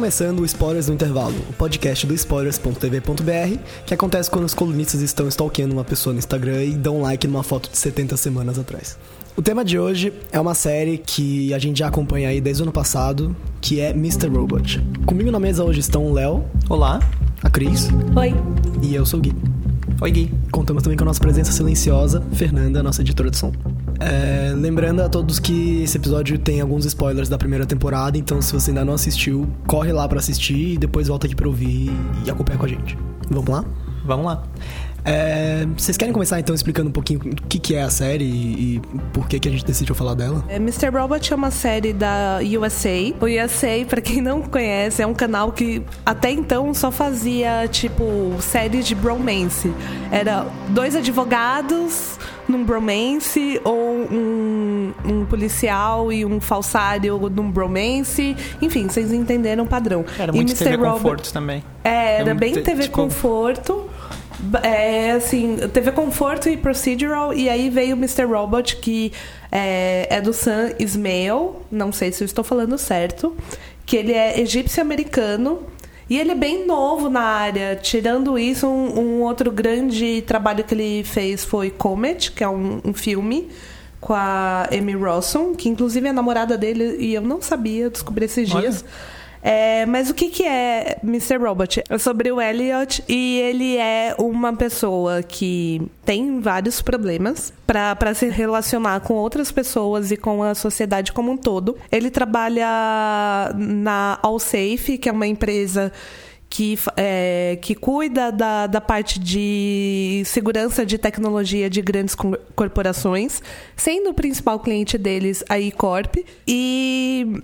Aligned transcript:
começando 0.00 0.40
o 0.40 0.46
Spoilers 0.46 0.88
no 0.88 0.94
Intervalo, 0.94 1.34
o 1.50 1.52
podcast 1.52 2.06
do 2.06 2.14
spoilers.tv.br, 2.14 3.58
que 3.84 3.92
acontece 3.92 4.30
quando 4.30 4.46
os 4.46 4.54
colunistas 4.54 5.02
estão 5.02 5.28
stalkeando 5.28 5.74
uma 5.74 5.84
pessoa 5.84 6.14
no 6.14 6.18
Instagram 6.18 6.64
e 6.64 6.70
dão 6.70 7.02
like 7.02 7.26
numa 7.26 7.42
foto 7.42 7.70
de 7.70 7.76
70 7.76 8.16
semanas 8.16 8.58
atrás. 8.58 8.96
O 9.36 9.42
tema 9.42 9.62
de 9.62 9.78
hoje 9.78 10.10
é 10.32 10.40
uma 10.40 10.54
série 10.54 10.96
que 10.96 11.52
a 11.52 11.58
gente 11.58 11.80
já 11.80 11.88
acompanha 11.88 12.30
aí 12.30 12.40
desde 12.40 12.62
o 12.62 12.64
ano 12.64 12.72
passado, 12.72 13.36
que 13.60 13.78
é 13.78 13.90
Mr. 13.90 14.28
Robot. 14.28 14.82
Comigo 15.04 15.30
na 15.30 15.38
mesa 15.38 15.64
hoje 15.64 15.80
estão 15.80 16.06
o 16.06 16.14
Léo. 16.14 16.46
Olá. 16.70 16.98
A 17.42 17.50
Cris. 17.50 17.90
Oi. 18.16 18.34
E 18.80 18.94
eu 18.94 19.04
sou 19.04 19.20
o 19.20 19.22
Gui. 19.22 19.34
Oi, 20.00 20.10
Gui. 20.10 20.32
Contamos 20.50 20.82
também 20.82 20.96
com 20.96 21.04
a 21.04 21.08
nossa 21.08 21.20
presença 21.20 21.52
silenciosa, 21.52 22.22
Fernanda, 22.32 22.82
nossa 22.82 23.02
editora 23.02 23.30
de 23.30 23.36
som. 23.36 23.52
É, 24.00 24.52
lembrando 24.56 25.02
a 25.02 25.08
todos 25.08 25.38
que 25.38 25.82
esse 25.82 25.98
episódio 25.98 26.38
tem 26.38 26.60
alguns 26.60 26.86
spoilers 26.86 27.28
da 27.28 27.36
primeira 27.36 27.66
temporada, 27.66 28.16
então 28.16 28.40
se 28.40 28.50
você 28.52 28.70
ainda 28.70 28.84
não 28.84 28.94
assistiu, 28.94 29.46
corre 29.66 29.92
lá 29.92 30.08
para 30.08 30.18
assistir 30.18 30.74
e 30.74 30.78
depois 30.78 31.08
volta 31.08 31.26
aqui 31.26 31.36
pra 31.36 31.46
ouvir 31.46 31.90
e 32.24 32.30
acompanha 32.30 32.58
com 32.58 32.64
a 32.64 32.68
gente. 32.68 32.96
Vamos 33.28 33.50
lá? 33.50 33.64
Vamos 34.04 34.26
lá. 34.26 34.42
É, 35.04 35.66
vocês 35.76 35.96
querem 35.96 36.12
começar 36.12 36.38
então 36.38 36.54
explicando 36.54 36.90
um 36.90 36.92
pouquinho 36.92 37.20
o 37.20 37.48
que, 37.48 37.58
que 37.58 37.74
é 37.74 37.82
a 37.82 37.90
série 37.90 38.24
e, 38.24 38.76
e 38.76 38.82
por 39.12 39.26
que, 39.26 39.38
que 39.38 39.48
a 39.48 39.50
gente 39.50 39.64
decidiu 39.64 39.94
falar 39.94 40.14
dela? 40.14 40.44
É, 40.48 40.56
Mr. 40.56 40.88
Robot 40.90 41.32
é 41.32 41.36
uma 41.36 41.50
série 41.50 41.92
da 41.92 42.38
USA. 42.58 43.14
O 43.20 43.24
USA, 43.24 43.84
para 43.88 44.00
quem 44.00 44.20
não 44.20 44.42
conhece, 44.42 45.02
é 45.02 45.06
um 45.06 45.14
canal 45.14 45.52
que 45.52 45.82
até 46.04 46.30
então 46.30 46.72
só 46.74 46.90
fazia 46.90 47.66
tipo 47.68 48.04
séries 48.40 48.86
de 48.86 48.94
bromance. 48.94 49.72
Era 50.10 50.46
dois 50.68 50.94
advogados 50.94 52.18
num 52.50 52.64
bromance 52.64 53.60
ou 53.64 53.94
um, 54.10 54.92
um, 55.04 55.24
policial 55.24 56.12
e 56.12 56.24
um 56.24 56.40
falsário 56.40 57.18
num 57.30 57.50
bromance. 57.50 58.36
Enfim, 58.60 58.88
vocês 58.88 59.12
entenderam 59.12 59.64
o 59.64 59.66
padrão. 59.66 60.04
Era 60.18 60.32
muito 60.32 60.52
e 60.52 60.56
TV 60.56 60.76
Robot, 60.76 60.92
Conforto 60.92 61.32
também. 61.32 61.64
É, 61.84 62.20
era 62.20 62.34
bem 62.34 62.52
TV 62.54 62.82
tipo... 62.82 62.96
Conforto. 62.96 63.88
É 64.62 65.12
assim, 65.12 65.58
teve 65.72 65.92
Conforto 65.92 66.48
e 66.48 66.56
Procedural, 66.56 67.34
e 67.34 67.46
aí 67.48 67.68
veio 67.68 67.94
o 67.94 67.98
Mr. 67.98 68.24
Robot, 68.24 68.76
que 68.76 69.12
é, 69.52 70.06
é 70.08 70.20
do 70.20 70.32
Sam 70.32 70.72
Ismail, 70.78 71.56
não 71.70 71.92
sei 71.92 72.10
se 72.10 72.22
eu 72.22 72.24
estou 72.24 72.42
falando 72.42 72.78
certo, 72.78 73.36
que 73.84 73.96
ele 73.96 74.12
é 74.14 74.40
egípcio-americano, 74.40 75.60
e 76.10 76.18
ele 76.18 76.32
é 76.32 76.34
bem 76.34 76.66
novo 76.66 77.08
na 77.08 77.20
área. 77.20 77.76
Tirando 77.76 78.36
isso, 78.36 78.66
um, 78.66 78.98
um, 78.98 79.22
outro 79.22 79.52
grande 79.52 80.22
trabalho 80.22 80.64
que 80.64 80.74
ele 80.74 81.04
fez 81.04 81.44
foi 81.44 81.70
Comet, 81.70 82.32
que 82.32 82.42
é 82.42 82.48
um, 82.48 82.80
um 82.84 82.92
filme 82.92 83.48
com 84.00 84.12
a 84.12 84.66
Amy 84.72 84.96
Rawson, 84.96 85.54
que 85.54 85.68
inclusive 85.68 86.08
é 86.08 86.10
a 86.10 86.12
namorada 86.12 86.58
dele, 86.58 86.96
e 86.98 87.14
eu 87.14 87.22
não 87.22 87.40
sabia, 87.40 87.88
descobri 87.88 88.24
esses 88.24 88.48
dias. 88.48 88.82
Olha. 88.82 89.19
É, 89.42 89.86
mas 89.86 90.10
o 90.10 90.14
que, 90.14 90.28
que 90.28 90.44
é 90.44 90.98
Mr. 91.02 91.36
Robot? 91.36 91.82
É 91.88 91.98
sobre 91.98 92.30
o 92.30 92.40
Elliot 92.40 93.02
e 93.08 93.38
ele 93.40 93.76
é 93.76 94.14
uma 94.18 94.54
pessoa 94.54 95.22
que 95.22 95.80
tem 96.04 96.40
vários 96.40 96.82
problemas 96.82 97.52
para 97.66 98.14
se 98.14 98.28
relacionar 98.28 99.00
com 99.00 99.14
outras 99.14 99.50
pessoas 99.50 100.10
e 100.10 100.16
com 100.16 100.42
a 100.42 100.54
sociedade 100.54 101.12
como 101.12 101.32
um 101.32 101.36
todo. 101.36 101.76
Ele 101.90 102.10
trabalha 102.10 102.66
na 103.56 104.18
Allsafe, 104.22 104.98
que 104.98 105.08
é 105.08 105.12
uma 105.12 105.26
empresa 105.26 105.92
que, 106.50 106.76
é, 106.96 107.56
que 107.62 107.76
cuida 107.76 108.32
da, 108.32 108.66
da 108.66 108.80
parte 108.80 109.20
de 109.20 110.22
segurança 110.26 110.84
de 110.84 110.98
tecnologia 110.98 111.70
de 111.70 111.80
grandes 111.80 112.16
corporações, 112.56 113.40
sendo 113.76 114.10
o 114.10 114.14
principal 114.14 114.58
cliente 114.58 114.98
deles 114.98 115.44
a 115.48 115.60
E-Corp. 115.60 116.16
E 116.46 117.40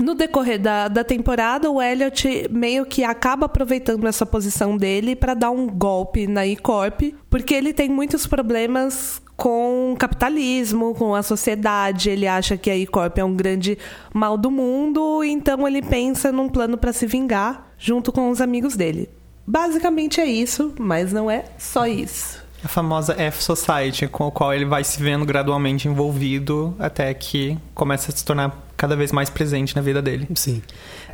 no 0.00 0.14
decorrer 0.14 0.58
da, 0.60 0.88
da 0.88 1.04
temporada, 1.04 1.70
o 1.70 1.80
Elliot 1.80 2.48
meio 2.50 2.86
que 2.86 3.04
acaba 3.04 3.46
aproveitando 3.46 4.06
essa 4.06 4.24
posição 4.24 4.76
dele 4.76 5.14
para 5.14 5.34
dar 5.34 5.50
um 5.50 5.66
golpe 5.66 6.26
na 6.26 6.46
E-Corp, 6.46 7.14
porque 7.28 7.54
ele 7.54 7.72
tem 7.72 7.88
muitos 7.88 8.26
problemas 8.26 9.20
com 9.36 9.92
o 9.92 9.96
capitalismo, 9.96 10.94
com 10.94 11.14
a 11.14 11.22
sociedade. 11.22 12.10
Ele 12.10 12.26
acha 12.26 12.56
que 12.56 12.70
a 12.70 12.76
E-Corp 12.76 13.16
é 13.18 13.24
um 13.24 13.34
grande 13.34 13.78
mal 14.12 14.36
do 14.36 14.50
mundo, 14.50 15.24
então 15.24 15.66
ele 15.66 15.80
pensa 15.80 16.30
num 16.30 16.48
plano 16.48 16.76
para 16.76 16.92
se 16.92 17.06
vingar 17.06 17.68
junto 17.78 18.12
com 18.12 18.30
os 18.30 18.40
amigos 18.40 18.76
dele. 18.76 19.08
Basicamente 19.46 20.20
é 20.20 20.26
isso, 20.26 20.74
mas 20.78 21.12
não 21.12 21.30
é 21.30 21.44
só 21.58 21.86
isso. 21.86 22.40
A 22.62 22.68
famosa 22.68 23.14
F-Society, 23.14 24.06
com 24.06 24.26
a 24.26 24.30
qual 24.30 24.52
ele 24.52 24.66
vai 24.66 24.84
se 24.84 25.02
vendo 25.02 25.24
gradualmente 25.24 25.88
envolvido 25.88 26.74
até 26.78 27.12
que 27.14 27.56
começa 27.74 28.12
a 28.12 28.14
se 28.14 28.22
tornar 28.22 28.54
cada 28.80 28.96
vez 28.96 29.12
mais 29.12 29.28
presente 29.28 29.76
na 29.76 29.82
vida 29.82 30.00
dele. 30.00 30.26
Sim. 30.34 30.62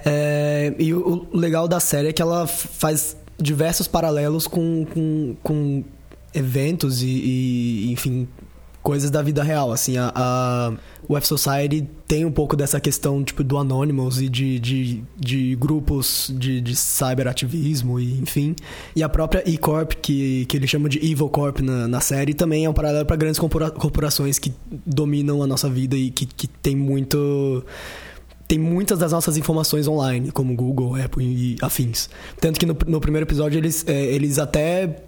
É, 0.05 0.73
e 0.79 0.95
o 0.95 1.27
legal 1.33 1.67
da 1.67 1.81
série 1.81 2.11
é 2.11 2.13
que 2.13 2.23
ela 2.23 2.47
faz 2.47 3.17
diversos 3.37 3.89
paralelos 3.89 4.47
com, 4.47 4.87
com, 4.95 5.37
com 5.43 5.85
eventos 6.33 7.03
e, 7.03 7.09
e, 7.09 7.93
enfim, 7.93 8.29
coisas 8.85 9.11
da 9.11 9.21
vida 9.21 9.43
real, 9.43 9.73
assim, 9.73 9.99
a, 9.99 10.13
a, 10.15 10.73
o 11.09 11.17
F-Society 11.17 11.89
tem 12.07 12.25
um 12.25 12.31
pouco 12.31 12.57
dessa 12.57 12.81
questão, 12.81 13.23
tipo, 13.23 13.43
do 13.43 13.57
Anonymous 13.59 14.21
e 14.21 14.29
de, 14.29 14.59
de, 14.59 15.05
de 15.19 15.57
grupos 15.57 16.33
de, 16.37 16.61
de 16.61 16.77
cyberativismo 16.77 17.99
e 17.99 18.19
enfim. 18.19 18.55
E 18.95 19.03
a 19.03 19.09
própria 19.09 19.43
E-Corp, 19.49 19.93
que, 19.95 20.45
que 20.47 20.57
ele 20.57 20.67
chama 20.67 20.89
de 20.89 20.99
Evil 20.99 21.29
Corp 21.29 21.61
na, 21.61 21.89
na 21.89 22.01
série, 22.01 22.35
também 22.35 22.65
é 22.65 22.71
um 22.71 22.75
paralelo 22.75 23.07
para 23.07 23.17
grandes 23.17 23.39
corporações 23.39 24.39
que 24.39 24.53
dominam 24.85 25.43
a 25.43 25.47
nossa 25.47 25.69
vida 25.69 25.97
e 25.97 26.11
que, 26.11 26.27
que 26.27 26.47
tem 26.47 26.77
muito 26.77 27.65
tem 28.49 28.59
muitas 28.59 29.01
das 29.01 29.11
nossas 29.11 29.37
informações 29.37 29.89
online, 29.89 30.31
como 30.31 30.55
Google, 30.55 30.95
Apple 30.95 31.25
e 31.25 31.57
afins. 31.61 32.09
Tanto 32.41 32.61
que 32.61 32.67
no, 32.67 32.77
no 32.87 33.01
primeiro 33.01 33.27
episódio 33.27 33.59
eles, 33.59 33.85
é, 33.89 34.05
eles 34.07 34.39
até 34.39 35.03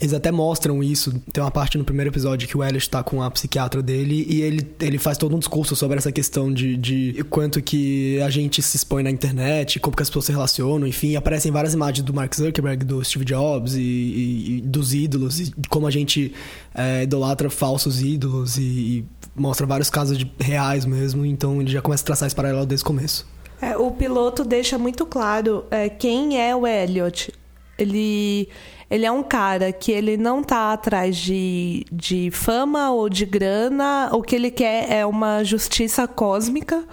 eles 0.00 0.14
até 0.14 0.32
mostram 0.32 0.82
isso. 0.82 1.12
Tem 1.32 1.42
uma 1.42 1.50
parte 1.50 1.76
no 1.76 1.84
primeiro 1.84 2.10
episódio 2.10 2.48
que 2.48 2.56
o 2.56 2.64
Elliot 2.64 2.88
tá 2.88 3.02
com 3.02 3.22
a 3.22 3.30
psiquiatra 3.30 3.82
dele 3.82 4.26
e 4.28 4.40
ele, 4.40 4.66
ele 4.80 4.98
faz 4.98 5.18
todo 5.18 5.36
um 5.36 5.38
discurso 5.38 5.76
sobre 5.76 5.98
essa 5.98 6.10
questão 6.10 6.52
de, 6.52 6.76
de 6.76 7.24
quanto 7.28 7.60
que 7.62 8.18
a 8.20 8.30
gente 8.30 8.62
se 8.62 8.76
expõe 8.76 9.02
na 9.02 9.10
internet, 9.10 9.78
como 9.78 9.94
que 9.94 10.02
as 10.02 10.08
pessoas 10.08 10.24
se 10.24 10.32
relacionam, 10.32 10.86
enfim. 10.86 11.16
Aparecem 11.16 11.52
várias 11.52 11.74
imagens 11.74 12.04
do 12.04 12.14
Mark 12.14 12.34
Zuckerberg, 12.34 12.84
do 12.84 13.04
Steve 13.04 13.24
Jobs 13.26 13.74
e, 13.74 13.80
e, 13.80 14.56
e 14.56 14.60
dos 14.62 14.94
ídolos, 14.94 15.40
e 15.40 15.52
como 15.68 15.86
a 15.86 15.90
gente 15.90 16.32
é, 16.74 17.02
idolatra 17.02 17.50
falsos 17.50 18.00
ídolos 18.00 18.56
e, 18.56 18.62
e, 18.62 19.04
mostra 19.36 19.66
vários 19.66 19.90
casos 19.90 20.16
de, 20.16 20.30
reais 20.40 20.86
mesmo. 20.86 21.26
Então 21.26 21.60
ele 21.60 21.70
já 21.70 21.82
começa 21.82 22.02
a 22.02 22.06
traçar 22.06 22.26
esse 22.26 22.34
paralelo 22.34 22.64
desde 22.64 22.84
o 22.84 22.86
começo. 22.86 23.26
É, 23.60 23.76
o 23.76 23.90
piloto 23.90 24.44
deixa 24.44 24.78
muito 24.78 25.04
claro 25.04 25.64
é, 25.70 25.90
quem 25.90 26.40
é 26.40 26.56
o 26.56 26.66
Elliot. 26.66 27.32
Ele 27.76 28.48
ele 28.90 29.06
é 29.06 29.10
um 29.10 29.22
cara 29.22 29.72
que 29.72 29.90
ele 29.90 30.16
não 30.16 30.42
tá 30.42 30.72
atrás 30.72 31.16
de, 31.16 31.86
de 31.90 32.30
fama 32.30 32.90
ou 32.90 33.08
de 33.08 33.24
grana. 33.24 34.10
O 34.12 34.22
que 34.22 34.36
ele 34.36 34.50
quer 34.50 34.90
é 34.92 35.06
uma 35.06 35.42
justiça 35.42 36.06
cósmica. 36.06 36.84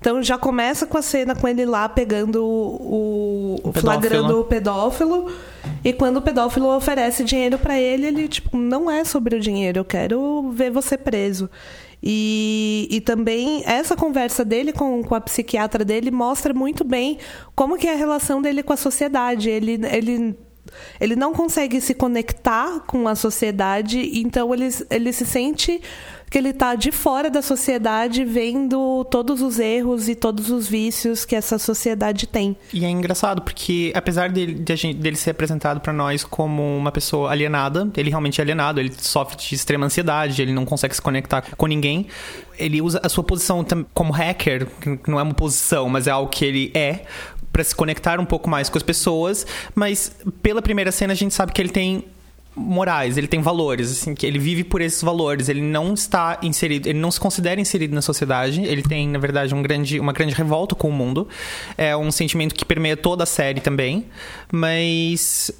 Então 0.00 0.22
já 0.22 0.38
começa 0.38 0.86
com 0.86 0.96
a 0.96 1.02
cena 1.02 1.34
com 1.34 1.46
ele 1.46 1.66
lá 1.66 1.86
pegando 1.86 2.42
o, 2.42 3.60
o 3.62 3.72
flagrando 3.72 4.40
o 4.40 4.44
pedófilo. 4.44 5.30
E 5.84 5.92
quando 5.92 6.16
o 6.16 6.22
pedófilo 6.22 6.74
oferece 6.74 7.22
dinheiro 7.22 7.58
para 7.58 7.78
ele, 7.78 8.06
ele 8.06 8.28
tipo, 8.28 8.56
não 8.56 8.90
é 8.90 9.04
sobre 9.04 9.36
o 9.36 9.40
dinheiro, 9.40 9.80
eu 9.80 9.84
quero 9.84 10.50
ver 10.52 10.70
você 10.70 10.96
preso. 10.96 11.50
E, 12.02 12.88
e 12.90 13.00
também 13.02 13.62
essa 13.66 13.94
conversa 13.94 14.42
dele 14.42 14.72
com, 14.72 15.02
com 15.02 15.14
a 15.14 15.20
psiquiatra 15.20 15.84
dele 15.84 16.10
mostra 16.10 16.54
muito 16.54 16.82
bem 16.82 17.18
como 17.54 17.76
que 17.76 17.86
é 17.86 17.92
a 17.92 17.96
relação 17.96 18.40
dele 18.40 18.62
com 18.62 18.72
a 18.72 18.76
sociedade. 18.78 19.50
Ele, 19.50 19.78
ele 19.84 20.34
ele 21.00 21.16
não 21.16 21.32
consegue 21.32 21.80
se 21.80 21.94
conectar 21.94 22.80
com 22.86 23.08
a 23.08 23.14
sociedade, 23.14 24.18
então 24.20 24.52
ele, 24.54 24.68
ele 24.90 25.12
se 25.12 25.26
sente 25.26 25.80
que 26.30 26.38
ele 26.38 26.50
está 26.50 26.76
de 26.76 26.92
fora 26.92 27.28
da 27.28 27.42
sociedade, 27.42 28.24
vendo 28.24 29.04
todos 29.10 29.42
os 29.42 29.58
erros 29.58 30.08
e 30.08 30.14
todos 30.14 30.48
os 30.48 30.68
vícios 30.68 31.24
que 31.24 31.34
essa 31.34 31.58
sociedade 31.58 32.28
tem. 32.28 32.56
E 32.72 32.84
é 32.84 32.88
engraçado 32.88 33.42
porque, 33.42 33.92
apesar 33.96 34.30
dele, 34.30 34.54
de 34.54 34.76
gente, 34.76 34.96
dele 34.96 35.16
ser 35.16 35.30
apresentado 35.30 35.80
para 35.80 35.92
nós 35.92 36.22
como 36.22 36.62
uma 36.62 36.92
pessoa 36.92 37.32
alienada, 37.32 37.90
ele 37.96 38.10
realmente 38.10 38.40
é 38.40 38.42
alienado, 38.42 38.78
ele 38.78 38.92
sofre 38.96 39.36
de 39.36 39.54
extrema 39.56 39.86
ansiedade, 39.86 40.40
ele 40.40 40.52
não 40.52 40.64
consegue 40.64 40.94
se 40.94 41.02
conectar 41.02 41.42
com 41.56 41.66
ninguém. 41.66 42.06
Ele 42.56 42.80
usa 42.80 43.00
a 43.02 43.08
sua 43.08 43.24
posição 43.24 43.66
como 43.92 44.12
hacker, 44.12 44.68
que 44.80 45.10
não 45.10 45.18
é 45.18 45.22
uma 45.24 45.34
posição, 45.34 45.88
mas 45.88 46.06
é 46.06 46.10
algo 46.12 46.30
que 46.30 46.44
ele 46.44 46.70
é, 46.74 47.06
para 47.52 47.64
se 47.64 47.74
conectar 47.74 48.20
um 48.20 48.24
pouco 48.24 48.48
mais 48.48 48.68
com 48.68 48.78
as 48.78 48.82
pessoas, 48.82 49.46
mas 49.74 50.12
pela 50.42 50.62
primeira 50.62 50.92
cena 50.92 51.12
a 51.12 51.16
gente 51.16 51.34
sabe 51.34 51.52
que 51.52 51.60
ele 51.60 51.70
tem 51.70 52.04
morais, 52.54 53.16
ele 53.16 53.28
tem 53.28 53.40
valores, 53.40 53.92
assim, 53.92 54.14
que 54.14 54.26
ele 54.26 54.38
vive 54.38 54.64
por 54.64 54.80
esses 54.80 55.02
valores, 55.02 55.48
ele 55.48 55.60
não 55.60 55.94
está 55.94 56.38
inserido, 56.42 56.88
ele 56.88 56.98
não 56.98 57.10
se 57.10 57.20
considera 57.20 57.60
inserido 57.60 57.94
na 57.94 58.02
sociedade, 58.02 58.62
ele 58.64 58.82
tem, 58.82 59.08
na 59.08 59.18
verdade, 59.18 59.54
um 59.54 59.62
grande, 59.62 60.00
uma 60.00 60.12
grande 60.12 60.34
revolta 60.34 60.74
com 60.74 60.88
o 60.88 60.92
mundo, 60.92 61.28
é 61.78 61.96
um 61.96 62.10
sentimento 62.10 62.54
que 62.54 62.64
permeia 62.64 62.96
toda 62.96 63.22
a 63.22 63.26
série 63.26 63.60
também, 63.60 64.06
mas 64.52 65.50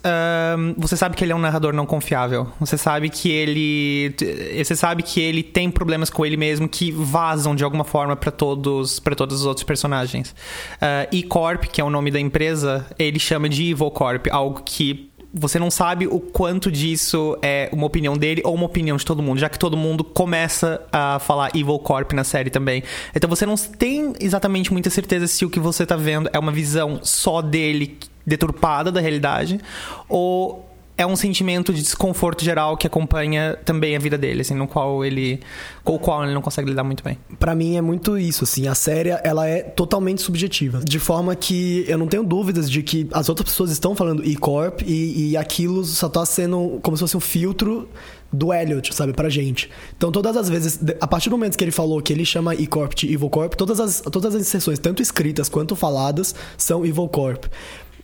um, 0.59 0.75
você 0.79 0.97
sabe 0.97 1.17
que 1.17 1.25
ele 1.25 1.33
é 1.33 1.37
um 1.37 1.41
narrador 1.41 1.73
não 1.73 1.87
confiável, 1.87 2.49
você 2.59 2.77
sabe 2.77 3.09
que 3.09 3.31
ele, 3.31 4.15
você 4.63 4.75
sabe 4.75 5.03
que 5.03 5.21
ele 5.21 5.43
tem 5.43 5.71
problemas 5.71 6.11
com 6.11 6.27
ele 6.27 6.37
mesmo 6.37 6.69
que 6.69 6.91
vazam 6.91 7.55
de 7.55 7.63
alguma 7.63 7.85
forma 7.85 8.17
para 8.17 8.33
todos, 8.33 8.99
para 8.99 9.15
todos 9.15 9.41
os 9.41 9.47
outros 9.47 9.65
personagens. 9.65 10.31
Uh, 10.31 11.07
e 11.13 11.23
Corp, 11.23 11.65
que 11.65 11.81
é 11.81 11.85
o 11.85 11.91
nome 11.91 12.11
da 12.11 12.19
empresa, 12.19 12.87
ele 12.99 13.19
chama 13.19 13.49
de 13.49 13.71
Evil 13.71 13.91
Corp, 13.91 14.27
algo 14.31 14.63
que 14.65 15.10
você 15.33 15.59
não 15.59 15.71
sabe 15.71 16.07
o 16.07 16.19
quanto 16.19 16.71
disso 16.71 17.39
é 17.41 17.69
uma 17.73 17.87
opinião 17.87 18.17
dele 18.17 18.43
ou 18.45 18.55
uma 18.55 18.67
opinião 18.67 18.97
de 18.97 19.05
todo 19.05 19.23
mundo, 19.23 19.39
já 19.39 19.49
que 19.49 19.59
todo 19.59 19.77
mundo 19.77 20.03
começa 20.03 20.83
a 20.93 21.19
falar 21.21 21.51
Evil 21.55 21.79
Corp 21.79 22.13
na 22.13 22.25
série 22.25 22.51
também. 22.51 22.83
Então 23.15 23.31
você 23.31 23.47
não 23.47 23.55
tem 23.57 24.13
exatamente 24.21 24.73
muita 24.73 24.91
certeza 24.91 25.27
se 25.27 25.45
o 25.45 25.51
que 25.51 25.61
você 25.61 25.87
tá 25.87 25.97
vendo 25.97 26.29
é 26.33 26.39
uma 26.39 26.53
visão 26.53 27.01
só 27.03 27.41
dele 27.41 27.99
deturpada 28.27 28.93
da 28.93 29.01
realidade 29.01 29.61
ou 30.09 30.70
é 31.01 31.07
um 31.07 31.17
sentimento 31.17 31.73
de 31.73 31.81
desconforto 31.81 32.45
geral 32.45 32.77
que 32.77 32.87
acompanha 32.87 33.59
também 33.65 33.97
a 33.97 33.99
vida 33.99 34.19
dele, 34.19 34.43
assim, 34.43 34.55
no 34.55 34.69
qual 34.69 35.03
ele 35.03 35.41
com 35.83 35.95
o 35.95 35.99
qual 35.99 36.23
ele 36.25 36.35
não 36.35 36.43
consegue 36.43 36.69
lidar 36.69 36.85
muito 36.85 37.03
bem. 37.03 37.17
Para 37.39 37.55
mim 37.55 37.77
é 37.77 37.81
muito 37.81 38.19
isso, 38.19 38.45
assim, 38.45 38.69
a 38.69 38.75
série 38.75 39.09
ela 39.25 39.47
é 39.47 39.63
totalmente 39.63 40.21
subjetiva, 40.21 40.81
de 40.85 40.99
forma 40.99 41.35
que 41.35 41.87
eu 41.89 41.97
não 41.97 42.07
tenho 42.07 42.23
dúvidas 42.23 42.71
de 42.71 42.83
que 42.83 43.09
as 43.13 43.31
outras 43.31 43.49
pessoas 43.49 43.71
estão 43.71 43.97
falando 43.97 44.23
E-Corp 44.23 44.83
e, 44.83 45.31
e 45.31 45.37
aquilo 45.39 45.85
só 45.85 46.07
tá 46.07 46.27
sendo 46.27 46.79
como 46.83 46.99
se 46.99 47.01
fosse 47.01 47.17
um 47.17 47.21
filtro 47.21 47.89
do 48.31 48.53
Elliot, 48.53 48.95
sabe, 48.95 49.15
pra 49.15 49.31
gente. 49.31 49.71
Então, 49.97 50.13
todas 50.13 50.37
as 50.37 50.51
vezes, 50.51 50.81
a 51.01 51.07
partir 51.07 51.31
do 51.31 51.33
momento 51.37 51.57
que 51.57 51.65
ele 51.65 51.73
falou 51.73 52.01
que 52.03 52.13
ele 52.13 52.27
chama 52.27 52.55
E-Corp 52.55 52.95
de 52.95 53.13
Evil 53.13 53.31
Corp, 53.31 53.55
todas 53.55 53.81
as, 53.81 54.03
todas 54.03 54.35
as 54.35 54.43
inserções, 54.43 54.79
tanto 54.79 55.01
escritas 55.01 55.49
quanto 55.49 55.75
faladas, 55.75 56.35
são 56.59 56.85
Evil 56.85 57.09
Corp. 57.09 57.47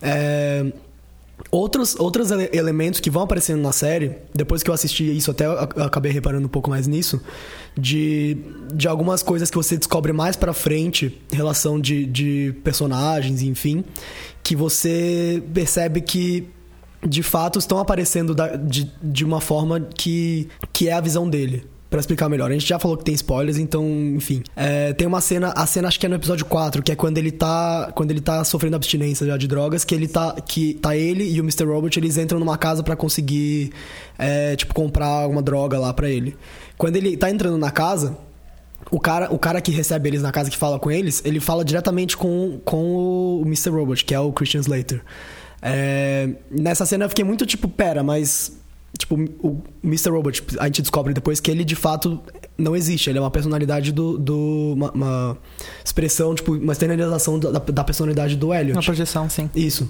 É, 0.01 0.65
Outros, 1.51 1.95
outros 1.99 2.31
ele 2.31 2.49
elementos 2.51 2.99
que 2.99 3.09
vão 3.09 3.21
aparecendo 3.21 3.61
na 3.61 3.71
série, 3.71 4.17
depois 4.33 4.63
que 4.63 4.69
eu 4.69 4.73
assisti 4.73 5.15
isso, 5.15 5.31
até 5.31 5.45
acabei 5.45 6.11
reparando 6.11 6.45
um 6.45 6.49
pouco 6.49 6.69
mais 6.69 6.87
nisso, 6.87 7.21
de, 7.77 8.37
de 8.73 8.87
algumas 8.87 9.21
coisas 9.21 9.49
que 9.49 9.55
você 9.55 9.77
descobre 9.77 10.11
mais 10.11 10.35
pra 10.35 10.51
frente, 10.51 11.21
relação 11.31 11.79
de, 11.79 12.05
de 12.05 12.55
personagens, 12.63 13.43
enfim, 13.43 13.83
que 14.43 14.55
você 14.55 15.41
percebe 15.53 16.01
que 16.01 16.49
de 17.05 17.21
fato 17.21 17.59
estão 17.59 17.77
aparecendo 17.77 18.33
da, 18.33 18.55
de, 18.55 18.91
de 19.01 19.23
uma 19.23 19.39
forma 19.39 19.79
que, 19.79 20.49
que 20.73 20.89
é 20.89 20.93
a 20.93 20.99
visão 20.99 21.29
dele 21.29 21.63
para 21.89 21.99
explicar 21.99 22.27
melhor. 22.27 22.49
A 22.49 22.53
gente 22.53 22.67
já 22.67 22.77
falou 22.77 22.97
que 22.97 23.03
tem 23.03 23.13
spoilers, 23.13 23.57
então, 23.57 23.85
enfim. 24.15 24.43
É, 24.55 24.93
tem 24.93 25.07
uma 25.07 25.21
cena, 25.21 25.53
a 25.55 25.65
cena 25.65 25.87
acho 25.87 25.99
que 25.99 26.05
é 26.05 26.09
no 26.09 26.15
episódio 26.15 26.45
4, 26.45 26.83
que 26.83 26.91
é 26.91 26.95
quando 26.95 27.17
ele 27.17 27.31
tá, 27.31 27.91
quando 27.95 28.11
ele 28.11 28.21
tá 28.21 28.43
sofrendo 28.43 28.75
abstinência 28.75 29.25
já 29.25 29.37
de 29.37 29.47
drogas, 29.47 29.85
que 29.85 29.95
ele 29.95 30.07
tá 30.07 30.33
que 30.41 30.73
tá 30.75 30.95
ele 30.95 31.23
e 31.23 31.39
o 31.39 31.43
Mr. 31.43 31.65
Robot, 31.65 31.97
eles 31.99 32.17
entram 32.17 32.39
numa 32.39 32.57
casa 32.57 32.83
para 32.83 32.95
conseguir 32.95 33.71
é, 34.17 34.55
tipo 34.55 34.73
comprar 34.73 35.27
uma 35.27 35.41
droga 35.41 35.79
lá 35.79 35.93
para 35.93 36.09
ele. 36.09 36.35
Quando 36.77 36.95
ele 36.97 37.15
tá 37.15 37.29
entrando 37.29 37.57
na 37.57 37.71
casa, 37.71 38.17
o 38.91 38.99
cara, 38.99 39.33
o 39.33 39.39
cara 39.39 39.61
que 39.61 39.71
recebe 39.71 40.09
eles 40.09 40.21
na 40.21 40.31
casa, 40.31 40.49
que 40.49 40.57
fala 40.57 40.79
com 40.79 40.91
eles, 40.91 41.21
ele 41.25 41.39
fala 41.39 41.63
diretamente 41.63 42.15
com, 42.15 42.59
com 42.63 43.39
o 43.41 43.43
Mr. 43.45 43.69
Robot, 43.69 44.03
que 44.03 44.13
é 44.13 44.19
o 44.19 44.31
Christian 44.31 44.61
Slater. 44.61 45.01
É, 45.61 46.29
nessa 46.51 46.85
cena 46.85 47.05
eu 47.05 47.09
fiquei 47.09 47.25
muito 47.25 47.45
tipo, 47.45 47.67
pera, 47.67 48.03
mas 48.03 48.57
Tipo, 48.97 49.15
o 49.15 49.61
Mr. 49.83 50.09
Robot, 50.09 50.43
a 50.59 50.65
gente 50.65 50.81
descobre 50.81 51.13
depois 51.13 51.39
que 51.39 51.51
ele 51.51 51.63
de 51.63 51.75
fato 51.75 52.21
não 52.57 52.75
existe. 52.75 53.09
Ele 53.09 53.17
é 53.17 53.21
uma 53.21 53.31
personalidade 53.31 53.91
do. 53.91 54.17
do 54.17 54.73
uma, 54.75 54.91
uma 54.91 55.37
expressão, 55.83 56.33
tipo, 56.33 56.55
uma 56.55 56.73
externalização 56.73 57.39
da, 57.39 57.51
da 57.51 57.83
personalidade 57.83 58.35
do 58.35 58.53
Elliot. 58.53 58.73
Uma 58.77 58.83
projeção, 58.83 59.29
sim. 59.29 59.49
Isso. 59.55 59.89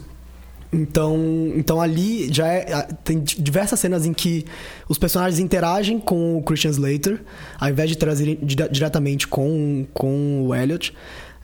Então, 0.71 1.17
então 1.55 1.79
ali 1.79 2.31
já 2.33 2.47
é, 2.47 2.87
tem 3.03 3.21
diversas 3.21 3.79
cenas 3.79 4.05
em 4.05 4.13
que 4.13 4.45
os 4.89 4.97
personagens 4.97 5.39
interagem 5.39 5.97
com 5.97 6.37
o 6.37 6.43
Christian 6.43 6.71
Slater, 6.71 7.21
ao 7.57 7.69
invés 7.69 7.89
de 7.89 7.97
trazer 7.97 8.37
diretamente 8.43 9.27
com, 9.27 9.85
com 9.93 10.45
o 10.45 10.53
Elliot. 10.53 10.93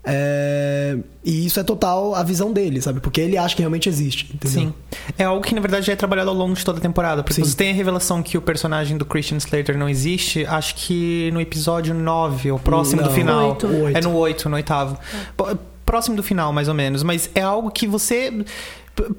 É... 0.05 0.97
E 1.23 1.45
isso 1.45 1.59
é 1.59 1.63
total 1.63 2.13
a 2.13 2.23
visão 2.23 2.51
dele, 2.51 2.81
sabe? 2.81 2.99
Porque 2.99 3.21
ele 3.21 3.37
acha 3.37 3.55
que 3.55 3.61
realmente 3.61 3.87
existe. 3.87 4.29
Entendeu? 4.33 4.61
Sim. 4.67 4.73
É 5.17 5.23
algo 5.23 5.41
que, 5.41 5.55
na 5.55 5.61
verdade, 5.61 5.87
já 5.87 5.93
é 5.93 5.95
trabalhado 5.95 6.29
ao 6.29 6.35
longo 6.35 6.53
de 6.53 6.63
toda 6.65 6.79
a 6.79 6.81
temporada. 6.81 7.23
Porque 7.23 7.35
Sim. 7.35 7.43
você 7.43 7.55
tem 7.55 7.71
a 7.71 7.73
revelação 7.73 8.21
que 8.21 8.37
o 8.37 8.41
personagem 8.41 8.97
do 8.97 9.05
Christian 9.05 9.37
Slater 9.37 9.77
não 9.77 9.87
existe, 9.87 10.45
acho 10.45 10.75
que 10.75 11.31
no 11.31 11.39
episódio 11.39 11.93
9, 11.93 12.51
ou 12.51 12.59
próximo 12.59 13.01
não. 13.01 13.07
do 13.07 13.13
final. 13.13 13.49
8. 13.51 13.67
É 13.97 14.01
no 14.01 14.13
8, 14.15 14.49
no 14.49 14.55
oitavo. 14.55 14.97
É. 15.41 15.57
Próximo 15.85 16.15
do 16.15 16.23
final, 16.23 16.51
mais 16.51 16.67
ou 16.67 16.73
menos. 16.73 17.03
Mas 17.03 17.29
é 17.35 17.41
algo 17.41 17.71
que 17.71 17.87
você 17.87 18.43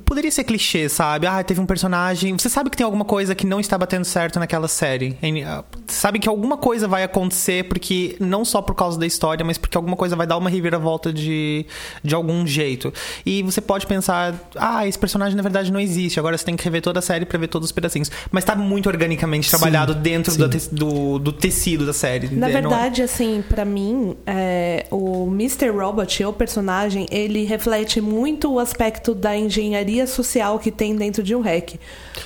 Poderia 0.04 0.30
ser 0.30 0.44
clichê, 0.44 0.88
sabe? 0.88 1.26
Ah, 1.26 1.42
teve 1.42 1.60
um 1.60 1.66
personagem. 1.66 2.32
Você 2.38 2.48
sabe 2.48 2.70
que 2.70 2.76
tem 2.76 2.84
alguma 2.84 3.04
coisa 3.04 3.34
que 3.34 3.44
não 3.44 3.58
está 3.58 3.76
batendo 3.76 4.04
certo 4.04 4.38
naquela 4.38 4.68
série. 4.68 5.18
Ah, 5.44 5.64
sabe 5.88 6.20
que 6.20 6.28
alguma 6.28 6.56
coisa 6.56 6.86
vai 6.86 7.02
acontecer, 7.02 7.64
porque 7.64 8.14
não 8.20 8.44
só 8.44 8.62
por 8.62 8.76
causa 8.76 8.96
da 8.96 9.04
história, 9.04 9.44
mas 9.44 9.58
porque 9.58 9.76
alguma 9.76 9.96
coisa 9.96 10.14
vai 10.14 10.28
dar 10.28 10.36
uma 10.36 10.48
reviravolta 10.48 11.12
de, 11.12 11.66
de 12.04 12.14
algum 12.14 12.46
jeito. 12.46 12.94
E 13.26 13.42
você 13.42 13.60
pode 13.60 13.84
pensar, 13.88 14.34
ah, 14.54 14.86
esse 14.86 14.98
personagem 14.98 15.36
na 15.36 15.42
verdade 15.42 15.72
não 15.72 15.80
existe. 15.80 16.20
Agora 16.20 16.38
você 16.38 16.44
tem 16.44 16.54
que 16.54 16.62
rever 16.62 16.80
toda 16.80 17.00
a 17.00 17.02
série 17.02 17.24
para 17.24 17.36
ver 17.36 17.48
todos 17.48 17.66
os 17.66 17.72
pedacinhos. 17.72 18.12
Mas 18.30 18.44
tá 18.44 18.54
muito 18.54 18.88
organicamente 18.88 19.50
trabalhado 19.50 19.94
sim, 19.94 20.00
dentro 20.00 20.32
sim. 20.32 20.38
Do, 20.38 20.48
do, 20.70 21.18
do, 21.18 21.32
tecido 21.32 21.84
da 21.84 21.92
série. 21.92 22.28
Na 22.28 22.46
verdade, 22.46 23.00
é... 23.00 23.04
assim, 23.06 23.42
para 23.48 23.64
mim, 23.64 24.16
é, 24.24 24.86
o 24.88 25.26
Mr. 25.26 25.70
Robot, 25.70 26.24
o 26.26 26.32
personagem, 26.32 27.08
ele 27.10 27.44
reflete 27.44 28.00
muito 28.00 28.52
o 28.52 28.60
aspecto 28.60 29.16
da 29.16 29.36
engenharia 29.36 29.63
engenharia 29.64 30.06
social 30.06 30.58
que 30.58 30.70
tem 30.70 30.94
dentro 30.94 31.22
de 31.22 31.34
um 31.34 31.40
REC. 31.40 31.78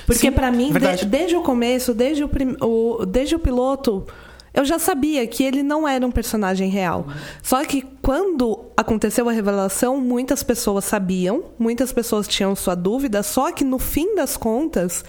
Porque 0.05 0.31
para 0.31 0.51
mim, 0.51 0.71
de, 0.71 1.05
desde 1.05 1.35
o 1.35 1.41
começo, 1.41 1.93
desde 1.93 2.23
o, 2.23 2.29
o, 2.61 3.05
desde 3.05 3.35
o 3.35 3.39
piloto, 3.39 4.05
eu 4.53 4.65
já 4.65 4.79
sabia 4.79 5.25
que 5.27 5.43
ele 5.43 5.63
não 5.63 5.87
era 5.87 6.05
um 6.05 6.11
personagem 6.11 6.69
real. 6.69 7.07
Só 7.41 7.63
que 7.63 7.81
quando 8.01 8.65
aconteceu 8.75 9.29
a 9.29 9.31
revelação, 9.31 9.97
muitas 9.99 10.43
pessoas 10.43 10.85
sabiam, 10.85 11.43
muitas 11.57 11.91
pessoas 11.93 12.27
tinham 12.27 12.55
sua 12.55 12.75
dúvida, 12.75 13.23
só 13.23 13.51
que 13.51 13.63
no 13.63 13.79
fim 13.79 14.15
das 14.15 14.35
contas, 14.35 15.05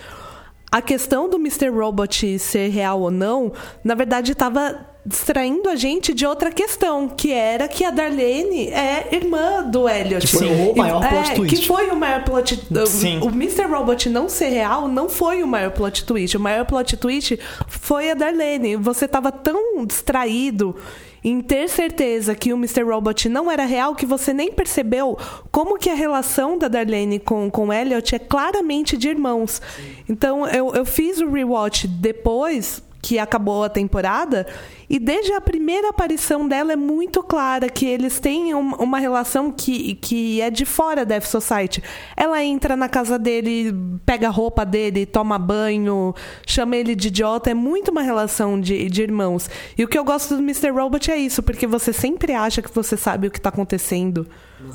a 0.70 0.80
questão 0.80 1.28
do 1.28 1.36
Mr. 1.36 1.68
Robot 1.68 2.38
ser 2.38 2.68
real 2.68 3.00
ou 3.00 3.10
não, 3.10 3.52
na 3.82 3.94
verdade 3.94 4.32
estava 4.32 4.86
distraindo 5.04 5.68
a 5.68 5.76
gente 5.76 6.12
de 6.12 6.26
outra 6.26 6.50
questão, 6.50 7.08
que 7.08 7.32
era 7.32 7.66
que 7.66 7.84
a 7.84 7.90
Darlene 7.90 8.68
é 8.68 9.08
irmã 9.12 9.62
do 9.62 9.88
Elliot. 9.88 10.26
Que 10.26 10.26
foi 10.26 10.46
o 10.46 10.76
maior 10.76 11.08
plot 11.08 11.30
é, 11.30 11.34
twist. 11.34 11.56
Que 11.56 11.66
foi 11.66 11.90
o 11.90 11.96
maior 11.96 12.24
plot 12.24 12.62
Sim. 12.86 13.20
O 13.20 13.28
Mr. 13.28 13.64
Robot 13.64 14.08
não 14.08 14.28
ser 14.28 14.48
real 14.48 14.88
não 14.88 15.08
foi 15.08 15.42
o 15.42 15.46
maior 15.46 15.70
plot 15.70 16.04
twist. 16.04 16.36
O 16.36 16.40
maior 16.40 16.66
plot 16.66 16.96
twist 16.96 17.38
foi 17.66 18.10
a 18.10 18.14
Darlene. 18.14 18.76
Você 18.76 19.06
estava 19.06 19.32
tão 19.32 19.84
distraído 19.86 20.76
em 21.22 21.40
ter 21.40 21.68
certeza 21.68 22.34
que 22.34 22.52
o 22.52 22.56
Mr. 22.56 22.82
Robot 22.82 23.28
não 23.28 23.50
era 23.50 23.64
real 23.64 23.94
que 23.94 24.06
você 24.06 24.32
nem 24.32 24.52
percebeu 24.52 25.18
como 25.50 25.78
que 25.78 25.90
a 25.90 25.94
relação 25.94 26.56
da 26.58 26.68
Darlene 26.68 27.18
com, 27.18 27.50
com 27.50 27.72
Elliot 27.72 28.14
é 28.14 28.18
claramente 28.18 28.96
de 28.96 29.08
irmãos. 29.08 29.60
Então 30.08 30.46
eu, 30.48 30.74
eu 30.74 30.84
fiz 30.84 31.20
o 31.20 31.30
rewatch 31.30 31.86
depois 31.86 32.82
que 33.02 33.18
acabou 33.18 33.64
a 33.64 33.68
temporada 33.68 34.46
e 34.90 34.98
desde 34.98 35.32
a 35.32 35.40
primeira 35.40 35.90
aparição 35.90 36.48
dela 36.48 36.72
é 36.72 36.76
muito 36.76 37.22
clara 37.22 37.68
que 37.68 37.86
eles 37.86 38.18
têm 38.18 38.52
um, 38.56 38.74
uma 38.74 38.98
relação 38.98 39.52
que, 39.52 39.94
que 39.94 40.40
é 40.40 40.50
de 40.50 40.64
fora 40.64 41.06
da 41.06 41.14
F-Society. 41.14 41.80
Ela 42.16 42.42
entra 42.42 42.74
na 42.74 42.88
casa 42.88 43.16
dele, 43.16 43.72
pega 44.04 44.26
a 44.26 44.30
roupa 44.32 44.66
dele, 44.66 45.06
toma 45.06 45.38
banho, 45.38 46.12
chama 46.44 46.74
ele 46.74 46.96
de 46.96 47.06
idiota. 47.06 47.52
É 47.52 47.54
muito 47.54 47.92
uma 47.92 48.02
relação 48.02 48.60
de, 48.60 48.90
de 48.90 49.00
irmãos. 49.00 49.48
E 49.78 49.84
o 49.84 49.88
que 49.88 49.96
eu 49.96 50.02
gosto 50.02 50.34
do 50.34 50.42
Mr. 50.42 50.70
Robot 50.70 51.08
é 51.08 51.16
isso, 51.16 51.40
porque 51.40 51.68
você 51.68 51.92
sempre 51.92 52.34
acha 52.34 52.60
que 52.60 52.74
você 52.74 52.96
sabe 52.96 53.28
o 53.28 53.30
que 53.30 53.38
está 53.38 53.50
acontecendo. 53.50 54.26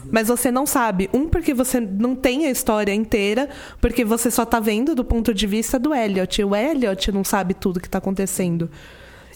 Mas 0.09 0.29
você 0.29 0.49
não 0.49 0.65
sabe. 0.65 1.09
Um, 1.13 1.27
porque 1.27 1.53
você 1.53 1.81
não 1.81 2.15
tem 2.15 2.45
a 2.45 2.49
história 2.51 2.93
inteira, 2.93 3.49
porque 3.81 4.05
você 4.05 4.31
só 4.31 4.43
está 4.43 4.61
vendo 4.61 4.95
do 4.95 5.03
ponto 5.03 5.33
de 5.33 5.45
vista 5.45 5.77
do 5.77 5.93
Elliot. 5.93 6.41
O 6.41 6.55
Elliot 6.55 7.11
não 7.11 7.25
sabe 7.25 7.53
tudo 7.53 7.81
que 7.81 7.87
está 7.87 7.97
acontecendo. 7.97 8.69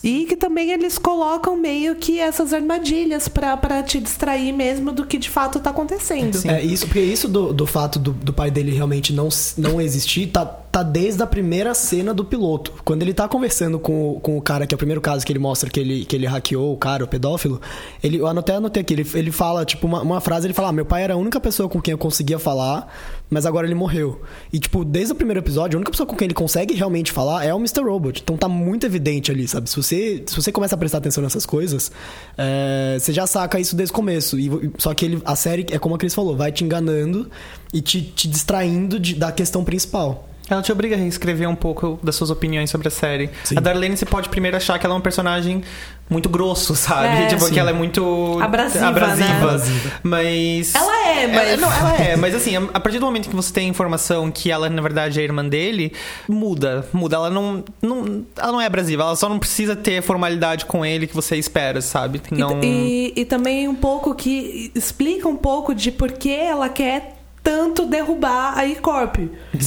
E 0.04 0.26
que 0.26 0.36
também 0.36 0.72
eles 0.72 0.98
colocam 0.98 1.58
meio 1.58 1.96
que 1.96 2.20
essas 2.20 2.54
armadilhas 2.54 3.28
para 3.28 3.84
te 3.84 4.00
distrair 4.00 4.54
mesmo 4.54 4.92
do 4.92 5.06
que 5.06 5.18
de 5.18 5.30
fato 5.30 5.60
tá 5.60 5.70
acontecendo. 5.70 6.40
É 6.48 6.64
isso, 6.64 6.86
porque 6.86 7.02
isso 7.02 7.28
do, 7.28 7.54
do 7.54 7.66
fato 7.66 8.00
do, 8.00 8.12
do 8.12 8.32
pai 8.34 8.50
dele 8.50 8.72
realmente 8.72 9.12
não, 9.12 9.30
não 9.58 9.82
existir, 9.82 10.28
tá 10.28 10.46
tá 10.72 10.84
desde 10.84 11.24
a 11.24 11.26
primeira 11.28 11.74
cena 11.74 12.14
do 12.14 12.24
piloto. 12.24 12.74
Quando 12.86 13.02
ele 13.02 13.14
tá 13.14 13.28
conversando 13.28 13.80
com, 13.80 14.20
com 14.22 14.38
o 14.38 14.42
cara, 14.42 14.68
que 14.68 14.74
é 14.74 14.76
o 14.76 14.78
primeiro 14.78 15.02
caso 15.02 15.26
que 15.26 15.32
ele 15.32 15.40
mostra 15.40 15.70
que 15.70 15.80
ele, 15.80 16.06
que 16.06 16.16
ele 16.16 16.28
hackeou 16.28 16.72
o 16.74 16.78
cara, 16.78 17.04
o 17.04 17.08
pedófilo, 17.08 17.60
ele, 18.04 18.18
eu 18.18 18.28
anotei, 18.28 18.56
anotei 18.56 18.82
aqui, 18.82 18.94
ele, 18.94 19.08
ele 19.16 19.32
fala, 19.32 19.66
tipo, 19.66 19.88
uma, 19.88 20.02
uma 20.02 20.22
frase, 20.22 20.46
ele 20.46 20.54
fala, 20.54 20.70
ah, 20.70 20.72
meu 20.72 20.86
pai 20.86 21.04
era 21.04 21.16
a 21.16 21.18
única 21.18 21.40
pessoa 21.40 21.68
com 21.68 21.82
quem 21.82 21.92
eu 21.94 21.98
conseguia 21.98 22.38
falar, 22.38 22.88
mas 23.30 23.46
agora 23.48 23.66
ele 23.66 23.74
morreu. 23.76 24.22
E, 24.54 24.60
tipo, 24.60 24.86
desde 24.86 25.12
o 25.14 25.16
primeiro 25.16 25.40
episódio, 25.40 25.76
a 25.76 25.80
única 25.80 25.92
pessoa 25.92 26.06
com 26.06 26.16
quem 26.16 26.26
ele 26.28 26.36
consegue 26.36 26.76
realmente 26.76 27.12
falar 27.12 27.44
é 27.44 27.54
o 27.54 27.58
Mr. 27.58 27.82
Robot. 27.82 28.22
Então 28.22 28.38
tá 28.38 28.48
muito 28.48 28.86
evidente 28.86 29.32
ali, 29.32 29.48
sabe? 29.48 29.70
Se 29.70 29.76
você, 29.76 30.24
se 30.28 30.36
você 30.36 30.52
começa 30.52 30.76
a 30.76 30.78
prestar 30.78 31.00
atenção 31.00 31.24
nessas 31.24 31.46
coisas, 31.48 31.92
é, 32.38 32.98
você 33.00 33.12
já 33.12 33.26
saca 33.26 33.60
isso 33.60 33.76
desde 33.76 33.92
o 33.92 33.96
começo. 33.96 34.38
E, 34.38 34.72
só 34.78 34.94
que 34.94 35.06
ele, 35.06 35.22
a 35.26 35.36
série, 35.36 35.66
é 35.72 35.80
como 35.80 35.96
a 35.96 35.98
Cris 35.98 36.14
falou, 36.14 36.36
vai 36.38 36.52
te 36.52 36.64
enganando 36.64 37.30
e 37.74 37.82
te, 37.82 38.02
te 38.02 38.28
distraindo 38.28 39.00
de- 39.00 39.16
da 39.16 39.32
questão 39.32 39.64
principal. 39.64 40.29
Ela 40.50 40.62
te 40.62 40.72
obriga 40.72 40.96
a 40.96 41.00
reescrever 41.00 41.48
um 41.48 41.56
pouco 41.56 42.00
das 42.02 42.16
suas 42.16 42.30
opiniões 42.30 42.70
sobre 42.70 42.88
a 42.88 42.92
série. 42.92 43.30
Sim. 43.44 43.58
A 43.58 43.62
Darlene, 43.62 43.96
você 43.96 44.06
pode 44.06 44.30
primeiro 44.30 44.58
achar 44.58 44.80
que 44.80 44.86
ela 44.86 44.96
é 44.96 44.98
um 44.98 45.02
personagem 45.02 45.64
muito 46.10 46.28
grosso, 46.28 46.76
sabe? 46.76 47.24
É, 47.24 47.28
tipo, 47.28 47.42
sim. 47.44 47.54
que 47.54 47.60
ela 47.60 47.70
é 47.70 47.74
muito... 47.74 48.40
Abrasiva, 48.42 48.88
abrasiva. 48.88 49.28
né? 49.28 49.38
Abrasiva. 49.38 49.92
Mas... 50.02 50.74
Ela 50.74 51.08
é, 51.08 51.28
mas- 51.28 51.60
não, 51.60 51.72
ela 51.72 51.96
é, 51.98 52.16
mas 52.18 52.34
assim, 52.34 52.56
a 52.56 52.80
a 52.80 52.82
partir 52.82 53.00
do 53.00 53.06
momento 53.06 53.30
que 53.30 53.36
você 53.36 53.52
tem 53.52 53.68
a 53.68 53.70
informação 53.70 54.32
que 54.32 54.50
ela, 54.50 54.70
na 54.70 54.82
verdade, 54.82 55.20
é 55.20 55.22
a 55.22 55.26
irmã 55.26 55.46
dele, 55.46 55.92
muda. 56.28 56.88
Muda. 56.94 57.18
Ela 57.18 57.30
não, 57.30 57.64
não, 57.82 58.26
ela 58.38 58.52
não 58.54 58.62
é 58.62 58.66
abrasiva, 58.66 59.04
ela 59.04 59.16
só 59.16 59.28
não 59.28 59.38
precisa 59.38 59.76
ter 59.76 59.98
a 59.98 60.02
formalidade 60.02 60.66
com 60.66 60.86
ele 60.86 61.06
que 61.06 61.14
você 61.14 61.36
espera, 61.36 61.82
sabe? 61.82 62.22
Não... 62.32 62.62
E, 62.64 63.14
e, 63.16 63.22
e 63.22 63.26
também 63.26 63.68
um 63.68 63.76
pouco 63.76 64.16
que 64.16 64.72
explica 64.74 65.28
um 65.28 65.36
pouco 65.36 65.76
de 65.76 65.92
por 65.92 66.12
que 66.14 66.34
ela 66.34 66.70
quer 66.70 67.19
tanto 67.44 67.86
derrubar 67.86 68.58
a 68.58 68.66
E-Corp. 68.66 69.16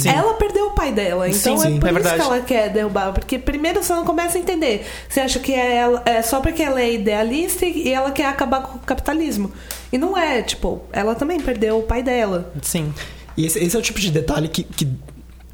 Ela 0.07 0.35
perdeu 0.35 0.67
o 0.67 0.71
pai 0.73 0.93
dela, 0.93 1.29
então 1.29 1.57
Sim, 1.57 1.63
sim, 1.63 1.77
é 1.77 1.81
por 1.81 1.87
é 1.89 1.91
isso 1.91 1.95
verdade. 1.95 2.17
que 2.17 2.23
ela 2.23 2.41
quer 2.41 2.71
derrubar. 2.71 3.13
Porque 3.13 3.39
primeiro 3.39 3.83
você 3.83 3.93
não 3.95 4.05
começa 4.05 4.37
a 4.39 4.41
entender. 4.41 4.87
Você 5.09 5.21
acha 5.21 5.39
que 5.39 5.53
é, 5.53 5.77
ela- 5.77 6.03
é 6.05 6.21
só 6.23 6.41
porque 6.41 6.63
ela 6.63 6.81
é 6.81 6.93
idealista 6.93 7.65
e 7.67 7.91
ela 7.93 8.11
quer 8.11 8.27
acabar 8.27 8.63
com 8.63 8.77
o 8.77 8.81
capitalismo. 8.81 9.51
E 9.93 9.99
não 9.99 10.17
é, 10.17 10.43
tipo, 10.43 10.83
ela 10.93 11.15
também 11.15 11.41
perdeu 11.41 11.79
o 11.79 11.83
pai 11.83 12.03
dela. 12.03 12.53
Sim. 12.63 12.93
E 13.37 13.47
esse, 13.47 13.59
esse 13.59 13.75
é 13.75 13.79
o 13.79 13.83
tipo 13.83 13.99
de 14.01 14.11
detalhe 14.11 14.49
que, 14.49 14.63
que 14.63 14.87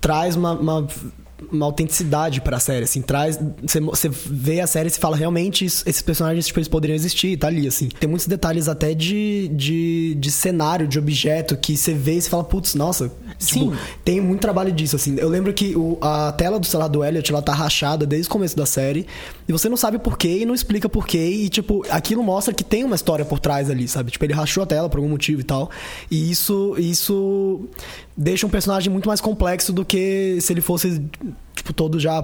traz 0.01 0.37
uma, 0.37 0.53
uma, 0.53 0.87
uma 1.53 1.67
autenticidade 1.67 2.41
pra 2.41 2.59
série, 2.59 2.85
assim, 2.85 3.01
traz... 3.01 3.39
Você, 3.63 3.81
você 3.81 4.09
vê 4.09 4.61
a 4.61 4.67
série 4.67 4.89
e 4.89 4.91
se 4.91 4.99
fala, 4.99 5.17
realmente, 5.17 5.65
isso- 5.65 5.83
esses 5.87 6.03
personagens, 6.03 6.47
tipo, 6.47 6.59
eles 6.59 6.69
poderiam 6.69 6.97
existir, 6.97 7.37
tá 7.37 7.47
ali, 7.47 7.67
assim. 7.67 7.89
Tem 7.89 8.09
muitos 8.09 8.27
detalhes 8.27 8.69
até 8.69 8.93
de, 8.95 9.49
de, 9.49 10.15
de 10.17 10.31
cenário, 10.31 10.87
de 10.89 10.99
objeto, 10.99 11.57
que 11.57 11.77
você 11.77 11.95
vê 11.95 12.15
e 12.17 12.21
você 12.23 12.29
fala, 12.29 12.45
putz, 12.45 12.75
nossa... 12.75 13.11
Sim. 13.39 13.71
Tipo, 13.71 13.77
tem 14.05 14.21
muito 14.21 14.41
trabalho 14.41 14.73
disso, 14.73 14.97
assim. 14.97 15.15
Eu 15.17 15.29
lembro 15.29 15.53
que 15.53 15.77
o, 15.77 15.97
a 16.01 16.33
tela 16.33 16.59
do 16.59 16.67
celular 16.67 16.89
do 16.89 17.05
Elliot, 17.05 17.31
ela 17.31 17.41
tá 17.41 17.55
rachada 17.55 18.05
desde 18.05 18.27
o 18.27 18.31
começo 18.33 18.57
da 18.57 18.67
série. 18.67 19.07
E 19.49 19.53
você 19.53 19.67
não 19.69 19.79
sabe 19.79 19.99
porquê 19.99 20.41
e 20.41 20.45
não 20.45 20.55
explica 20.55 20.89
porquê. 20.89 21.19
E, 21.19 21.49
tipo, 21.49 21.83
aquilo 21.89 22.23
mostra 22.23 22.53
que 22.53 22.63
tem 22.63 22.85
uma 22.85 22.95
história 22.95 23.25
por 23.25 23.39
trás 23.39 23.71
ali, 23.71 23.89
sabe? 23.89 24.11
Tipo, 24.11 24.27
ele 24.27 24.35
rachou 24.35 24.63
a 24.63 24.67
tela 24.67 24.91
por 24.91 24.99
algum 24.99 25.09
motivo 25.09 25.41
e 25.41 25.45
tal. 25.45 25.71
E 26.11 26.31
isso, 26.31 26.75
isso 26.77 27.67
deixa 28.15 28.47
um 28.47 28.51
personagem 28.51 28.93
muito 28.93 29.09
mais 29.09 29.23
complexo 29.23 29.73
do 29.73 29.87
que 29.87 30.39
se 30.43 30.53
ele 30.53 30.61
fosse, 30.61 31.03
tipo, 31.59 31.73
todo 31.73 31.99
já, 31.99 32.23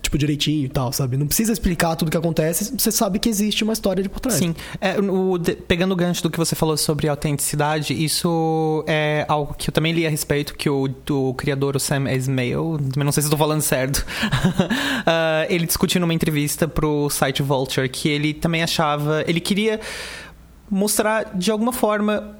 tipo, 0.00 0.16
direitinho 0.18 0.64
e 0.64 0.68
tal, 0.68 0.90
sabe? 0.92 1.16
Não 1.16 1.26
precisa 1.26 1.52
explicar 1.52 1.94
tudo 1.96 2.10
que 2.10 2.16
acontece, 2.16 2.74
você 2.76 2.90
sabe 2.90 3.18
que 3.18 3.28
existe 3.28 3.62
uma 3.62 3.72
história 3.74 4.02
de 4.02 4.08
por 4.08 4.20
trás. 4.20 4.38
Sim. 4.38 4.54
É, 4.80 4.98
o- 4.98 5.36
de- 5.38 5.54
pegando 5.54 5.92
o 5.92 5.96
gancho 5.96 6.22
do 6.22 6.30
que 6.30 6.38
você 6.38 6.54
falou 6.56 6.76
sobre 6.76 7.08
autenticidade, 7.08 7.92
isso 7.92 8.82
é 8.86 9.24
algo 9.28 9.54
que 9.54 9.68
eu 9.68 9.72
também 9.72 9.92
li 9.92 10.06
a 10.06 10.10
respeito, 10.10 10.54
que 10.56 10.68
o, 10.70 10.88
o 11.10 11.34
criador, 11.34 11.76
o 11.76 11.80
Sam 11.80 12.10
Esmail, 12.10 12.78
não 12.96 13.12
sei 13.12 13.22
se 13.22 13.26
estou 13.26 13.38
falando 13.38 13.60
certo, 13.60 14.04
ah, 15.06 15.46
ele 15.48 15.66
discutiu 15.66 16.00
numa 16.00 16.14
entrevista 16.14 16.66
pro 16.66 17.08
site 17.10 17.42
Vulture 17.42 17.88
que 17.88 18.08
ele 18.08 18.32
também 18.32 18.62
achava, 18.62 19.22
ele 19.26 19.40
queria 19.40 19.78
mostrar 20.70 21.30
de 21.34 21.50
alguma 21.50 21.72
forma 21.72 22.36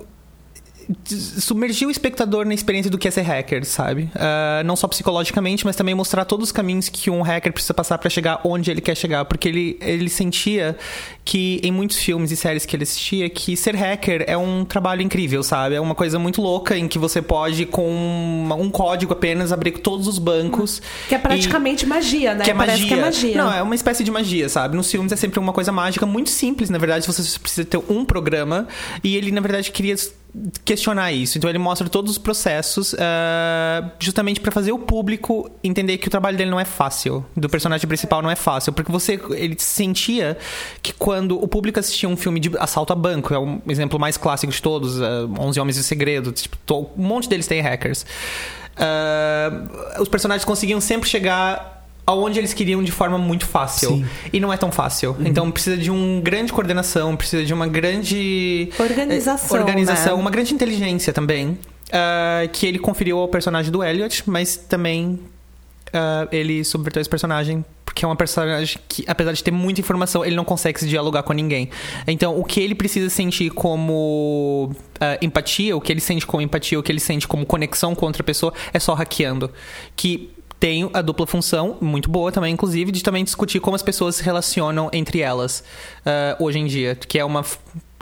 submergir 1.07 1.87
o 1.89 1.91
espectador 1.91 2.45
na 2.45 2.55
experiência 2.55 2.91
do 2.91 2.99
que 2.99 3.09
é 3.09 3.11
ser 3.11 3.23
hacker, 3.23 3.65
sabe? 3.65 4.11
Ah, 4.15 4.63
não 4.65 4.77
só 4.77 4.87
psicologicamente, 4.89 5.65
mas 5.65 5.77
também 5.77 5.95
mostrar 5.95 6.25
todos 6.25 6.49
os 6.49 6.53
caminhos 6.53 6.89
que 6.89 7.11
um 7.11 7.23
hacker 7.23 7.53
precisa 7.53 7.75
passar 7.75 7.99
para 7.99 8.09
chegar 8.11 8.41
onde 8.45 8.71
ele 8.71 8.81
quer 8.81 8.97
chegar, 8.97 9.25
porque 9.25 9.49
ele, 9.49 9.79
ele 9.81 10.09
sentia 10.09 10.77
que 11.25 11.61
em 11.63 11.73
muitos 11.73 11.97
filmes 11.99 12.31
e 12.31 12.37
séries 12.37 12.67
que 12.67 12.77
ele 12.77 12.83
assistia 12.83 13.29
que 13.31 13.57
ser 13.57 13.75
hacker 13.75 14.25
é 14.27 14.37
um 14.37 14.65
trabalho 14.65 15.03
incrível, 15.03 15.43
sabe? 15.43 15.75
É 15.75 15.81
uma 15.81 15.95
coisa 15.95 16.19
muito 16.19 16.43
louca 16.43 16.77
em 16.77 16.87
que 16.89 16.99
você 16.99 17.23
pode 17.23 17.65
com 17.67 17.89
um 18.59 18.71
código 18.71 19.13
apenas 19.13 19.53
abrir 19.53 19.73
todos 19.79 20.07
os 20.07 20.19
bancos 20.19 20.81
Que 21.09 21.15
é 21.15 21.19
e- 21.19 21.21
praticamente 21.21 21.87
magia, 21.87 22.35
né? 22.35 22.45
que 22.45 22.51
é 22.51 22.55
Parece 22.55 22.83
magia. 22.83 22.89
que 22.89 23.01
é 23.01 23.05
magia. 23.05 23.37
Não, 23.39 23.53
é 23.53 23.63
uma 23.63 23.75
espécie 23.75 24.05
de 24.05 24.11
magia, 24.11 24.49
sabe? 24.49 24.77
Nos 24.77 24.91
filmes 24.91 25.13
é 25.13 25.17
sempre 25.17 25.39
uma 25.39 25.53
coisa 25.53 25.73
mágica 25.73 26.05
muito 26.07 26.31
simples, 26.31 26.69
na 26.71 26.79
verdade, 26.79 27.07
você 27.07 27.39
precisa 27.39 27.65
ter 27.65 27.79
um 27.89 28.05
programa 28.05 28.69
e 29.03 29.17
ele, 29.17 29.31
na 29.31 29.41
verdade, 29.41 29.71
queria 29.71 29.95
questionar 30.65 31.13
isso. 31.13 31.39
Então 31.39 31.49
ele 31.49 31.59
mostra 31.59 31.89
todos 31.89 32.11
os 32.13 32.19
processos 32.19 32.95
ah, 32.99 33.91
justamente 33.99 34.41
para 34.41 34.51
fazer 34.51 34.73
o 34.73 34.79
público 34.79 35.51
entender 35.63 35.99
que 35.99 36.09
o 36.09 36.11
trabalho 36.11 36.37
dele 36.37 36.51
não 36.51 36.59
é 36.59 36.65
fácil, 36.65 37.25
do 37.37 37.49
personagem 37.49 37.87
principal 37.87 38.21
não 38.21 38.31
é 38.31 38.37
fácil, 38.37 38.73
porque 38.73 38.91
você 38.91 39.21
ele 39.31 39.57
sentia 39.59 40.37
que 40.83 40.93
quando 40.93 41.43
o 41.43 41.47
público 41.47 41.79
assistia 41.79 42.09
um 42.09 42.17
filme 42.17 42.41
de 42.41 42.51
assalto 42.59 42.93
a 42.93 42.97
banco, 42.97 43.33
é 43.33 43.39
um 43.39 43.61
exemplo 43.69 43.99
mais 43.99 44.17
clássico 44.17 44.53
de 44.53 44.61
todos, 44.61 45.01
ah, 45.01 45.27
11 45.39 45.61
homens 45.61 45.77
de 45.77 45.85
segredo, 45.85 46.33
tipo, 46.33 46.57
um 46.97 47.03
monte 47.03 47.29
deles 47.29 47.47
tem 47.47 47.61
hackers. 47.61 48.05
Ah, 48.77 50.01
os 50.01 50.09
personagens 50.09 50.45
conseguiam 50.45 50.81
sempre 50.81 51.09
chegar 51.09 51.74
aonde 52.07 52.39
eles 52.39 52.53
queriam 52.53 52.83
de 52.83 52.93
forma 52.93 53.19
muito 53.19 53.47
fácil. 53.47 53.91
Sim. 53.91 54.05
E 54.33 54.41
não 54.41 54.53
é 54.53 54.57
tão 54.57 54.71
fácil. 54.71 55.17
Então 55.21 55.51
precisa 55.51 55.77
de 55.77 55.91
uma 55.91 56.21
grande 56.21 56.53
coordenação, 56.53 57.17
precisa 57.17 57.45
de 57.45 57.53
uma 57.53 57.67
grande 57.67 58.71
Organização, 58.79 59.57
eh, 59.57 59.61
organização 59.61 60.17
né? 60.17 60.23
uma 60.23 60.31
grande 60.31 60.55
inteligência 60.55 61.13
também. 61.13 61.59
ah, 61.93 62.47
que 62.53 62.67
ele 62.67 62.79
conferiu 62.79 63.19
ao 63.19 63.29
personagem 63.29 63.71
do 63.71 63.83
Elliot, 63.83 64.23
mas 64.27 64.57
também 64.57 65.21
ah, 65.93 66.29
ele 66.31 66.65
subverteu 66.65 67.01
esse 67.01 67.11
personagem 67.11 67.65
porque 67.95 68.05
é 68.05 68.09
uma 68.09 68.17
personagem 68.17 68.77
que, 68.89 69.05
apesar 69.07 69.31
de 69.31 69.45
ter 69.45 69.53
muita 69.53 69.81
informação, 69.81 70.25
ele 70.25 70.35
não 70.35 70.45
consegue 70.45 70.81
se 70.81 70.89
dialogar 70.89 71.23
com 71.23 71.33
ninguém. 71.33 71.71
Então, 72.09 72.37
o 72.37 72.43
que 72.43 72.59
ele 72.59 72.75
precisa 72.75 73.09
sentir 73.09 73.51
como 73.51 74.75
ah, 75.01 75.17
empatia, 75.23 75.77
o 75.77 75.81
que 75.81 75.93
ele 75.93 76.01
sente 76.01 76.27
como 76.27 76.43
empatia, 76.43 76.77
o 76.77 76.83
que 76.83 76.91
ele 76.91 76.99
sente 76.99 77.29
como 77.29 77.47
conexão 77.47 77.95
com 77.95 78.05
outra 78.05 78.25
pessoa, 78.25 78.53
é 78.73 78.81
só 78.81 78.95
hackeando. 78.95 79.49
Que 79.95 80.34
tem 80.65 80.89
a 80.95 81.03
dupla 81.03 81.27
função, 81.27 81.77
muito 81.79 82.11
boa 82.11 82.33
também, 82.33 82.55
inclusive, 82.55 82.91
de 82.91 83.03
também 83.03 83.23
discutir 83.23 83.61
como 83.61 83.77
as 83.77 83.83
pessoas 83.83 84.17
se 84.17 84.23
relacionam 84.23 84.89
entre 84.95 85.21
elas 85.21 85.63
ah, 86.07 86.39
hoje 86.41 86.59
em 86.59 86.65
dia, 86.65 86.95
que 86.95 87.19
é 87.19 87.25
uma. 87.25 87.45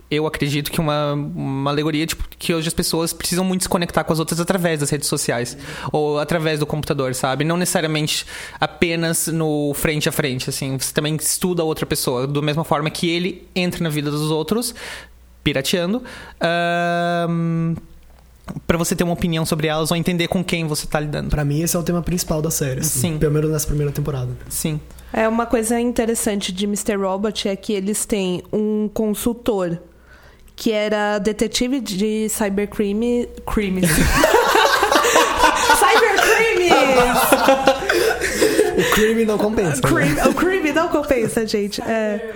Eu 0.08 0.28
acredito 0.28 0.70
que 0.70 0.78
uma, 0.78 1.14
uma 1.14 1.72
alegoria, 1.72 2.06
tipo, 2.06 2.22
que 2.38 2.54
hoje 2.54 2.68
as 2.68 2.74
pessoas 2.74 3.12
precisam 3.12 3.44
muito 3.44 3.62
se 3.62 3.68
conectar 3.68 4.04
com 4.04 4.12
as 4.12 4.20
outras 4.20 4.38
através 4.38 4.78
das 4.78 4.90
redes 4.90 5.08
sociais. 5.08 5.58
Ou 5.90 6.20
através 6.20 6.60
do 6.60 6.66
computador, 6.66 7.16
sabe? 7.16 7.42
Não 7.42 7.56
necessariamente 7.56 8.24
apenas 8.60 9.26
no 9.26 9.74
frente 9.74 10.08
a 10.08 10.12
frente, 10.12 10.48
assim. 10.48 10.78
Você 10.78 10.94
também 10.94 11.16
estuda 11.16 11.62
a 11.62 11.64
outra 11.64 11.84
pessoa. 11.84 12.28
Da 12.28 12.42
mesma 12.42 12.62
forma 12.62 12.90
que 12.90 13.10
ele 13.10 13.48
entra 13.56 13.82
na 13.82 13.88
vida 13.88 14.08
dos 14.08 14.30
outros, 14.30 14.72
pirateando. 15.42 16.00
ahn, 16.40 17.74
pra 18.66 18.78
você 18.78 18.94
ter 18.94 19.04
uma 19.04 19.12
opinião 19.12 19.44
sobre 19.44 19.66
elas 19.66 19.90
ou 19.90 19.96
entender 19.96 20.28
com 20.28 20.42
quem 20.44 20.66
você 20.66 20.86
tá 20.86 21.00
lidando. 21.00 21.30
Pra 21.30 21.44
mim, 21.44 21.62
esse 21.62 21.76
é 21.76 21.78
o 21.78 21.82
tema 21.82 22.02
principal 22.02 22.40
da 22.42 22.50
série. 22.50 22.80
assim. 22.80 23.12
Sim. 23.12 23.18
Pelo 23.18 23.32
menos 23.32 23.50
nessa 23.50 23.66
primeira 23.66 23.92
temporada. 23.92 24.30
Sim. 24.48 24.80
É 25.12 25.28
uma 25.28 25.46
coisa 25.46 25.78
interessante 25.78 26.52
de 26.52 26.64
Mr. 26.64 26.96
Robot 26.96 27.48
é 27.48 27.56
que 27.56 27.72
eles 27.72 28.04
têm 28.06 28.42
um 28.52 28.88
consultor 28.92 29.78
que 30.56 30.72
era 30.72 31.18
detetive 31.18 31.80
de 31.80 32.28
cybercrime. 32.28 33.28
Crimes. 33.46 33.90
cybercrimes! 35.78 37.81
Crime 38.92 39.24
não 39.24 39.38
compensa. 39.38 39.80
né? 39.80 40.24
O 40.26 40.34
crime 40.34 40.72
não 40.72 40.88
compensa, 40.88 41.46
gente. 41.46 41.80
É, 41.82 42.30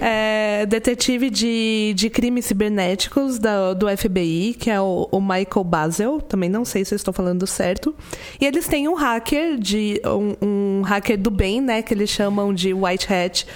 é 0.00 0.66
detetive 0.66 1.30
de, 1.30 1.92
de 1.94 2.08
crimes 2.08 2.46
cibernéticos 2.46 3.38
da, 3.38 3.74
do 3.74 3.86
FBI, 3.88 4.56
que 4.58 4.70
é 4.70 4.80
o, 4.80 5.08
o 5.10 5.20
Michael 5.20 5.64
Basel. 5.64 6.20
Também 6.20 6.48
não 6.48 6.64
sei 6.64 6.84
se 6.84 6.94
estou 6.94 7.12
falando 7.12 7.46
certo. 7.46 7.94
E 8.40 8.46
eles 8.46 8.66
têm 8.66 8.88
um 8.88 8.94
hacker, 8.94 9.58
de 9.58 10.00
um, 10.06 10.46
um 10.46 10.82
hacker 10.82 11.18
do 11.18 11.30
bem, 11.30 11.60
né? 11.60 11.82
Que 11.82 11.92
eles 11.92 12.10
chamam 12.10 12.54
de 12.54 12.72
White 12.72 13.12
Hat. 13.12 13.46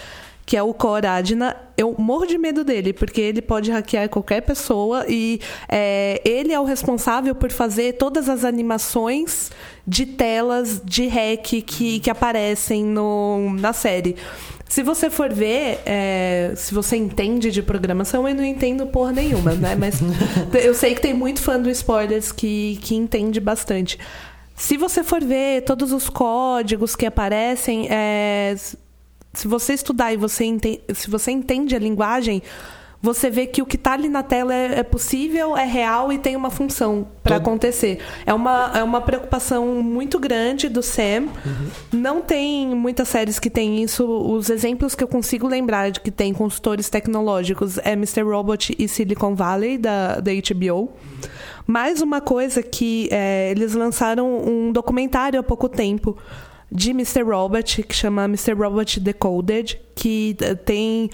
Que 0.47 0.57
é 0.57 0.63
o 0.63 0.75
Coradna. 0.75 1.57
Eu 1.77 1.95
morro 1.99 2.27
de 2.27 2.39
medo 2.39 2.63
dele, 2.63 2.93
porque 2.93 3.21
ele 3.21 3.43
pode 3.43 3.71
hackear 3.71 4.09
qualquer 4.09 4.43
pessoa 4.43 5.05
e 5.09 5.41
é, 5.69 6.21
ele 6.25 6.53
é 6.53 6.61
o 6.61 6.65
responsável 6.65 7.35
por 7.35 7.51
fazer 7.51 7.95
todas 7.95 8.29
as 8.29 8.45
animações 8.45 9.51
de 9.87 10.07
telas 10.07 10.81
de 10.85 11.07
hack 11.07 11.63
que, 11.67 12.01
que 12.01 12.11
aparecem 12.11 12.85
no, 12.85 13.51
na 13.59 13.73
série. 13.73 14.17
Se 14.69 14.83
você 14.83 15.09
for 15.09 15.33
ver, 15.33 15.81
é, 15.87 16.53
se 16.57 16.75
você 16.75 16.97
entende 16.97 17.51
de 17.51 17.63
programação, 17.63 18.29
eu 18.29 18.35
não 18.35 18.45
entendo 18.45 18.87
porra 18.87 19.13
nenhuma, 19.13 19.53
né? 19.53 19.77
Mas 19.77 20.01
eu 20.65 20.75
sei 20.75 20.95
que 20.95 21.01
tem 21.01 21.15
muito 21.15 21.41
fã 21.41 21.61
do 21.61 21.71
Spoilers 21.71 22.33
que, 22.33 22.79
que 22.83 22.95
entende 22.97 23.39
bastante. 23.39 23.99
se 24.57 24.77
você 24.77 25.05
for 25.05 25.23
ver 25.23 25.63
todos 25.63 25.93
os 25.93 26.09
códigos 26.09 26.97
que 26.97 27.07
aparecem, 27.07 27.87
é, 27.89 28.57
se 29.35 29.49
você 29.49 29.75
estudar 29.75 30.13
e 30.13 30.17
você 30.17 30.45
entende, 30.45 30.81
se 30.95 31.11
você 31.11 31.31
entende 31.31 31.75
a 31.75 31.79
linguagem, 31.79 32.43
você 33.05 33.29
vê 33.29 33.47
que 33.47 33.61
o 33.61 33.67
que 33.67 33.77
está 33.77 33.93
ali 33.93 34.09
na 34.09 34.23
tela 34.23 34.55
é, 34.55 34.79
é, 34.79 34.83
possível, 34.83 35.55
é 35.55 35.67
real 35.67 36.11
e 36.11 36.17
tem 36.17 36.35
uma 36.35 36.49
função 36.49 37.07
para 37.23 37.39
Todo... 37.39 37.43
acontecer. 37.43 37.99
É 38.25 38.33
uma, 38.33 38.73
é 38.75 38.83
uma 38.83 39.03
preocupação 39.03 39.83
muito 39.83 40.19
grande 40.19 40.71
do 40.71 40.83
Sam. 40.83 41.29
Uhum. 41.45 41.69
Não 41.93 42.23
tem 42.23 42.75
muitas 42.75 43.09
séries 43.09 43.39
que 43.39 43.51
tem 43.51 43.83
isso. 43.83 44.07
Os 44.07 44.49
exemplos 44.49 44.95
que 44.95 45.05
eu 45.05 45.09
consigo 45.09 45.47
lembrar 45.47 45.91
de 45.91 46.01
que 46.01 46.11
tem 46.11 46.33
consultores 46.33 46.89
tecnológicos 46.89 47.77
é 47.77 47.93
Mr. 47.93 48.23
Robot 48.23 48.75
e 48.79 48.89
Silicon 48.89 49.35
Valley, 49.35 49.77
da, 49.77 50.21
da 50.21 50.31
HBO. 50.33 50.91
Mais 51.67 52.01
uma 52.01 52.23
coisa 52.23 52.63
que 52.63 53.11
é, 53.13 53.51
eles 53.51 53.75
lançaram 53.75 54.39
um 54.47 54.73
documentário 54.73 55.39
há 55.39 55.43
pouco 55.43 55.69
tempo 55.69 56.17
de 56.75 56.91
Mr. 56.91 57.23
Robot, 57.23 57.85
que 57.85 57.95
chama 57.95 58.25
Mr. 58.25 58.53
Robot 58.53 58.99
Decoded, 58.99 59.81
que 59.95 60.37
eh, 60.41 60.55
tem 60.57 61.11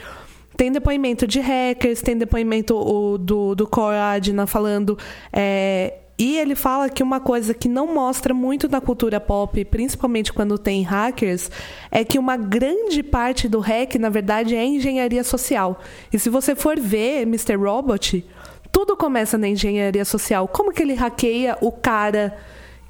tem 0.56 0.70
depoimento 0.70 1.26
de 1.26 1.40
hackers, 1.40 2.02
tem 2.02 2.18
depoimento 2.18 2.76
o, 2.76 3.16
do, 3.16 3.54
do 3.54 3.68
Adna 3.74 4.46
falando. 4.46 4.98
É, 5.32 5.94
e 6.18 6.36
ele 6.36 6.54
fala 6.54 6.90
que 6.90 7.02
uma 7.02 7.18
coisa 7.18 7.54
que 7.54 7.66
não 7.66 7.94
mostra 7.94 8.34
muito 8.34 8.68
na 8.68 8.78
cultura 8.78 9.18
pop, 9.18 9.64
principalmente 9.64 10.34
quando 10.34 10.58
tem 10.58 10.82
hackers, 10.82 11.50
é 11.90 12.04
que 12.04 12.18
uma 12.18 12.36
grande 12.36 13.02
parte 13.02 13.48
do 13.48 13.58
hack, 13.58 13.94
na 13.94 14.10
verdade, 14.10 14.54
é 14.54 14.62
engenharia 14.62 15.24
social. 15.24 15.80
E 16.12 16.18
se 16.18 16.28
você 16.28 16.54
for 16.54 16.78
ver 16.78 17.22
Mr. 17.22 17.56
Robot, 17.56 18.22
tudo 18.70 18.94
começa 18.98 19.38
na 19.38 19.48
engenharia 19.48 20.04
social. 20.04 20.46
Como 20.46 20.74
que 20.74 20.82
ele 20.82 20.92
hackeia 20.92 21.56
o 21.62 21.72
cara 21.72 22.36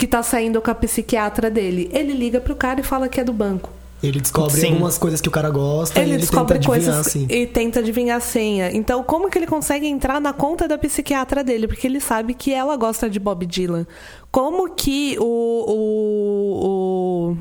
que 0.01 0.07
está 0.07 0.23
saindo 0.23 0.63
com 0.63 0.71
a 0.71 0.75
psiquiatra 0.75 1.51
dele? 1.51 1.91
Ele 1.93 2.15
liga 2.15 2.41
pro 2.41 2.57
cara 2.57 2.81
e 2.81 2.83
fala 2.83 3.07
que 3.07 3.21
é 3.21 3.25
do 3.25 3.35
banco. 3.35 3.71
Ele 4.03 4.19
descobre 4.19 4.59
Sim. 4.59 4.69
algumas 4.69 4.97
coisas 4.97 5.21
que 5.21 5.29
o 5.29 5.31
cara 5.31 5.51
gosta 5.51 6.01
ele 6.01 6.13
e 6.13 6.15
ele 6.15 6.21
descobre 6.23 6.55
tenta 6.55 6.67
coisas 6.67 6.89
adivinhar, 6.89 7.27
assim. 7.27 7.43
e 7.43 7.47
tenta 7.47 7.81
adivinhar 7.81 8.17
a 8.17 8.21
senha. 8.21 8.71
Então, 8.73 9.05
como 9.05 9.29
que 9.29 9.37
ele 9.37 9.47
consegue 9.47 9.87
entrar 9.87 10.19
na 10.19 10.33
conta 10.33 10.67
da 10.67 10.79
psiquiatra 10.79 11.45
dele? 11.45 11.69
Porque 11.69 11.87
ele 11.87 12.01
sabe 12.01 12.33
que 12.33 12.51
ela 12.51 12.75
gosta 12.77 13.11
de 13.11 13.21
Bob 13.21 13.45
Dylan. 13.45 13.87
Como 14.31 14.75
que 14.75 15.19
o, 15.21 15.25
o, 15.69 17.37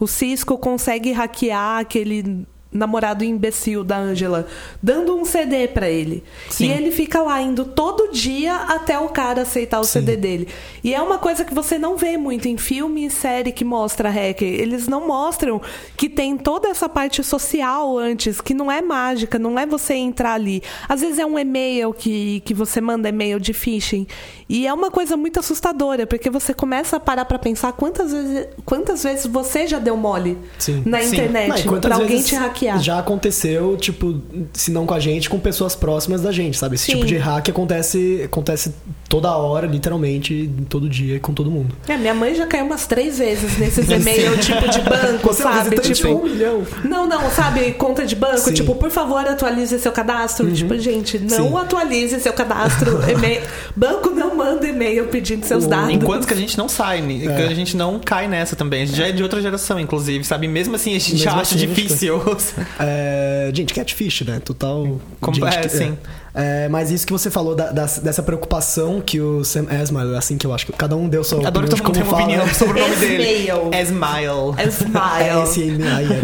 o, 0.00 0.04
o 0.04 0.06
Cisco 0.06 0.56
consegue 0.56 1.12
hackear 1.12 1.80
aquele 1.80 2.46
namorado 2.72 3.24
imbecil 3.24 3.82
da 3.82 3.98
Angela, 3.98 4.46
dando 4.82 5.16
um 5.16 5.24
CD 5.24 5.66
para 5.66 5.88
ele. 5.88 6.22
Sim. 6.48 6.66
E 6.66 6.72
ele 6.72 6.90
fica 6.90 7.20
lá 7.20 7.40
indo 7.42 7.64
todo 7.64 8.12
dia 8.12 8.54
até 8.54 8.98
o 8.98 9.08
cara 9.08 9.42
aceitar 9.42 9.80
o 9.80 9.84
Sim. 9.84 10.00
CD 10.00 10.16
dele. 10.16 10.48
E 10.84 10.94
é 10.94 11.02
uma 11.02 11.18
coisa 11.18 11.44
que 11.44 11.52
você 11.52 11.78
não 11.78 11.96
vê 11.96 12.16
muito 12.16 12.46
em 12.46 12.56
filme 12.56 13.06
e 13.06 13.10
série 13.10 13.50
que 13.50 13.64
mostra 13.64 14.08
hacker. 14.08 14.48
Eles 14.48 14.86
não 14.86 15.06
mostram 15.06 15.60
que 15.96 16.08
tem 16.08 16.36
toda 16.36 16.68
essa 16.68 16.88
parte 16.88 17.22
social 17.24 17.98
antes, 17.98 18.40
que 18.40 18.54
não 18.54 18.70
é 18.70 18.80
mágica, 18.80 19.38
não 19.38 19.58
é 19.58 19.66
você 19.66 19.94
entrar 19.94 20.34
ali. 20.34 20.62
Às 20.88 21.00
vezes 21.00 21.18
é 21.18 21.26
um 21.26 21.38
e-mail 21.38 21.92
que, 21.92 22.40
que 22.40 22.54
você 22.54 22.80
manda 22.80 23.08
e-mail 23.08 23.40
de 23.40 23.52
phishing. 23.52 24.06
E 24.50 24.66
é 24.66 24.74
uma 24.74 24.90
coisa 24.90 25.16
muito 25.16 25.38
assustadora, 25.38 26.08
porque 26.08 26.28
você 26.28 26.52
começa 26.52 26.96
a 26.96 27.00
parar 27.00 27.24
para 27.24 27.38
pensar 27.38 27.72
quantas 27.72 28.10
vezes, 28.10 28.48
quantas 28.64 29.04
vezes 29.04 29.24
você 29.26 29.64
já 29.64 29.78
deu 29.78 29.96
mole 29.96 30.36
Sim. 30.58 30.82
na 30.84 31.00
internet 31.04 31.62
para 31.80 31.94
alguém 31.94 32.20
te 32.20 32.34
hackear. 32.34 32.82
Já 32.82 32.98
aconteceu, 32.98 33.76
tipo, 33.76 34.20
se 34.52 34.72
não 34.72 34.86
com 34.86 34.94
a 34.94 34.98
gente, 34.98 35.30
com 35.30 35.38
pessoas 35.38 35.76
próximas 35.76 36.22
da 36.22 36.32
gente, 36.32 36.58
sabe? 36.58 36.74
Esse 36.74 36.86
Sim. 36.86 36.94
tipo 36.94 37.06
de 37.06 37.16
hack 37.16 37.48
acontece, 37.48 38.22
acontece 38.24 38.74
toda 39.08 39.30
hora, 39.36 39.68
literalmente, 39.68 40.50
todo 40.68 40.88
dia, 40.88 41.20
com 41.20 41.32
todo 41.32 41.48
mundo. 41.48 41.72
É, 41.86 41.96
minha 41.96 42.14
mãe 42.14 42.34
já 42.34 42.44
caiu 42.44 42.64
umas 42.64 42.88
três 42.88 43.18
vezes 43.18 43.56
nesses 43.56 43.88
e-mails, 43.88 44.44
tipo, 44.44 44.68
de 44.68 44.80
banco, 44.80 45.28
Você 45.28 45.44
sabe? 45.44 45.78
Tipo, 45.78 46.08
um 46.08 46.24
milhão. 46.24 46.66
Não, 46.84 47.06
não, 47.06 47.30
sabe? 47.30 47.70
Conta 47.74 48.04
de 48.04 48.16
banco, 48.16 48.52
tipo, 48.52 48.74
por 48.74 48.90
favor, 48.90 49.20
atualize 49.20 49.78
seu 49.78 49.92
cadastro. 49.92 50.46
Uhum. 50.46 50.54
Tipo, 50.54 50.76
gente, 50.76 51.20
não 51.20 51.56
atualize 51.56 52.18
seu 52.18 52.32
cadastro. 52.32 52.98
e-mail. 53.08 53.42
Banco 53.76 54.10
não 54.10 54.39
manda 54.40 54.66
e-mail 54.66 55.06
pedindo 55.08 55.44
seus 55.44 55.66
dados. 55.66 55.94
Enquanto 55.94 56.26
que 56.26 56.32
a 56.32 56.36
gente 56.36 56.56
não 56.56 56.68
sai, 56.68 57.02
né? 57.02 57.26
é. 57.26 57.46
a 57.46 57.54
gente 57.54 57.76
não 57.76 57.98
cai 57.98 58.26
nessa 58.26 58.56
também. 58.56 58.82
A 58.82 58.86
gente 58.86 58.96
já 58.96 59.08
é 59.08 59.12
de 59.12 59.22
outra 59.22 59.40
geração, 59.42 59.78
inclusive, 59.78 60.24
sabe? 60.24 60.48
Mesmo 60.48 60.76
assim, 60.76 60.96
a 60.96 60.98
gente 60.98 61.12
Mesmo 61.12 61.30
acha 61.30 61.54
assim, 61.54 61.56
difícil. 61.56 62.20
É, 62.78 63.50
gente, 63.54 63.74
catfish, 63.74 64.22
né? 64.22 64.40
Total. 64.40 64.98
Como, 65.20 65.34
gente, 65.34 65.66
é, 65.66 65.68
sim. 65.68 65.98
É, 66.34 66.68
mas 66.68 66.90
isso 66.90 67.06
que 67.06 67.12
você 67.12 67.30
falou 67.30 67.54
da, 67.54 67.70
da, 67.70 67.84
dessa 67.84 68.22
preocupação 68.22 69.00
que 69.00 69.20
o 69.20 69.44
Sam 69.44 69.66
Esmail, 69.82 70.16
assim 70.16 70.38
que 70.38 70.46
eu 70.46 70.54
acho 70.54 70.66
que 70.66 70.72
cada 70.72 70.96
um 70.96 71.08
deu 71.08 71.24
sua 71.24 71.46
Adoro 71.46 71.66
opinião 71.66 71.76
todo 71.76 71.84
mundo 71.84 71.94
tem 71.94 72.02
uma 72.02 72.12
opinião 72.12 72.54
sobre 72.54 72.80
o 72.80 72.82
nome 72.82 72.96
dele. 72.96 73.48
Esmail. 73.80 74.54
Esmail. 74.58 75.42
S-M-I-L. 75.42 76.14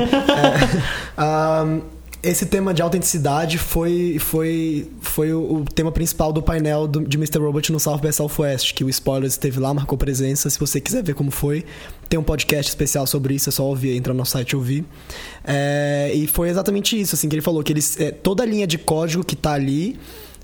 É, 1.19 1.21
um, 1.67 1.96
esse 2.27 2.45
tema 2.45 2.75
de 2.75 2.83
autenticidade 2.83 3.57
foi, 3.57 4.19
foi, 4.19 4.89
foi 5.01 5.33
o, 5.33 5.59
o 5.59 5.65
tema 5.65 5.93
principal 5.93 6.33
do 6.33 6.43
painel 6.43 6.89
do, 6.89 7.07
de 7.07 7.17
Mr. 7.17 7.39
Robot 7.39 7.71
no 7.71 7.79
South 7.79 7.99
by 7.99 8.13
Southwest, 8.13 8.75
que 8.75 8.83
o 8.83 8.89
Spoilers 8.89 9.35
esteve 9.35 9.61
lá, 9.61 9.73
marcou 9.73 9.97
presença. 9.97 10.51
Se 10.51 10.59
você 10.59 10.81
quiser 10.81 11.05
ver 11.05 11.15
como 11.15 11.31
foi, 11.31 11.65
tem 12.09 12.19
um 12.19 12.25
podcast 12.25 12.69
especial 12.69 13.07
sobre 13.07 13.35
isso, 13.35 13.49
é 13.49 13.53
só 13.53 13.65
ouvir, 13.65 13.97
entrar 13.97 14.13
no 14.13 14.27
site 14.27 14.51
e 14.51 14.57
ouvir. 14.57 14.85
É, 15.45 16.11
e 16.15 16.27
foi 16.27 16.49
exatamente 16.49 17.01
isso, 17.01 17.15
assim, 17.15 17.29
que 17.29 17.37
ele 17.37 17.43
falou, 17.43 17.63
que 17.63 17.73
eles, 17.73 17.99
é, 18.01 18.11
toda 18.11 18.43
a 18.43 18.47
linha 18.47 18.67
de 18.67 18.77
código 18.77 19.25
que 19.25 19.35
está 19.35 19.53
ali 19.53 19.97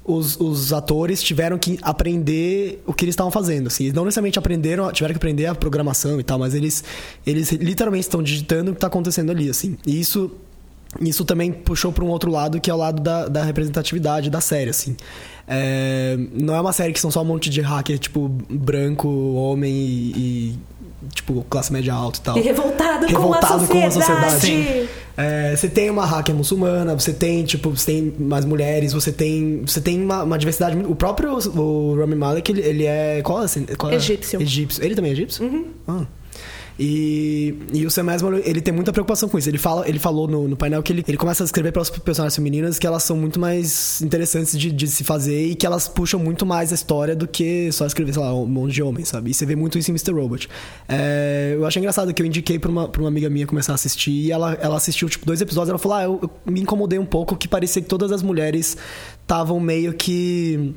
os, 0.05 0.39
os, 0.41 0.73
atores 0.73 1.23
tiveram 1.23 1.57
que 1.59 1.79
aprender 1.81 2.83
o 2.87 2.93
que 2.93 3.05
eles 3.05 3.13
estavam 3.13 3.31
fazendo. 3.31 3.69
Assim. 3.69 3.93
Não 3.93 4.05
necessariamente 4.05 4.39
aprenderam, 4.39 4.91
tiveram 4.93 5.15
que 5.15 5.19
aprender 5.19 5.47
a 5.47 5.55
programação 5.55 6.19
e 6.19 6.25
tal, 6.25 6.39
mas 6.39 6.55
eles, 6.55 6.83
eles 7.27 7.53
literalmente 7.53 8.05
estão 8.05 8.23
digitando 8.23 8.71
o 8.71 8.75
que 8.75 8.79
está 8.79 8.89
acontecendo 8.89 9.31
ali. 9.31 9.49
Assim. 9.49 9.77
E 9.87 10.01
isso 10.01 10.31
isso 11.01 11.25
também 11.25 11.53
puxou 11.53 11.93
para 11.93 12.05
um 12.05 12.09
outro 12.09 12.31
lado, 12.31 12.61
que 12.61 12.71
é 12.71 12.75
o 12.75 12.77
lado 12.77 13.03
da, 13.03 13.29
da 13.29 13.43
representatividade 13.43 14.29
da 14.29 14.41
série, 14.41 14.71
assim. 14.71 14.97
É, 15.47 16.17
não 16.33 16.55
é 16.55 16.61
uma 16.61 16.73
série 16.73 16.93
que 16.93 17.01
são 17.01 17.11
só 17.11 17.23
um 17.23 17.25
monte 17.25 17.51
de 17.51 17.61
hacker, 17.61 17.99
tipo, 17.99 18.29
branco, 18.49 19.09
homem 19.09 19.73
e, 19.73 20.13
e 20.17 20.59
tipo, 21.13 21.45
classe 21.49 21.73
média 21.73 21.95
alta 21.95 22.19
e 22.19 22.23
tal. 22.23 22.39
E 22.39 22.41
revoltado, 22.41 23.07
revoltado 23.07 23.67
com 23.67 23.87
a 23.87 23.91
sociedade. 23.91 24.21
Com 24.21 24.27
a 24.27 24.31
sociedade. 24.31 24.89
É, 25.17 25.55
você 25.55 25.69
tem 25.69 25.91
uma 25.91 26.07
hacker 26.07 26.35
muçulmana, 26.35 26.95
você 26.95 27.13
tem, 27.13 27.45
tipo, 27.45 27.71
você 27.71 27.87
tem 27.87 28.15
mais 28.19 28.45
mulheres, 28.45 28.93
você 28.93 29.13
tem, 29.13 29.63
você 29.67 29.81
tem 29.81 30.03
uma, 30.03 30.23
uma 30.23 30.39
diversidade. 30.39 30.77
O 30.87 30.95
próprio 30.95 31.37
o 31.55 31.97
Rami 31.97 32.15
Malek, 32.15 32.51
ele, 32.51 32.63
ele 32.63 32.85
é. 32.87 33.21
Qual, 33.23 33.39
assim, 33.39 33.67
qual 33.77 33.93
é? 33.93 33.97
Egípcio. 33.97 34.41
Egípcio. 34.41 34.85
Ele 34.85 34.95
também 34.95 35.11
é 35.11 35.15
egípcio? 35.15 35.45
Uhum. 35.45 35.67
Ah. 35.87 36.07
E, 36.79 37.55
e 37.73 37.85
o 37.85 37.91
Sam 37.91 38.15
Esmail, 38.15 38.43
ele 38.45 38.61
tem 38.61 38.73
muita 38.73 38.93
preocupação 38.93 39.29
com 39.29 39.39
isso. 39.39 39.49
Ele, 39.49 39.59
fala, 39.59 39.89
ele 39.89 39.99
falou 39.99 40.27
no, 40.27 40.49
no 40.49 40.57
painel 40.57 40.83
que 40.83 40.93
ele, 40.93 41.05
ele 41.07 41.17
começa 41.17 41.43
a 41.43 41.47
escrever 41.47 41.73
para 41.73 41.83
as 41.83 41.91
personagens 41.91 42.35
femininas 42.35 42.79
que 42.79 42.87
elas 42.87 43.03
são 43.03 43.17
muito 43.17 43.39
mais 43.39 44.01
interessantes 44.03 44.59
de, 44.59 44.73
de 44.73 44.89
se 44.89 45.05
fazer 45.05 45.47
e 45.47 45.55
que 45.55 45.67
elas 45.67 45.87
puxam 45.89 46.19
muito 46.19 46.47
mais 46.47 46.73
a 46.73 46.75
história 46.75 47.15
do 47.15 47.27
que 47.29 47.71
só 47.73 47.87
escrever, 47.87 48.13
sei 48.13 48.23
lá, 48.23 48.35
um 48.35 48.47
monte 48.47 48.73
de 48.73 48.83
homens, 48.83 49.09
sabe? 49.09 49.31
E 49.31 49.35
você 49.35 49.45
vê 49.45 49.55
muito 49.55 49.79
isso 49.79 49.91
em 49.91 49.95
Mr. 49.95 50.13
Robot. 50.13 50.49
É, 50.89 51.53
eu 51.55 51.67
achei 51.67 51.81
engraçado 51.81 52.13
que 52.13 52.23
eu 52.23 52.27
indiquei 52.27 52.59
pra 52.59 52.71
uma, 52.71 52.89
pra 52.89 53.03
uma 53.03 53.09
amiga 53.09 53.29
minha 53.29 53.47
começar 53.47 53.73
a 53.73 53.75
assistir 53.75 54.11
e 54.11 54.33
ela, 54.33 54.55
ela 54.61 54.77
assistiu, 54.77 55.09
tipo, 55.09 55.27
dois 55.27 55.41
episódios 55.41 55.71
ela 55.71 55.79
falou, 55.79 55.97
ah, 55.97 56.03
eu, 56.05 56.19
eu 56.23 56.53
me 56.53 56.61
incomodei 56.61 56.99
um 56.99 57.07
pouco 57.07 57.37
que 57.37 57.47
parecia 57.47 57.83
que 57.83 57.89
todas 57.89 58.11
as 58.11 58.23
mulheres 58.23 58.77
estavam 59.23 59.61
meio 59.61 59.93
que... 59.93 60.75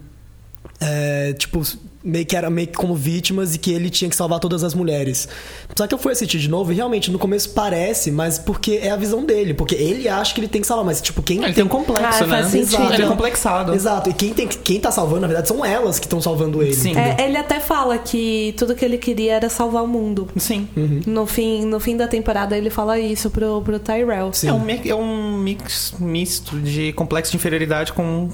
É, 0.81 1.33
tipo, 1.33 1.61
meio 2.05 2.25
que 2.25 2.37
era 2.37 2.49
meio 2.51 2.67
que 2.67 2.73
como 2.73 2.93
vítimas 2.93 3.55
e 3.55 3.57
que 3.57 3.71
ele 3.71 3.89
tinha 3.89 4.07
que 4.07 4.15
salvar 4.15 4.39
todas 4.39 4.63
as 4.63 4.75
mulheres. 4.75 5.27
Só 5.75 5.87
que 5.87 5.93
eu 5.93 5.97
fui 5.97 6.11
assistir 6.11 6.37
de 6.37 6.47
novo 6.47 6.71
e 6.71 6.75
realmente 6.75 7.11
no 7.11 7.17
começo 7.17 7.49
parece, 7.49 8.11
mas 8.11 8.37
porque 8.37 8.79
é 8.81 8.91
a 8.91 8.95
visão 8.95 9.25
dele, 9.25 9.55
porque 9.55 9.73
ele 9.73 10.07
acha 10.07 10.33
que 10.33 10.39
ele 10.39 10.47
tem 10.47 10.61
que 10.61 10.67
salvar, 10.67 10.85
mas 10.85 11.01
tipo, 11.01 11.23
quem 11.23 11.43
ele 11.43 11.53
tem, 11.53 11.63
um 11.63 11.67
complexo, 11.67 12.23
ah, 12.23 12.27
né? 12.27 12.49
Exato. 12.53 12.93
Ele 12.93 13.03
é 13.03 13.07
complexado. 13.07 13.73
Exato. 13.73 14.09
E 14.09 14.13
quem 14.13 14.33
tem 14.33 14.47
quem 14.47 14.79
tá 14.79 14.91
salvando, 14.91 15.21
na 15.21 15.27
verdade, 15.27 15.47
são 15.47 15.65
elas 15.65 15.97
que 15.97 16.05
estão 16.05 16.21
salvando 16.21 16.61
ele. 16.61 16.73
Sim. 16.73 16.95
É, 16.95 17.25
ele 17.25 17.37
até 17.37 17.59
fala 17.59 17.97
que 17.97 18.53
tudo 18.57 18.75
que 18.75 18.85
ele 18.85 18.97
queria 18.97 19.33
era 19.33 19.49
salvar 19.49 19.83
o 19.83 19.87
mundo. 19.87 20.27
Sim. 20.37 20.67
Uhum. 20.77 21.01
No 21.07 21.25
fim, 21.25 21.65
no 21.65 21.79
fim 21.79 21.97
da 21.97 22.07
temporada 22.07 22.55
ele 22.55 22.69
fala 22.69 22.99
isso 22.99 23.31
pro 23.31 23.61
pro 23.61 23.79
Tyrell. 23.79 24.31
Sim. 24.31 24.49
É 24.49 24.53
um 24.53 24.65
é 24.69 24.95
um 24.95 25.37
mix 25.37 25.93
misto 25.99 26.59
de 26.59 26.93
complexo 26.93 27.31
de 27.31 27.37
inferioridade 27.37 27.91
com 27.93 28.29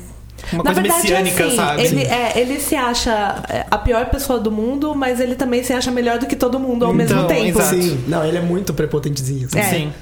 uma 0.54 0.64
Na 0.64 0.74
coisa 0.74 0.82
verdade, 0.82 1.02
messiânica, 1.02 1.46
assim, 1.46 1.56
sabe? 1.56 1.84
Ele, 1.84 2.04
é, 2.04 2.40
ele 2.40 2.60
se 2.60 2.76
acha 2.76 3.44
é, 3.50 3.66
a 3.70 3.78
pior 3.78 4.06
pessoa 4.08 4.40
do 4.40 4.52
mundo, 4.52 4.94
mas 4.96 5.20
ele 5.20 5.36
também 5.36 5.64
se 5.64 5.74
acha 5.74 5.92
melhor 5.92 6.20
do 6.20 6.26
que 6.26 6.36
todo 6.36 6.60
mundo 6.60 6.86
ao 6.86 6.94
então, 6.94 6.94
mesmo 6.94 7.28
tempo. 7.28 7.60
Exato. 7.60 7.82
Sim. 7.82 8.04
Não, 8.08 8.26
ele 8.26 8.38
é 8.38 8.42
muito 8.42 8.74
prepotentezinho. 8.74 9.48
Assim. 9.48 9.60
É. 9.60 9.64
Sim. 9.64 9.94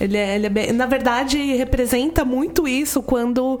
Ele 0.00 0.16
é, 0.16 0.34
ele 0.34 0.46
é 0.46 0.50
bem, 0.50 0.72
na 0.72 0.86
verdade, 0.86 1.38
representa 1.54 2.24
muito 2.24 2.66
isso 2.66 3.00
quando 3.00 3.60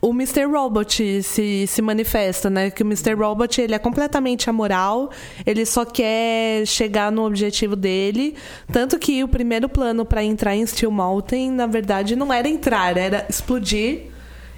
o 0.00 0.10
Mr. 0.10 0.44
Robot 0.44 1.22
se, 1.22 1.66
se 1.66 1.82
manifesta, 1.82 2.48
né? 2.48 2.70
Que 2.70 2.82
o 2.82 2.86
Mr. 2.86 3.14
Robot 3.14 3.60
ele 3.60 3.74
é 3.74 3.78
completamente 3.78 4.48
amoral, 4.48 5.10
ele 5.44 5.66
só 5.66 5.84
quer 5.84 6.64
chegar 6.66 7.10
no 7.10 7.24
objetivo 7.24 7.74
dele. 7.74 8.36
Tanto 8.72 8.98
que 8.98 9.24
o 9.24 9.28
primeiro 9.28 9.68
plano 9.68 10.04
para 10.04 10.22
entrar 10.22 10.54
em 10.54 10.64
Steel 10.64 10.90
Mountain, 10.90 11.50
na 11.50 11.66
verdade, 11.66 12.14
não 12.14 12.32
era 12.32 12.48
entrar, 12.48 12.96
era 12.96 13.26
explodir 13.28 14.15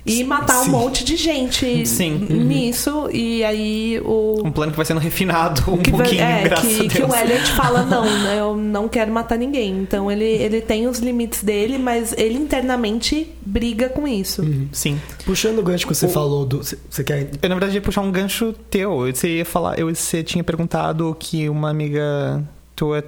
e 0.08 0.24
matar 0.24 0.62
Sim. 0.64 0.68
um 0.68 0.72
monte 0.72 1.04
de 1.04 1.16
gente 1.16 1.86
Sim. 1.86 2.18
nisso. 2.30 3.08
E 3.12 3.44
aí 3.44 4.00
o. 4.04 4.42
Um 4.44 4.50
plano 4.50 4.72
que 4.72 4.76
vai 4.76 4.86
sendo 4.86 5.00
refinado 5.00 5.62
um 5.68 5.78
que 5.78 5.90
vai- 5.90 6.00
pouquinho, 6.00 6.22
é, 6.22 6.42
graças 6.44 6.66
que, 6.66 6.74
a 6.76 6.78
Deus. 6.80 6.92
que 6.92 7.02
o 7.02 7.14
Elliot 7.14 7.50
fala, 7.52 7.82
não, 7.84 8.04
né, 8.04 8.36
eu 8.40 8.56
não 8.56 8.88
quero 8.88 9.12
matar 9.12 9.36
ninguém. 9.38 9.78
Então 9.78 10.10
ele, 10.10 10.24
ele 10.24 10.60
tem 10.60 10.86
os 10.86 10.98
limites 10.98 11.42
dele, 11.42 11.78
mas 11.78 12.12
ele 12.16 12.34
internamente 12.38 13.28
briga 13.44 13.88
com 13.88 14.06
isso. 14.06 14.42
Sim. 14.72 15.00
Puxando 15.24 15.58
o 15.58 15.62
gancho 15.62 15.86
que 15.86 15.94
você 15.94 16.08
falou 16.08 16.44
do. 16.44 16.58
Você 16.58 16.78
você 16.88 17.04
quer. 17.04 17.30
Eu, 17.42 17.48
na 17.48 17.54
verdade, 17.54 17.74
ia 17.74 17.80
puxar 17.82 18.00
um 18.02 18.10
gancho 18.10 18.54
teu. 18.70 19.00
Você 19.12 19.38
ia 19.38 19.44
falar, 19.44 19.78
eu, 19.78 19.94
você 19.94 20.22
tinha 20.22 20.42
perguntado 20.44 21.16
que 21.18 21.48
uma 21.48 21.70
amiga 21.70 22.42
tua 22.74 23.02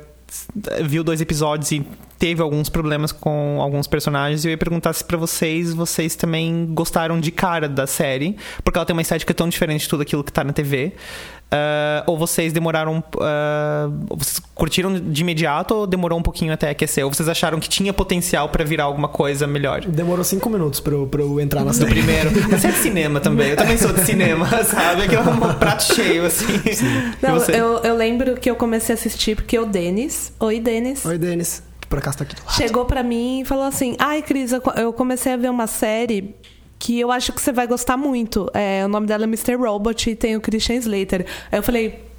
viu 0.83 1.03
dois 1.03 1.21
episódios 1.21 1.71
e 1.73 1.87
teve 2.19 2.43
alguns 2.43 2.69
problemas 2.69 3.13
com 3.13 3.59
alguns 3.61 3.87
personagens. 3.87 4.45
E 4.45 4.49
eu 4.49 4.51
ia 4.51 4.59
perguntar 4.59 4.93
se 4.93 5.05
pra 5.05 5.17
vocês, 5.17 5.73
vocês 5.73 6.15
também 6.15 6.67
gostaram 6.71 7.19
de 7.21 7.31
cara 7.31 7.69
da 7.69 7.87
série, 7.87 8.37
porque 8.63 8.79
ela 8.79 8.87
tem 8.87 8.95
uma 8.95 9.03
estética 9.03 9.33
tão 9.33 9.49
diferente 9.49 9.83
de 9.83 9.89
tudo 9.89 10.03
aquilo 10.03 10.23
que 10.23 10.33
tá 10.33 10.45
na 10.45 10.53
TV. 10.53 10.93
Ah, 11.53 12.05
ou 12.07 12.17
vocês 12.17 12.53
demoraram. 12.53 13.03
ah, 13.21 13.89
vocês 14.11 14.41
curtiram 14.55 14.93
de 14.95 15.23
imediato 15.23 15.75
ou 15.75 15.87
demorou 15.87 16.19
um 16.19 16.23
pouquinho 16.23 16.53
até 16.53 16.71
aquecer? 16.71 17.05
Ou 17.05 17.13
vocês 17.13 17.29
acharam 17.29 17.59
que 17.59 17.69
tinha 17.69 17.93
potencial 17.93 18.49
pra 18.49 18.63
virar 18.65 18.85
alguma 18.85 19.09
coisa 19.09 19.47
melhor? 19.47 19.81
Demorou 19.85 20.25
cinco 20.25 20.49
minutos 20.49 20.81
pra 20.81 20.93
eu, 20.95 21.07
pra 21.07 21.23
eu 21.23 21.41
entrar 21.41 21.65
na 21.65 21.71
Do 21.73 21.77
série. 21.77 21.91
primeiro. 21.91 22.31
Você 22.51 22.69
é 22.69 22.71
de 22.71 22.77
cinema 22.79 23.21
também. 23.21 23.51
Eu 23.51 23.57
também 23.57 23.77
sou 23.79 23.93
de 23.93 24.01
cinema, 24.03 24.47
sabe? 24.65 25.03
Aquilo 25.03 25.23
é 25.23 25.31
um 25.33 25.55
prato 25.55 25.83
cheio, 25.95 26.25
assim. 26.27 26.47
Não, 27.21 27.35
você? 27.35 27.53
eu, 27.53 27.79
eu 27.79 27.97
lembro 27.97 28.37
que 28.37 28.51
eu 28.51 28.55
comecei 28.57 28.95
a 28.95 28.99
assistir 28.99 29.35
porque 29.35 29.59
o 29.59 29.67
Denis, 29.67 30.33
oi 30.39 30.61
Denis, 30.61 31.05
Oi, 31.05 31.19
Denis. 31.19 31.63
Por 31.89 31.99
acaso 31.99 32.19
tá 32.19 32.25
aqui 32.25 32.37
do 32.37 32.43
lado. 32.45 32.55
chegou 32.55 32.85
pra 32.85 33.03
mim 33.03 33.41
e 33.41 33.45
falou 33.45 33.65
assim: 33.65 33.97
Ai, 33.99 34.23
Cris, 34.23 34.53
eu 34.77 34.93
comecei 34.93 35.33
a 35.33 35.37
ver 35.37 35.51
uma 35.51 35.67
série 35.67 36.37
que 36.81 36.99
eu 36.99 37.13
acho 37.13 37.33
que 37.33 37.41
você 37.41 37.53
vai 37.53 37.67
gostar 37.67 37.99
muito. 37.99 38.51
É, 38.55 38.83
o 38.85 38.89
nome 38.89 39.07
dela 39.07 39.25
é 39.25 39.27
Mr. 39.27 39.55
Robot 39.55 40.11
e 40.11 40.17
tem 40.17 40.35
o 40.35 40.41
Christian 40.41 40.77
Slater. 40.77 41.27
Aí 41.53 41.59
eu 41.59 41.63
falei. 41.63 42.11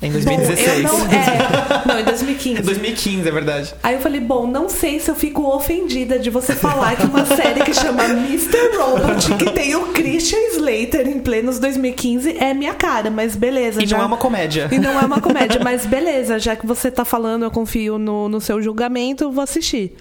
Em 0.00 0.12
Bom, 0.12 0.20
2016. 0.20 0.76
eu 0.76 0.82
não. 0.84 1.06
É, 1.06 1.86
não, 1.86 2.00
em 2.00 2.04
2015. 2.04 2.62
2015, 2.62 3.18
é 3.28 3.32
verdade. 3.32 3.74
Aí 3.82 3.96
eu 3.96 4.00
falei, 4.00 4.20
bom, 4.20 4.46
não 4.46 4.68
sei 4.68 5.00
se 5.00 5.10
eu 5.10 5.14
fico 5.14 5.42
ofendida 5.42 6.20
de 6.20 6.30
você 6.30 6.54
falar 6.54 6.96
que 6.96 7.04
uma 7.04 7.26
série 7.26 7.62
que 7.64 7.74
chama 7.74 8.04
Mr. 8.04 8.76
Robot, 8.78 9.34
que 9.44 9.50
tem 9.50 9.74
o 9.74 9.88
Christian 9.88 10.38
Slater 10.52 11.08
em 11.08 11.18
plenos 11.18 11.58
2015, 11.58 12.36
é 12.38 12.54
minha 12.54 12.74
cara, 12.74 13.10
mas 13.10 13.34
beleza. 13.34 13.82
E 13.82 13.86
já... 13.86 13.96
não 13.96 14.04
é 14.04 14.06
uma 14.06 14.16
comédia. 14.16 14.68
E 14.70 14.78
não 14.78 14.98
é 14.98 15.04
uma 15.04 15.20
comédia, 15.20 15.60
mas 15.62 15.84
beleza, 15.84 16.38
já 16.38 16.54
que 16.54 16.64
você 16.64 16.92
tá 16.92 17.04
falando, 17.04 17.42
eu 17.42 17.50
confio 17.50 17.98
no, 17.98 18.28
no 18.28 18.40
seu 18.40 18.62
julgamento, 18.62 19.30
vou 19.32 19.42
assistir. 19.42 19.96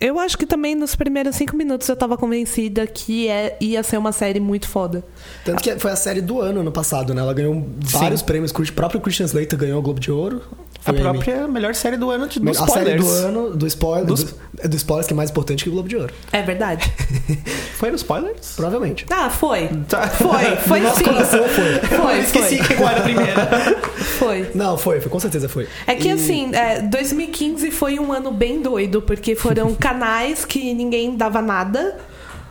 Eu 0.00 0.18
acho 0.18 0.36
que 0.36 0.46
também 0.46 0.74
nos 0.74 0.94
primeiros 0.94 1.36
cinco 1.36 1.56
minutos 1.56 1.88
eu 1.88 1.96
tava 1.96 2.16
convencida 2.16 2.86
que 2.86 3.28
é, 3.28 3.56
ia 3.60 3.82
ser 3.82 3.96
uma 3.96 4.12
série 4.12 4.40
muito 4.40 4.68
foda. 4.68 5.04
Tanto 5.44 5.62
que 5.62 5.78
foi 5.78 5.90
a 5.90 5.96
série 5.96 6.20
do 6.20 6.40
ano, 6.40 6.60
ano 6.60 6.72
passado, 6.72 7.14
né? 7.14 7.20
Ela 7.20 7.32
ganhou 7.32 7.66
vários 7.78 8.22
prêmios. 8.22 8.50
O 8.50 8.72
próprio 8.72 9.00
Christian 9.00 9.26
Slater 9.26 9.58
ganhou 9.58 9.78
o 9.78 9.82
Globo 9.82 10.00
de 10.00 10.10
Ouro. 10.10 10.42
A 10.86 10.92
própria 10.92 11.48
melhor 11.48 11.74
série 11.74 11.96
do 11.96 12.10
ano 12.10 12.28
de, 12.28 12.38
dos 12.40 12.60
a 12.60 12.66
série 12.68 12.96
spoilers. 12.96 13.04
do 13.04 13.26
ano, 13.26 13.56
do 13.56 13.66
spoiler, 13.66 14.04
Dos- 14.06 14.24
do, 14.24 14.34
é 14.60 14.68
do 14.68 14.76
spoilers 14.76 15.06
que 15.06 15.12
é 15.12 15.16
mais 15.16 15.30
importante 15.30 15.64
que 15.64 15.68
o 15.70 15.72
Globo 15.72 15.88
de 15.88 15.96
Ouro. 15.96 16.12
É 16.32 16.42
verdade. 16.42 16.92
Foi 17.76 17.90
nos 17.90 18.00
spoilers? 18.00 18.54
Provavelmente. 18.56 19.04
Ah, 19.10 19.28
foi. 19.28 19.68
Tá. 19.88 20.08
Foi, 20.08 20.56
foi 20.66 20.80
No 20.86 20.94
sim. 20.94 21.04
coração 21.04 21.44
foi. 21.48 21.74
Foi, 21.98 22.16
Eu 22.16 22.22
esqueci 22.22 22.58
foi. 22.58 22.66
que 22.68 22.74
qual 22.74 22.88
era 22.88 23.00
a 23.00 23.02
primeira. 23.02 23.76
Foi. 24.18 24.50
Não, 24.54 24.78
foi, 24.78 24.98
foi, 25.00 25.10
com 25.10 25.20
certeza 25.20 25.46
foi. 25.46 25.68
É 25.86 25.94
que 25.94 26.08
E- 26.08 26.12
assim, 26.12 26.54
é, 26.54 26.80
2015 26.80 27.70
foi 27.70 27.98
um 27.98 28.12
ano 28.12 28.30
bem 28.30 28.62
doido, 28.62 29.02
porque 29.02 29.34
foram 29.36 29.74
canais 29.74 30.44
que 30.46 30.72
ninguém 30.72 31.14
dava 31.16 31.42
nada, 31.42 31.98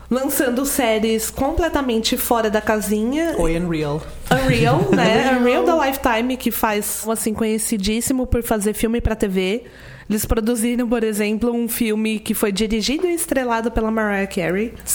lançando 0.09 0.65
séries 0.65 1.29
completamente 1.29 2.17
fora 2.17 2.49
da 2.49 2.61
casinha. 2.61 3.35
Oi, 3.37 3.57
Unreal. 3.57 4.01
Unreal, 4.31 4.89
né? 4.91 5.37
Unreal 5.39 5.63
da 5.65 5.85
Lifetime, 5.85 6.37
que 6.37 6.51
faz, 6.51 7.05
assim, 7.09 7.33
conhecidíssimo 7.33 8.25
por 8.25 8.43
fazer 8.43 8.73
filme 8.73 9.01
pra 9.01 9.15
TV. 9.15 9.63
Eles 10.09 10.23
produziram, 10.25 10.87
por 10.87 11.03
exemplo, 11.03 11.51
um 11.51 11.67
filme 11.67 12.19
que 12.19 12.33
foi 12.33 12.51
dirigido 12.51 13.07
e 13.07 13.13
estrelado 13.15 13.71
pela 13.71 13.89
Mariah 13.89 14.27
Carey. 14.27 14.73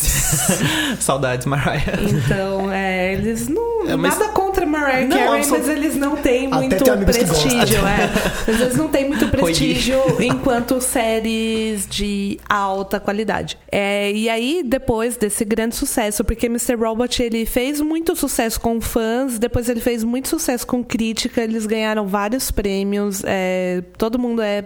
Saudades, 1.01 1.47
Mariah. 1.47 1.99
Então, 2.01 2.71
é, 2.73 3.15
eles 3.15 3.49
não. 3.49 3.89
É, 3.89 3.97
mas- 3.97 4.19
Nada 4.19 4.31
contra 4.33 4.65
Mariah 4.67 5.07
Não, 5.09 5.17
Carey, 5.17 5.39
absolut- 5.41 5.67
mas 5.67 5.69
eles 5.77 5.97
não 5.97 6.17
têm 6.17 6.49
muito 6.49 6.77
prestígio, 7.05 7.81
é. 7.87 8.11
Eles 8.51 8.77
não 8.77 8.89
têm 8.89 9.09
muito 9.09 9.29
prestígio 9.29 9.99
enquanto 10.21 10.81
séries 10.81 11.87
de 11.89 12.39
alta 12.49 13.01
qualidade. 13.01 13.59
É, 13.71 14.13
e 14.13 14.29
aí, 14.29 14.63
depois 14.65 15.17
desse 15.17 15.45
grande 15.45 15.75
sucesso, 15.77 16.23
porque 16.25 16.47
Mr. 16.47 16.75
Robot 16.77 17.23
ele 17.23 17.47
fez 17.47 17.81
muito 17.81 18.15
sucesso 18.15 18.61
com 18.61 18.81
fãs, 18.81 19.39
depois 19.39 19.69
ele 19.69 19.81
fez 19.81 20.05
muito 20.05 20.29
sucesso 20.29 20.67
com 20.67 20.85
crítica, 20.85 21.41
eles 21.43 21.67
ganharam 21.67 22.07
vários 22.07 22.51
prêmios, 22.51 23.23
é, 23.25 23.83
todo 23.99 24.19
mundo 24.19 24.43
é 24.43 24.65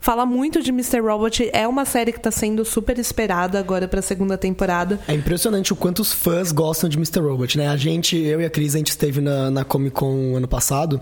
Fala 0.00 0.24
muito 0.24 0.62
de 0.62 0.70
Mr. 0.70 0.98
Robot, 1.00 1.50
é 1.52 1.68
uma 1.68 1.84
série 1.84 2.10
que 2.10 2.18
tá 2.18 2.30
sendo 2.30 2.64
super 2.64 2.98
esperada 2.98 3.58
agora 3.58 3.86
pra 3.86 4.00
segunda 4.00 4.38
temporada. 4.38 4.98
É 5.06 5.12
impressionante 5.12 5.74
o 5.74 5.76
quanto 5.76 6.00
os 6.00 6.10
fãs 6.10 6.50
gostam 6.52 6.88
de 6.88 6.96
Mr. 6.96 7.20
Robot, 7.20 7.58
né? 7.58 7.68
A 7.68 7.76
gente, 7.76 8.16
eu 8.16 8.40
e 8.40 8.46
a 8.46 8.50
Cris, 8.50 8.74
a 8.74 8.78
gente 8.78 8.88
esteve 8.88 9.20
na, 9.20 9.50
na 9.50 9.62
Comic 9.62 9.94
Con 9.94 10.34
ano 10.34 10.48
passado. 10.48 10.98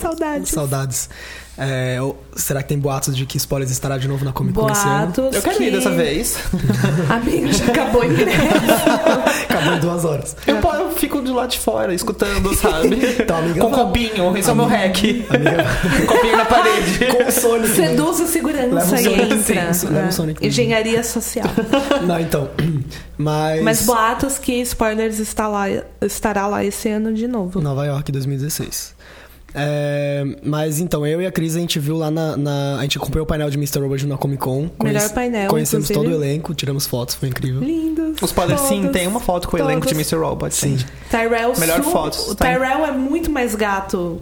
Saudades. 0.00 0.50
Saudades. 0.50 1.10
É, 1.62 1.98
será 2.36 2.62
que 2.62 2.70
tem 2.70 2.78
boatos 2.78 3.14
de 3.14 3.26
que 3.26 3.36
Spoilers 3.36 3.70
estará 3.70 3.98
de 3.98 4.08
novo 4.08 4.24
na 4.24 4.32
Comic 4.32 4.54
Con 4.54 4.70
esse 4.70 4.86
ano? 4.86 5.12
Boatos. 5.12 5.36
Eu 5.36 5.42
quero 5.42 5.56
que... 5.58 5.64
ir 5.64 5.72
dessa 5.72 5.90
vez. 5.90 6.36
Amigo, 7.10 7.52
já 7.52 7.66
acabou 7.66 8.02
ingresso. 8.04 8.38
Acabou 9.50 9.74
em 9.74 9.80
duas 9.80 10.04
horas. 10.06 10.36
Eu, 10.46 10.56
po- 10.56 10.72
eu 10.74 10.90
fico 10.92 11.20
do 11.20 11.34
lado 11.34 11.50
de 11.50 11.58
fora, 11.58 11.92
escutando, 11.92 12.54
sabe? 12.54 12.98
Então, 13.20 13.36
amiga, 13.38 13.60
Com 13.60 13.70
vai- 13.70 13.80
copinho, 13.84 14.36
esse 14.38 14.48
é 14.48 14.52
o 14.52 14.56
meu 14.56 14.64
hack. 14.64 14.96
Amiga, 15.28 15.66
copinho 16.06 16.36
na 16.36 16.44
parede. 16.46 16.98
com 17.06 17.24
o 17.28 17.32
Sonic. 17.32 17.74
Seduz 17.74 18.20
o 18.20 18.26
segurança 18.26 18.96
Leva 18.96 18.96
o 18.96 18.98
e 19.12 19.22
entra. 19.22 19.74
sim, 19.74 19.86
leva 19.86 20.00
o 20.00 20.04
né? 20.06 20.10
Sonic. 20.12 20.46
Engenharia 20.46 21.02
social. 21.04 21.46
Não, 22.06 22.18
então. 22.18 22.48
Mas. 23.18 23.62
Mas 23.62 23.82
boatos 23.84 24.38
que 24.38 24.52
Spoilers 24.62 25.18
está 25.18 25.46
lá, 25.46 25.66
estará 26.00 26.46
lá 26.46 26.64
esse 26.64 26.88
ano 26.88 27.12
de 27.12 27.28
novo. 27.28 27.60
Nova 27.60 27.84
York 27.84 28.10
2016. 28.10 28.94
É, 29.54 30.24
mas 30.42 30.78
então, 30.78 31.06
eu 31.06 31.20
e 31.20 31.26
a 31.26 31.32
Cris, 31.32 31.56
a 31.56 31.58
gente 31.60 31.78
viu 31.78 31.96
lá 31.96 32.10
na, 32.10 32.36
na- 32.36 32.78
A 32.78 32.82
gente 32.82 32.98
acompanhou 32.98 33.24
o 33.24 33.26
painel 33.26 33.50
de 33.50 33.56
Mr. 33.56 33.80
Robot 33.80 34.06
na 34.06 34.16
Comic 34.16 34.42
Con. 34.42 34.70
Melhor 34.82 35.08
painel, 35.10 35.48
Conhecemos 35.48 35.90
inclusive. 35.90 36.12
todo 36.12 36.20
o 36.20 36.24
elenco, 36.24 36.54
tiramos 36.54 36.86
fotos, 36.86 37.14
foi 37.16 37.28
incrível. 37.28 37.60
Lindos. 37.60 38.20
O 38.22 38.24
spoiler, 38.26 38.58
sim, 38.58 38.88
tem 38.88 39.06
uma 39.06 39.20
foto 39.20 39.48
com 39.48 39.56
o 39.56 39.60
elenco 39.60 39.86
de. 39.86 39.94
Mr. 39.94 40.16
Robot. 40.16 40.54
Sim. 40.54 40.78
Tyrell 41.10 41.52
Melhor 41.58 41.82
su- 41.82 41.90
fotos, 41.90 42.28
O 42.28 42.34
tá. 42.34 42.44
Tyrell 42.46 42.84
é 42.86 42.92
muito 42.92 43.30
mais 43.30 43.54
gato 43.54 44.20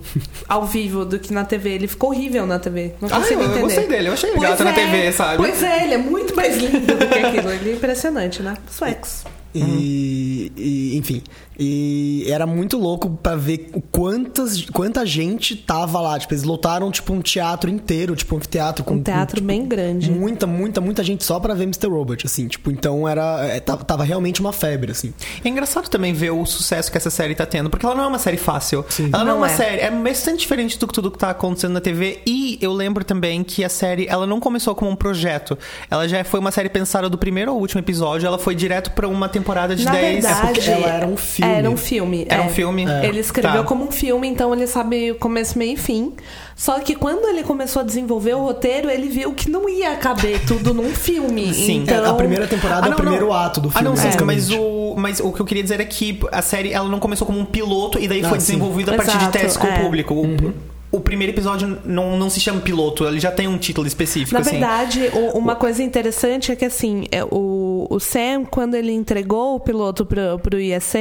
ao 0.49 0.67
vivo 0.67 1.05
do 1.05 1.19
que 1.19 1.33
na 1.33 1.45
TV. 1.45 1.71
Ele 1.71 1.88
ficou 1.88 2.11
horrível 2.11 2.47
na 2.47 2.59
TV. 2.59 2.95
Não 3.01 3.09
Ah, 3.09 3.21
consigo 3.21 3.41
eu, 3.41 3.45
eu 3.45 3.47
entender. 3.51 3.61
gostei 3.62 3.87
dele. 3.88 4.09
Eu 4.09 4.12
achei 4.14 4.31
ele 4.31 4.38
Pois 4.38 4.51
gato 4.51 4.64
na 4.64 4.71
é, 4.71 4.75
TV, 4.75 5.12
sabe? 5.12 5.37
Pois 5.37 5.62
é, 5.62 5.85
ele 5.85 5.95
é 5.95 5.99
muito 5.99 6.35
mais 6.35 6.57
lindo 6.57 6.81
do 6.97 7.07
que 7.07 7.19
aquilo. 7.19 7.51
Ele 7.51 7.71
é 7.71 7.75
impressionante, 7.75 8.43
né? 8.43 8.55
Suecos. 8.71 9.25
E, 9.55 10.53
e, 10.57 10.97
enfim, 10.97 11.23
e 11.59 12.25
era 12.29 12.47
muito 12.47 12.79
louco 12.79 13.11
pra 13.23 13.35
ver 13.35 13.71
quantas, 13.90 14.62
quanta 14.71 15.05
gente 15.05 15.57
tava 15.57 16.01
lá. 16.01 16.18
Tipo, 16.18 16.35
eles 16.35 16.44
lotaram 16.44 16.90
tipo 16.90 17.12
um 17.12 17.21
teatro 17.21 17.68
inteiro, 17.71 18.14
tipo 18.14 18.35
um 18.35 18.38
anfiteatro 18.38 18.85
com 18.85 18.94
Um 18.94 19.03
teatro 19.03 19.37
com, 19.37 19.37
tipo, 19.37 19.47
bem 19.47 19.66
grande. 19.66 20.11
Muita, 20.11 20.47
muita, 20.47 20.81
muita 20.81 21.03
gente 21.03 21.25
só 21.25 21.40
pra 21.40 21.55
ver 21.55 21.64
Mr. 21.64 21.88
Robot, 21.88 22.27
assim, 22.27 22.47
tipo, 22.47 22.71
então 22.71 23.09
era 23.09 23.44
é, 23.47 23.61
tava, 23.61 23.85
tava 23.85 24.05
realmente 24.05 24.40
uma 24.40 24.53
febre, 24.53 24.92
assim. 24.92 25.12
É 25.44 25.49
engraçado 25.49 25.88
também 25.88 26.12
ver 26.12 26.31
o 26.31 26.44
sucesso 26.47 26.90
que 26.90 26.97
essa 26.97 27.11
série 27.11 27.35
tá 27.35 27.44
tendo, 27.47 27.68
porque 27.68 27.85
ela 27.85 27.94
não 27.94 28.05
é 28.05 28.07
uma 28.07 28.18
série 28.18 28.37
fácil. 28.37 28.85
Sim. 28.88 29.11
Ela 29.12 29.25
não, 29.25 29.31
é 29.31 29.35
Não 29.35 29.37
uma 29.38 29.51
é. 29.51 29.57
série, 29.57 29.81
é 29.81 29.90
bastante 29.90 30.38
diferente 30.40 30.79
do 30.79 30.87
que 30.87 30.92
tudo 30.94 31.11
que 31.11 31.18
tá 31.18 31.31
acontecendo 31.31 31.73
na 31.73 31.81
TV. 31.81 32.21
E 32.27 32.59
eu 32.61 32.73
lembro 32.73 33.05
também 33.05 33.42
que 33.42 33.64
a 33.64 33.68
série, 33.68 34.07
ela 34.09 34.27
não 34.27 34.38
começou 34.38 34.75
como 34.75 34.90
um 34.90 34.97
projeto. 34.97 35.59
Ela 35.90 36.07
já 36.09 36.23
foi 36.25 36.38
uma 36.40 36.51
série 36.53 36.68
pensada 36.68 37.09
do 37.09 37.18
primeiro 37.18 37.51
ao 37.51 37.59
último 37.59 37.81
episódio, 37.81 38.27
ela 38.27 38.38
foi 38.38 38.55
direto 38.55 38.92
pra 38.92 39.09
uma 39.09 39.29
temporada 39.29 39.75
de 39.75 39.85
Na 39.85 39.92
10. 39.92 40.25
verdade, 40.25 40.53
porque 40.53 40.71
ela 40.71 40.87
era 40.88 41.07
um 41.07 41.16
filme. 41.16 41.48
Era 41.57 41.71
um 41.71 41.77
filme. 41.77 42.27
Era 42.29 42.43
é. 42.43 42.47
um 42.47 42.51
filme? 42.51 42.85
Ele 43.03 43.21
escreveu 43.21 43.63
Tá. 43.63 43.67
como 43.69 43.85
um 43.85 43.91
filme, 43.91 44.29
então 44.29 44.53
ele 44.55 44.67
sabe 44.67 45.13
o 45.13 45.15
começo, 45.17 45.59
meio 45.59 45.73
e 45.75 45.77
fim. 45.77 46.13
Só 46.57 46.79
que 46.81 46.95
quando 46.97 47.27
ele 47.29 47.43
começou 47.45 47.81
a 47.81 47.85
desenvolver 47.85 48.35
o 48.35 48.41
roteiro, 48.45 48.91
ele 48.91 49.09
viu 49.09 49.33
que 49.33 49.49
não 49.49 49.69
ia 49.69 49.95
caber 49.97 50.41
tudo 50.47 50.75
num 50.75 50.93
filme. 50.93 51.53
Sim. 51.55 51.83
Então, 51.83 52.05
É, 52.05 52.09
a 52.09 52.15
primeira 52.15 52.47
temporada 52.47 52.89
é 52.89 52.91
o 52.91 52.97
primeiro 52.97 53.33
ato 53.33 53.61
do 53.61 53.69
Ah, 53.69 53.73
filme. 53.73 53.89
não, 53.89 53.97
sim, 53.97 54.05
basicamente. 54.05 54.37
mas 54.37 54.51
o, 54.51 54.95
mas 54.97 55.21
o 55.21 55.33
que 55.33 55.41
eu 55.41 55.47
queria 55.47 55.63
dizer 55.63 55.81
é 55.81 55.85
que 55.85 56.19
a 56.33 56.43
série 56.43 56.73
ela 56.73 56.89
não 56.89 56.99
começou 56.99 57.27
como 57.27 57.39
um 57.39 57.45
piloto 57.45 57.99
e 57.99 58.09
daí 58.09 58.25
Ah, 58.25 58.29
foi 58.29 58.41
sim. 58.41 58.47
desenvolvida 58.55 58.93
a 58.93 58.97
partir 58.97 59.13
de 59.13 59.19
Exato, 59.19 59.33
testes 59.39 59.57
com 59.57 59.67
é. 59.67 59.79
o 59.79 59.83
público. 59.83 60.15
O, 60.15 60.55
o 60.90 61.01
primeiro 61.01 61.33
episódio 61.33 61.79
não, 61.85 62.16
não 62.18 62.31
se 62.31 62.40
chama 62.40 62.61
piloto, 62.62 63.05
ele 63.07 63.20
já 63.20 63.31
tem 63.31 63.46
um 63.46 63.59
título 63.59 63.87
específico. 63.87 64.33
Na 64.33 64.40
assim. 64.40 64.53
verdade, 64.53 65.11
o- 65.12 65.37
uma 65.38 65.55
coisa 65.55 65.83
interessante 65.83 66.51
é 66.51 66.57
que 66.57 66.64
assim, 66.64 67.05
é, 67.12 67.22
o, 67.24 67.87
o 67.90 68.01
Sam, 68.01 68.44
quando 68.51 68.74
ele 68.74 68.92
entregou 68.92 69.57
o 69.57 69.61
piloto 69.61 70.07
pro, 70.07 70.38
pro 70.42 70.59
ESA, 70.59 70.98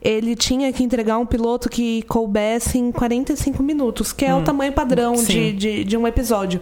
ele 0.00 0.36
tinha 0.36 0.72
que 0.72 0.84
entregar 0.84 1.18
um 1.18 1.26
piloto 1.26 1.68
que 1.68 2.02
coubesse 2.02 2.78
em 2.78 2.92
45 2.92 3.62
minutos, 3.62 4.12
que 4.12 4.24
é 4.24 4.34
o 4.34 4.42
tamanho 4.42 4.72
padrão 4.72 5.14
Hum. 5.14 5.24
De, 5.24 5.52
de, 5.52 5.84
de 5.84 5.96
um 5.96 6.06
episódio. 6.06 6.60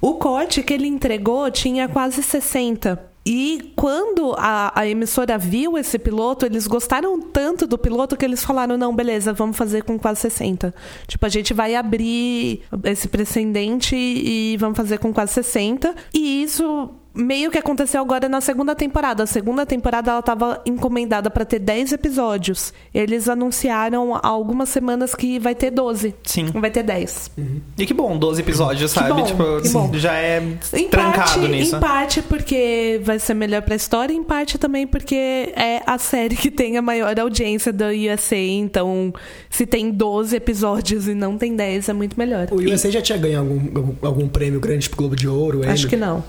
O 0.00 0.14
corte 0.14 0.62
que 0.62 0.72
ele 0.72 0.86
entregou 0.86 1.50
tinha 1.50 1.86
quase 1.86 2.22
60. 2.22 3.09
E 3.24 3.72
quando 3.76 4.34
a, 4.38 4.72
a, 4.74 4.86
emissora 4.86 5.36
viu 5.36 5.76
esse 5.76 5.98
piloto, 5.98 6.46
eles 6.46 6.66
gostaram 6.66 7.20
tanto 7.20 7.66
do 7.66 7.76
piloto 7.76 8.16
que 8.16 8.24
eles 8.24 8.42
falaram: 8.42 8.78
não, 8.78 8.94
beleza, 8.94 9.32
vamos 9.32 9.56
fazer 9.56 9.84
com 9.84 9.98
quase 9.98 10.20
60. 10.22 10.74
Tipo, 11.06 11.26
a 11.26 11.28
gente 11.28 11.52
vai 11.52 11.74
abrir 11.74 12.62
esse 12.84 13.08
precedente 13.08 13.94
e 13.94 14.56
vamos 14.58 14.76
fazer 14.76 14.98
com 14.98 15.12
quase 15.12 15.34
60. 15.34 15.94
E 16.14 16.42
isso 16.42 16.90
meio 17.14 17.50
que 17.50 17.58
aconteceu 17.58 18.00
agora 18.00 18.28
na 18.28 18.40
segunda 18.40 18.74
temporada. 18.74 19.24
A 19.24 19.26
segunda 19.26 19.66
temporada 19.66 20.10
ela 20.10 20.20
estava 20.20 20.60
encomendada 20.64 21.30
para 21.30 21.44
ter 21.44 21.58
10 21.58 21.92
episódios. 21.92 22.72
Eles 22.94 23.28
anunciaram 23.28 24.14
há 24.14 24.26
algumas 24.26 24.68
semanas 24.68 25.14
que 25.14 25.38
vai 25.38 25.54
ter 25.54 25.70
12. 25.70 26.14
Sim. 26.22 26.46
Vai 26.54 26.70
ter 26.70 26.82
10. 26.82 27.32
Uhum. 27.36 27.60
E 27.76 27.86
que 27.86 27.94
bom, 27.94 28.16
12 28.16 28.40
episódios, 28.40 28.90
sabe? 28.90 29.12
Bom, 29.12 29.24
tipo, 29.24 29.72
bom. 29.72 29.90
já 29.94 30.14
é 30.14 30.42
em 30.72 30.88
trancado 30.88 31.40
parte, 31.40 31.48
nisso. 31.48 31.76
Em 31.76 31.80
parte 31.80 32.22
porque 32.22 33.00
vai 33.02 33.18
ser 33.18 33.34
melhor 33.34 33.62
pra 33.62 33.74
história, 33.74 34.14
em 34.14 34.22
parte 34.22 34.58
também 34.58 34.86
porque 34.86 35.14
é 35.14 35.82
a 35.86 35.98
série 35.98 36.36
que 36.36 36.50
tem 36.50 36.76
a 36.76 36.82
maior 36.82 37.18
audiência 37.18 37.72
da 37.72 37.88
USA. 37.88 38.36
Então, 38.36 39.12
se 39.48 39.66
tem 39.66 39.90
12 39.90 40.36
episódios 40.36 41.08
e 41.08 41.14
não 41.14 41.36
tem 41.36 41.54
10, 41.54 41.88
é 41.88 41.92
muito 41.92 42.18
melhor. 42.18 42.48
O 42.50 42.56
USA 42.56 42.88
e... 42.88 42.92
já 42.92 43.02
tinha 43.02 43.18
ganho 43.18 43.40
algum, 43.40 43.60
algum, 43.76 44.06
algum 44.06 44.28
prêmio 44.28 44.60
grande, 44.60 44.84
tipo 44.84 44.96
Globo 44.96 45.16
de 45.16 45.28
Ouro? 45.28 45.68
Acho 45.68 45.88
que 45.88 45.96
não. 45.96 46.22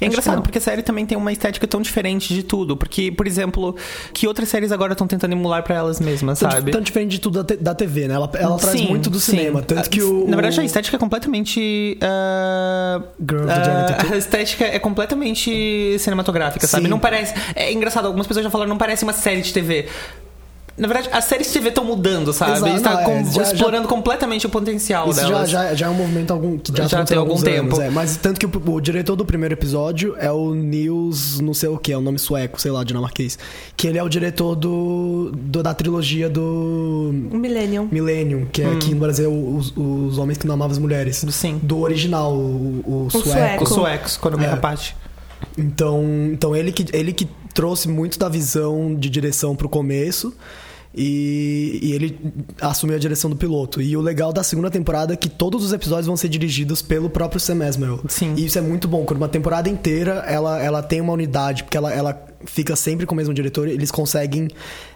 É 0.00 0.06
engraçado 0.06 0.42
porque 0.42 0.58
a 0.58 0.60
série 0.60 0.82
também 0.82 1.06
tem 1.06 1.16
uma 1.16 1.32
estética 1.32 1.66
tão 1.66 1.80
diferente 1.80 2.34
de 2.34 2.42
tudo. 2.42 2.76
Porque, 2.76 3.10
por 3.10 3.26
exemplo, 3.26 3.76
que 4.12 4.26
outras 4.26 4.48
séries 4.48 4.72
agora 4.72 4.92
estão 4.92 5.06
tentando 5.06 5.32
emular 5.32 5.62
para 5.62 5.74
elas 5.74 6.00
mesmas, 6.00 6.38
tão, 6.38 6.50
sabe? 6.50 6.70
Tão 6.70 6.80
diferente 6.80 7.12
de 7.12 7.20
tudo 7.20 7.42
da, 7.42 7.74
TV, 7.74 8.08
né? 8.08 8.14
Ela, 8.14 8.30
ela 8.34 8.56
traz 8.58 8.80
muito 8.80 9.10
do 9.10 9.20
sim. 9.20 9.32
cinema. 9.32 9.62
Tanto 9.62 9.90
que 9.90 10.02
o. 10.02 10.26
Na 10.28 10.36
verdade, 10.36 10.60
a 10.60 10.64
estética 10.64 10.96
é 10.96 11.00
completamente. 11.00 11.98
Uh, 12.00 13.04
Girl 13.20 13.44
uh, 13.44 14.12
a 14.12 14.16
estética 14.16 14.64
é 14.64 14.78
completamente 14.78 15.96
cinematográfica, 15.98 16.66
sabe? 16.66 16.84
Sim. 16.84 16.90
Não 16.90 16.98
parece. 16.98 17.34
É 17.54 17.72
engraçado, 17.72 18.06
algumas 18.06 18.26
pessoas 18.26 18.44
já 18.44 18.50
falaram, 18.50 18.68
não 18.68 18.78
parece 18.78 19.04
uma 19.04 19.12
série 19.12 19.42
de 19.42 19.52
TV. 19.52 19.86
Na 20.78 20.86
verdade, 20.88 21.08
as 21.10 21.24
séries 21.24 21.46
de 21.46 21.54
TV 21.54 21.70
estão 21.70 21.84
mudando, 21.84 22.34
sabe? 22.34 22.52
Exato, 22.52 22.76
Está 22.76 22.92
não, 22.92 23.00
é, 23.00 23.04
com- 23.04 23.32
já- 23.32 23.42
explorando 23.44 23.84
já- 23.84 23.88
completamente 23.88 24.44
o 24.46 24.50
potencial 24.50 25.08
Isso 25.08 25.20
já, 25.22 25.26
delas. 25.28 25.48
já, 25.50 25.74
já 25.74 25.86
é 25.86 25.88
um 25.88 25.94
movimento 25.94 26.30
algum, 26.32 26.58
que 26.58 26.70
já, 26.76 26.86
Já 26.86 27.02
tem 27.02 27.16
algum 27.16 27.30
alguns 27.32 27.42
tempo. 27.44 27.76
anos, 27.76 27.78
é. 27.78 27.88
Mas 27.90 28.16
tanto 28.18 28.38
que 28.38 28.44
o, 28.44 28.72
o 28.74 28.80
diretor 28.80 29.16
do 29.16 29.24
primeiro 29.24 29.54
episódio 29.54 30.14
é 30.18 30.30
o 30.30 30.54
Nils, 30.54 31.40
não 31.40 31.54
sei 31.54 31.70
o 31.70 31.78
que, 31.78 31.92
é 31.92 31.96
o 31.96 32.02
nome 32.02 32.18
sueco, 32.18 32.60
sei 32.60 32.70
lá, 32.70 32.84
dinamarquês. 32.84 33.38
Que 33.74 33.86
ele 33.88 33.96
é 33.96 34.02
o 34.02 34.08
diretor 34.08 34.54
do, 34.54 35.32
do- 35.34 35.62
da 35.62 35.72
trilogia 35.72 36.28
do 36.28 37.10
O 37.32 37.36
Millennium. 37.38 37.88
Millennium, 37.90 38.46
que 38.52 38.60
é 38.60 38.70
aqui 38.70 38.90
no 38.92 39.00
Brasil 39.00 39.32
os, 39.32 39.72
os 39.74 40.18
homens 40.18 40.36
que 40.36 40.46
não 40.46 40.54
amavam 40.56 40.72
as 40.72 40.78
mulheres. 40.78 41.24
Sim. 41.30 41.58
Do 41.62 41.80
original, 41.80 42.34
o, 42.34 43.06
o 43.06 43.08
sueco. 43.10 43.28
sueco. 43.30 43.64
Os 43.64 43.70
suecos, 43.70 44.16
quando 44.18 44.36
me 44.36 44.44
É. 44.44 44.48
rapaz. 44.48 44.94
Então, 45.56 46.02
então 46.32 46.54
ele, 46.54 46.70
que, 46.70 46.84
ele 46.94 47.12
que 47.14 47.26
trouxe 47.54 47.88
muito 47.88 48.18
da 48.18 48.28
visão 48.28 48.94
de 48.94 49.08
direção 49.08 49.56
pro 49.56 49.68
começo. 49.70 50.34
E, 50.96 51.78
e 51.82 51.92
ele 51.92 52.18
assumiu 52.60 52.96
a 52.96 52.98
direção 52.98 53.28
do 53.28 53.36
piloto. 53.36 53.82
E 53.82 53.96
o 53.96 54.00
legal 54.00 54.32
da 54.32 54.42
segunda 54.42 54.70
temporada 54.70 55.12
é 55.12 55.16
que 55.16 55.28
todos 55.28 55.62
os 55.62 55.72
episódios 55.72 56.06
vão 56.06 56.16
ser 56.16 56.28
dirigidos 56.28 56.80
pelo 56.80 57.10
próprio 57.10 57.38
Sam 57.38 57.66
Esmail. 57.66 58.00
Sim. 58.08 58.34
E 58.36 58.46
isso 58.46 58.58
é 58.58 58.62
muito 58.62 58.88
bom. 58.88 59.04
Quando 59.04 59.18
uma 59.18 59.28
temporada 59.28 59.68
inteira 59.68 60.24
ela, 60.26 60.58
ela 60.62 60.82
tem 60.82 61.00
uma 61.00 61.12
unidade, 61.12 61.64
porque 61.64 61.76
ela, 61.76 61.92
ela 61.92 62.26
fica 62.46 62.74
sempre 62.76 63.04
com 63.06 63.14
o 63.14 63.16
mesmo 63.16 63.34
diretor, 63.34 63.68
eles 63.68 63.90
conseguem 63.90 64.48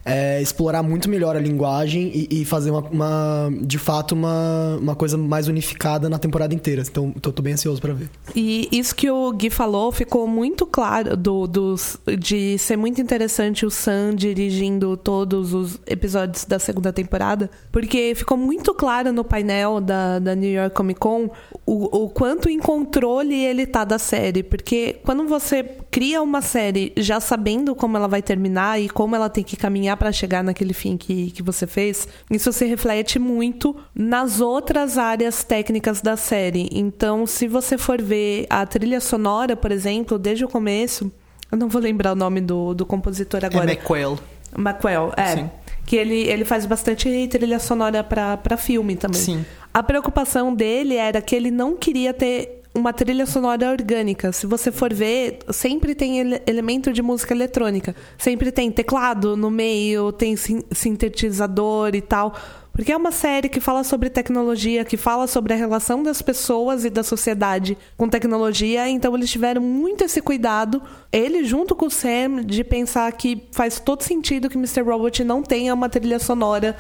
é, 0.05 0.41
explorar 0.41 0.83
muito 0.83 1.09
melhor 1.11 1.37
a 1.37 1.39
linguagem 1.41 2.11
e, 2.15 2.41
e 2.41 2.45
fazer 2.45 2.71
uma, 2.71 2.81
uma- 2.81 3.51
de 3.61 3.77
fato 3.79 4.13
uma, 4.13 4.79
uma 4.81 4.95
coisa 4.95 5.19
mais 5.19 5.47
unificada 5.49 6.09
na 6.09 6.19
temporada 6.19 6.55
inteira. 6.55 6.83
Então, 6.89 7.11
tô, 7.13 7.33
tô 7.33 7.43
bem 7.43 7.53
ansioso 7.55 7.81
pra 7.81 7.93
ver. 7.93 8.09
E 8.35 8.69
isso 8.73 8.95
que 8.95 9.11
o 9.11 9.33
Gui 9.33 9.51
falou 9.51 9.91
ficou 9.93 10.27
muito 10.27 10.65
claro 10.67 11.17
do, 11.17 11.47
dos, 11.47 11.99
de 12.19 12.57
ser 12.59 12.77
muito 12.77 13.01
interessante 13.01 13.67
o 13.67 13.71
Sam 13.71 14.15
dirigindo 14.15 14.97
todos 14.97 15.53
os 15.53 15.79
episódios 15.87 16.45
da 16.45 16.59
segunda 16.59 16.93
temporada, 16.93 17.51
porque 17.73 18.15
ficou 18.15 18.37
muito 18.37 18.73
claro 18.75 19.13
no 19.13 19.25
painel 19.25 19.81
da, 19.81 20.19
da 20.19 20.35
New 20.35 20.51
York 20.51 20.75
Comic 20.75 21.01
Con 21.01 21.29
o, 21.67 22.05
o 22.05 22.09
quanto 22.09 22.49
em 22.49 22.59
controle 22.59 23.35
ele 23.35 23.67
tá 23.67 23.85
da 23.85 23.99
série. 23.99 24.43
Porque 24.43 24.97
quando 25.05 25.27
você 25.27 25.63
cria 25.91 26.23
uma 26.23 26.41
série 26.41 26.93
já 26.97 27.19
sabendo 27.21 27.40
como 27.75 27.97
ela 27.97 28.07
vai 28.07 28.23
terminar 28.23 28.81
e 28.81 28.89
como 28.89 29.17
ela 29.17 29.29
tem 29.29 29.43
que 29.43 29.57
caminhar 29.57 29.97
para 29.97 30.13
chegar 30.13 30.45
naquele 30.45 30.75
fim 30.75 30.97
que, 30.97 31.31
que 31.31 31.43
você 31.43 31.67
fez, 31.67 32.07
isso 32.31 32.53
se 32.53 32.65
reflete 32.67 33.19
muito 33.19 33.77
nas 33.95 34.41
outras 34.41 34.99
áreas 34.99 35.43
técnicas 35.43 36.01
da 36.01 36.17
série. 36.17 36.69
Então, 36.73 37.27
se 37.27 37.49
você 37.49 37.77
for 37.79 38.01
ver 38.01 38.47
a 38.51 38.65
trilha 38.67 39.01
sonora, 39.01 39.57
por 39.57 39.73
exemplo, 39.73 40.19
desde 40.19 40.45
o 40.45 40.49
começo, 40.49 41.11
eu 41.51 41.59
não 41.59 41.69
vou 41.69 41.81
lembrar 41.81 42.13
o 42.13 42.17
nome 42.17 42.41
do, 42.41 42.75
do 42.75 42.87
compositor 42.87 43.41
É 43.43 43.47
agora. 43.47 43.73
McQuail. 43.73 44.19
Macwell, 44.57 45.13
é. 45.17 45.37
Sim. 45.37 45.51
Que 45.87 45.97
ele, 45.97 46.23
ele 46.29 46.45
faz 46.45 46.67
bastante 46.67 47.29
trilha 47.29 47.59
sonora 47.59 48.05
pra 48.05 48.57
filme 48.57 48.95
também. 48.95 49.21
Sim. 49.21 49.45
A 49.73 49.83
preocupação 49.83 50.55
dele 50.55 50.95
era 50.97 51.21
que 51.21 51.35
ele 51.35 51.51
não 51.51 51.77
queria 51.77 52.13
ter 52.13 52.60
uma 52.75 52.93
trilha 52.93 53.27
sonora 53.27 53.71
orgânica. 53.71 54.33
Se 54.33 54.47
você 54.47 54.71
for 54.71 54.93
ver, 54.95 55.39
sempre 55.53 55.95
tem 55.95 56.21
ele- 56.21 56.41
elemento 56.47 56.93
de 56.93 57.03
música 57.03 57.35
eletrônica. 57.35 57.95
Sempre 58.17 58.53
tem 58.53 58.71
teclado 58.71 59.37
no 59.37 59.51
meio, 59.51 60.13
tem 60.13 60.37
sin- 60.37 60.63
sintetizador 60.73 61.95
e 61.95 62.01
tal. 62.01 62.35
Porque 62.73 62.93
é 62.93 62.97
uma 62.97 63.11
série 63.11 63.49
que 63.49 63.61
fala 63.61 63.83
sobre 63.83 64.09
tecnologia, 64.09 64.85
que 64.85 64.97
fala 64.97 65.27
sobre 65.27 65.53
a 65.53 65.57
relação 65.57 66.03
das 66.05 66.23
pessoas 66.23 66.85
e 66.85 66.91
da 66.91 67.03
sociedade 67.03 67.77
com 67.97 68.09
tecnologia. 68.09 68.89
Então 68.89 69.15
eles 69.17 69.29
tiveram 69.31 69.61
muito 69.61 70.05
esse 70.05 70.23
cuidado, 70.23 70.81
ele 71.13 71.45
junto 71.45 71.75
com 71.75 71.87
o 71.87 71.91
Sam, 71.91 72.45
de 72.47 72.63
pensar 72.63 73.11
que 73.13 73.43
faz 73.51 73.81
todo 73.81 74.03
sentido 74.03 74.49
que 74.49 74.57
Mr. 74.57 74.83
Robot 74.83 75.25
não 75.25 75.43
tenha 75.43 75.75
uma 75.75 75.89
trilha 75.89 76.21
sonora 76.21 76.77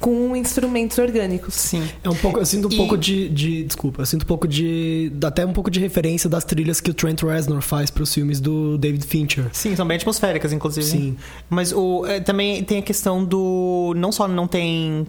com 0.00 0.34
instrumentos 0.36 0.98
orgânicos. 0.98 1.54
Sim. 1.54 1.82
É 2.04 2.08
um 2.10 2.14
pouco, 2.14 2.38
eu 2.38 2.46
sinto 2.46 2.68
um 2.68 2.72
E- 2.72 2.76
pouco 2.76 2.96
de, 2.96 3.28
de- 3.28 3.64
Desculpa, 3.64 4.02
eu 4.02 4.06
sinto 4.06 4.22
um 4.22 4.26
pouco 4.26 4.46
de. 4.48 5.12
até 5.24 5.44
um 5.46 5.52
pouco 5.52 5.70
de 5.70 5.80
referência 5.80 6.28
das 6.28 6.44
trilhas 6.44 6.80
que 6.80 6.90
o 6.90 6.94
Trent 6.94 7.22
Reznor 7.22 7.60
faz 7.62 7.90
pros 7.90 8.12
filmes 8.12 8.40
do 8.40 8.76
David 8.78 9.06
Fincher. 9.06 9.46
Sim, 9.52 9.74
são 9.76 9.86
bem 9.86 9.96
atmosféricas, 9.96 10.52
inclusive. 10.52 10.86
Sim. 10.86 11.16
Mas 11.48 11.72
o, 11.72 12.04
é, 12.06 12.20
também 12.20 12.62
tem 12.64 12.78
a 12.78 12.82
questão 12.82 13.24
do. 13.24 13.92
Não 13.96 14.10
só 14.12 14.26
não 14.28 14.46
tem 14.46 15.06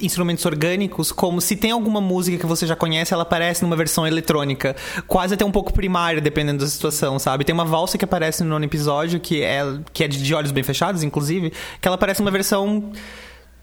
instrumentos 0.00 0.44
orgânicos, 0.46 1.12
como 1.12 1.42
se 1.42 1.54
tem 1.56 1.70
alguma 1.70 2.00
música 2.00 2.38
que 2.38 2.46
você 2.46 2.66
já 2.66 2.74
conhece, 2.74 3.12
ela 3.12 3.22
aparece 3.22 3.62
numa 3.62 3.76
versão 3.76 4.06
eletrônica. 4.06 4.74
Quase 5.06 5.34
até 5.34 5.44
um 5.44 5.50
pouco 5.52 5.74
primária, 5.74 6.22
dependendo 6.22 6.64
da 6.64 6.66
situação, 6.70 7.18
sabe? 7.18 7.44
Tem 7.44 7.52
uma 7.54 7.66
valsa 7.66 7.98
que 7.98 8.04
aparece 8.04 8.42
no 8.42 8.48
nono 8.48 8.64
episódio, 8.64 9.20
que 9.20 9.42
é, 9.42 9.60
que 9.92 10.02
é 10.02 10.08
de 10.08 10.22
de 10.22 10.34
olhos 10.34 10.52
bem 10.52 10.64
fechados, 10.64 11.02
inclusive, 11.02 11.52
que 11.82 11.86
ela 11.86 11.96
aparece 11.96 12.22
numa 12.22 12.30
versão 12.30 12.92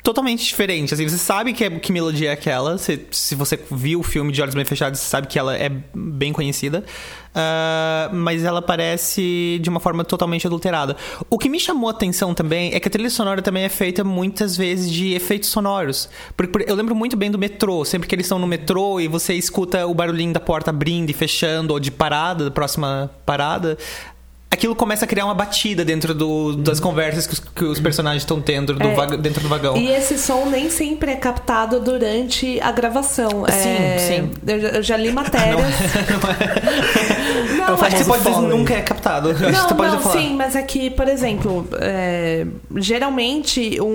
totalmente 0.03 0.43
diferente. 0.45 0.93
Assim, 0.93 1.07
você 1.07 1.17
sabe 1.17 1.53
que, 1.53 1.63
é, 1.63 1.69
que 1.69 1.91
melodia 1.91 2.29
é 2.29 2.33
aquela. 2.33 2.77
Se, 2.77 2.99
se 3.11 3.35
você 3.35 3.59
viu 3.69 3.99
o 3.99 4.03
filme 4.03 4.31
de 4.31 4.41
Olhos 4.41 4.55
Bem 4.55 4.65
Fechados, 4.65 4.99
você 4.99 5.09
sabe 5.09 5.27
que 5.27 5.37
ela 5.37 5.57
é 5.57 5.69
bem 5.93 6.33
conhecida. 6.33 6.83
Ah, 7.33 8.09
mas 8.11 8.43
ela 8.43 8.59
aparece 8.59 9.59
de 9.61 9.69
uma 9.69 9.79
forma 9.79 10.03
totalmente 10.03 10.45
adulterada. 10.45 10.97
O 11.29 11.37
que 11.37 11.47
me 11.47 11.59
chamou 11.59 11.89
a 11.89 11.91
atenção 11.91 12.33
também 12.33 12.73
é 12.73 12.79
que 12.79 12.87
a 12.87 12.91
trilha 12.91 13.09
sonora 13.09 13.41
também 13.41 13.63
é 13.63 13.69
feita 13.69 14.03
muitas 14.03 14.57
vezes 14.57 14.91
de 14.91 15.13
efeitos 15.13 15.49
sonoros. 15.49 16.09
Porque 16.35 16.69
eu 16.69 16.75
lembro 16.75 16.95
muito 16.95 17.15
bem 17.15 17.31
do 17.31 17.37
metrô. 17.37 17.85
Sempre 17.85 18.07
que 18.07 18.15
eles 18.15 18.25
estão 18.25 18.39
no 18.39 18.47
metrô 18.47 18.99
e 18.99 19.07
você 19.07 19.33
escuta 19.33 19.85
o 19.87 19.93
barulhinho 19.93 20.33
da 20.33 20.39
porta 20.39 20.71
abrindo 20.71 21.09
e 21.09 21.13
fechando, 21.13 21.73
ou 21.73 21.79
de 21.79 21.91
parada, 21.91 22.45
da 22.45 22.51
próxima 22.51 23.11
parada. 23.25 23.77
Aquilo 24.53 24.75
começa 24.75 25.05
a 25.05 25.07
criar 25.07 25.23
uma 25.25 25.33
batida 25.33 25.83
dentro 25.85 26.13
do- 26.13 26.57
das 26.57 26.77
conversas 26.79 27.25
que 27.25 27.33
os, 27.33 27.39
que 27.39 27.63
os 27.63 27.79
personagens 27.79 28.21
estão 28.23 28.41
tendo 28.41 28.73
do 28.73 28.85
É. 28.85 29.17
dentro 29.17 29.41
do 29.41 29.47
vagão. 29.47 29.77
E 29.77 29.89
esse 29.89 30.17
som 30.19 30.45
nem 30.45 30.69
sempre 30.69 31.11
é 31.11 31.15
captado 31.15 31.79
durante 31.79 32.59
a 32.61 32.69
gravação. 32.71 33.45
Sim, 33.49 33.69
É, 33.69 33.97
sim. 33.97 34.31
Eu, 34.45 34.59
já- 34.59 34.67
eu 34.69 34.83
já 34.83 34.97
li 34.97 35.11
matérias. 35.11 35.55
Não, 37.57 37.73
acho 37.81 37.85
que 37.85 38.03
você 38.03 38.03
famoso 38.03 38.23
pode 38.23 38.35
dizer 38.35 38.47
nunca 38.57 38.73
é 38.73 38.81
captado. 38.81 39.29
Eu 39.29 39.51
Não, 39.51 39.67
você 39.69 39.73
pode 39.73 39.91
não, 39.95 40.01
falar. 40.01 40.15
sim, 40.21 40.35
mas 40.35 40.55
é 40.55 40.61
que, 40.63 40.89
por 40.89 41.07
exemplo, 41.07 41.67
é, 41.79 42.45
geralmente 42.75 43.79
um, 43.81 43.85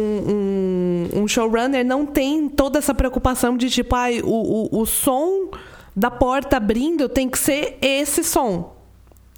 um, 1.12 1.20
um 1.22 1.28
showrunner 1.28 1.84
não 1.84 2.06
tem 2.06 2.48
toda 2.48 2.78
essa 2.78 2.94
preocupação 2.94 3.56
de 3.58 3.68
tipo, 3.68 3.94
ai, 3.94 4.20
o, 4.24 4.68
o, 4.74 4.80
o 4.80 4.86
som 4.86 5.50
da 5.94 6.10
porta 6.10 6.56
abrindo 6.56 7.08
tem 7.08 7.28
que 7.28 7.38
ser 7.38 7.76
esse 7.82 8.24
som. 8.24 8.74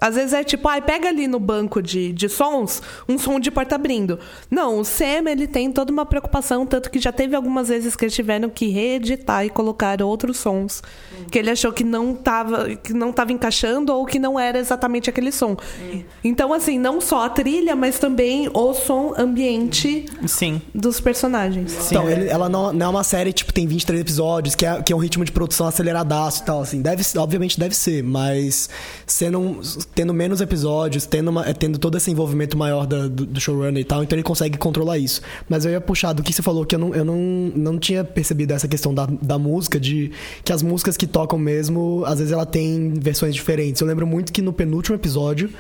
Às 0.01 0.15
vezes 0.15 0.33
é 0.33 0.45
tipo, 0.45 0.69
ai, 0.69 0.81
pega 0.81 1.09
ali 1.09 1.27
no 1.27 1.41
banco 1.41 1.83
de, 1.83 2.13
de 2.13 2.29
sons 2.29 2.81
um 3.09 3.19
som 3.19 3.41
de 3.41 3.51
porta 3.51 3.75
abrindo. 3.75 4.19
Não, 4.51 4.79
o 4.79 4.85
Sam, 4.85 5.29
ele 5.29 5.47
tem 5.47 5.73
toda 5.73 5.93
uma 5.93 6.07
preocupação, 6.07 6.65
tanto 6.65 6.91
que 6.91 6.99
já 7.01 7.11
teve 7.13 7.35
algumas 7.35 7.69
vezes 7.69 7.97
que 7.97 8.05
eles 8.05 8.15
tiveram 8.15 8.49
que 8.49 8.69
reeditar 8.69 9.45
e 9.45 9.51
colocar 9.51 10.01
outros 10.03 10.37
sons 10.39 10.83
que 11.31 11.39
ele 11.39 11.51
achou 11.51 11.73
que 11.73 11.83
não 11.85 12.15
tava, 12.15 12.77
que 12.77 12.93
não 12.93 13.13
tava 13.13 13.33
encaixando 13.33 13.93
ou 13.93 14.07
que 14.07 14.19
não 14.19 14.39
era 14.39 14.59
exatamente 14.59 15.11
aquele 15.11 15.33
som. 15.33 15.57
Então, 16.23 16.53
assim, 16.53 16.79
não 16.79 17.01
só 17.01 17.25
a 17.25 17.29
trilha, 17.29 17.75
mas 17.77 17.99
também 17.99 18.49
o 18.55 18.73
som 18.75 19.15
ambiente 19.17 20.07
Sim. 20.27 20.61
dos 20.75 21.01
personagens. 21.01 21.77
Então, 21.91 22.09
ele- 22.09 22.29
ela 22.29 22.49
não, 22.49 22.73
não 22.73 22.87
é 22.87 22.89
uma 22.89 23.05
série, 23.05 23.33
tipo, 23.33 23.53
tem 23.53 23.67
23 23.67 24.01
episódios, 24.01 24.55
que 24.55 24.65
é, 24.67 24.83
que 24.83 24.93
é 24.93 24.97
um 24.97 24.99
ritmo 24.99 25.25
de 25.25 25.33
produção 25.33 25.67
aceleradaço 25.67 26.43
e 26.43 26.47
tal, 26.47 26.61
assim. 26.63 26.81
Deve, 26.81 27.03
obviamente 27.19 27.59
deve 27.59 27.75
ser, 27.75 28.03
mas 28.03 28.69
sendo 29.07 29.39
um- 29.39 29.61
tendo 29.95 30.15
menos 30.15 30.41
episódios, 30.41 31.07
tendo, 31.07 31.29
uma, 31.29 31.43
tendo 31.55 31.79
todo 31.79 31.97
esse 31.97 32.11
envolvimento 32.11 32.57
maior 32.57 32.87
da, 32.87 33.09
do, 33.09 33.27
do, 33.27 33.41
showrunner 33.41 33.81
e 33.81 33.85
tal, 33.85 34.03
então 34.03 34.17
ele 34.17 34.23
consegue 34.23 34.57
controlar 34.57 34.99
isso. 34.99 35.21
Mas 35.49 35.65
eu 35.65 35.73
ia 35.73 35.81
puxar 35.81 36.13
do 36.13 36.23
que 36.23 36.33
você 36.33 36.43
falou, 36.43 36.65
que 36.65 36.75
eu 36.75 36.79
não, 36.79 36.95
eu 36.95 37.05
não, 37.05 37.17
não 37.55 37.79
tinha 37.79 38.05
percebido 38.05 38.53
essa 38.53 38.69
questão 38.69 38.95
da, 38.95 39.07
da 39.07 39.39
música, 39.39 39.79
de 39.81 40.13
que 40.45 40.53
as 40.53 40.63
músicas 40.63 40.97
que 40.97 41.07
tocam 41.07 41.39
mesmo, 41.39 42.05
às 42.07 42.19
vezes 42.19 42.33
ela 42.33 42.47
tem 42.47 42.93
versões 42.95 43.35
diferentes. 43.35 43.81
Eu 43.81 43.87
lembro 43.87 44.07
muito 44.07 44.33
que 44.33 44.41
no 44.41 44.53
penúltimo 44.53 44.95
episódio, 44.95 45.51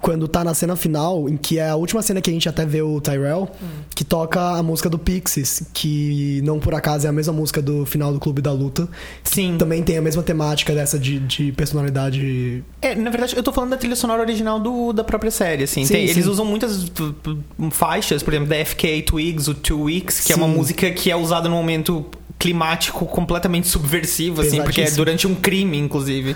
quando 0.00 0.28
tá 0.28 0.44
na 0.44 0.54
cena 0.54 0.76
final, 0.76 1.28
em 1.28 1.36
que 1.36 1.58
é 1.58 1.68
a 1.68 1.76
última 1.76 2.02
cena 2.02 2.20
que 2.20 2.30
a 2.30 2.32
gente 2.32 2.48
até 2.48 2.64
vê 2.64 2.82
o 2.82 3.00
Tyrell, 3.00 3.48
hum. 3.60 3.66
que 3.94 4.04
toca 4.04 4.40
a 4.40 4.62
música 4.62 4.88
do 4.88 4.98
Pixies, 4.98 5.64
que 5.72 6.40
não 6.44 6.60
por 6.60 6.74
acaso 6.74 7.06
é 7.06 7.10
a 7.10 7.12
mesma 7.12 7.32
música 7.32 7.60
do 7.60 7.84
final 7.84 8.12
do 8.12 8.20
Clube 8.20 8.40
da 8.40 8.52
Luta. 8.52 8.88
Sim. 9.24 9.56
Também 9.58 9.82
tem 9.82 9.98
a 9.98 10.02
mesma 10.02 10.22
temática 10.22 10.74
dessa 10.74 10.98
de, 10.98 11.18
de 11.18 11.52
personalidade. 11.52 12.62
É, 12.80 12.94
na 12.94 13.10
verdade, 13.10 13.36
eu 13.36 13.42
tô 13.42 13.52
falando 13.52 13.61
da 13.68 13.76
trilha 13.76 13.96
sonora 13.96 14.22
original 14.22 14.58
do, 14.58 14.92
da 14.92 15.04
própria 15.04 15.30
série, 15.30 15.64
assim. 15.64 15.84
Sim, 15.84 15.92
tem, 15.92 16.06
sim. 16.06 16.12
Eles 16.12 16.26
usam 16.26 16.44
muitas 16.44 16.90
faixas, 17.70 18.22
por 18.22 18.32
exemplo, 18.32 18.48
da 18.48 18.64
FK 18.64 19.02
Twigs, 19.02 19.48
o 19.48 19.54
Two 19.54 19.82
Weeks, 19.82 20.20
que 20.20 20.26
sim. 20.26 20.32
é 20.32 20.36
uma 20.36 20.48
música 20.48 20.90
que 20.90 21.10
é 21.10 21.16
usada 21.16 21.48
no 21.48 21.56
momento 21.56 22.06
climático 22.42 23.06
completamente 23.06 23.68
subversivo, 23.68 24.42
assim, 24.42 24.60
porque 24.60 24.80
é 24.80 24.90
durante 24.90 25.28
um 25.28 25.34
crime, 25.34 25.78
inclusive. 25.78 26.34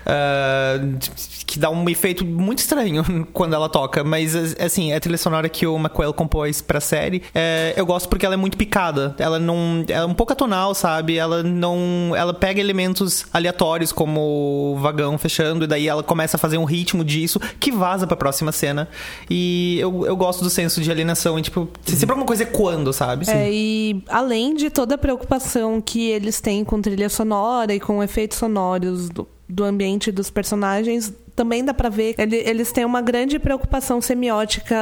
Uh, 0.00 0.96
que 1.44 1.58
dá 1.58 1.68
um 1.68 1.88
efeito 1.90 2.24
muito 2.24 2.60
estranho 2.60 3.04
quando 3.34 3.54
ela 3.54 3.68
toca, 3.68 4.04
mas 4.04 4.34
assim, 4.60 4.92
a 4.92 5.00
trilha 5.00 5.18
sonora 5.18 5.48
que 5.48 5.66
o 5.66 5.76
McQuail 5.76 6.14
compôs 6.14 6.62
pra 6.62 6.80
série, 6.80 7.22
é, 7.34 7.74
eu 7.76 7.84
gosto 7.84 8.08
porque 8.08 8.24
ela 8.24 8.34
é 8.34 8.36
muito 8.36 8.56
picada. 8.56 9.16
Ela 9.18 9.40
não. 9.40 9.84
Ela 9.88 10.04
é 10.04 10.06
um 10.06 10.14
pouco 10.14 10.32
atonal, 10.32 10.72
sabe? 10.72 11.16
Ela 11.16 11.42
não. 11.42 12.12
Ela 12.16 12.32
pega 12.32 12.60
elementos 12.60 13.26
aleatórios, 13.32 13.90
como 13.90 14.74
o 14.74 14.76
vagão 14.78 15.18
fechando, 15.18 15.64
e 15.64 15.66
daí 15.66 15.88
ela 15.88 16.04
começa 16.04 16.36
a 16.36 16.38
fazer 16.38 16.58
um 16.58 16.64
ritmo 16.64 17.04
disso 17.04 17.40
que 17.58 17.72
vaza 17.72 18.06
pra 18.06 18.16
próxima 18.16 18.52
cena. 18.52 18.88
E 19.28 19.78
eu, 19.80 20.06
eu 20.06 20.16
gosto 20.16 20.44
do 20.44 20.50
senso 20.50 20.80
de 20.80 20.90
alienação, 20.90 21.36
e, 21.36 21.42
tipo, 21.42 21.68
sempre 21.84 22.10
alguma 22.10 22.26
coisa 22.26 22.44
ecoando, 22.44 22.92
sabe? 22.92 23.28
É, 23.28 23.50
e 23.50 24.02
além 24.08 24.54
de 24.54 24.70
toda 24.70 24.94
a 24.94 24.98
preocupação 24.98 25.39
que 25.80 26.08
eles 26.08 26.40
têm 26.40 26.64
com 26.64 26.80
trilha 26.80 27.08
sonora 27.08 27.74
e 27.74 27.80
com 27.80 28.02
efeitos 28.02 28.38
sonoros 28.38 29.08
do, 29.08 29.26
do 29.48 29.64
ambiente 29.64 30.12
dos 30.12 30.30
personagens, 30.30 31.12
também 31.40 31.64
dá 31.64 31.72
para 31.72 31.88
ver 31.88 32.14
ele, 32.18 32.36
eles 32.36 32.70
têm 32.70 32.84
uma 32.84 33.00
grande 33.00 33.38
preocupação 33.38 33.98
semiótica 33.98 34.76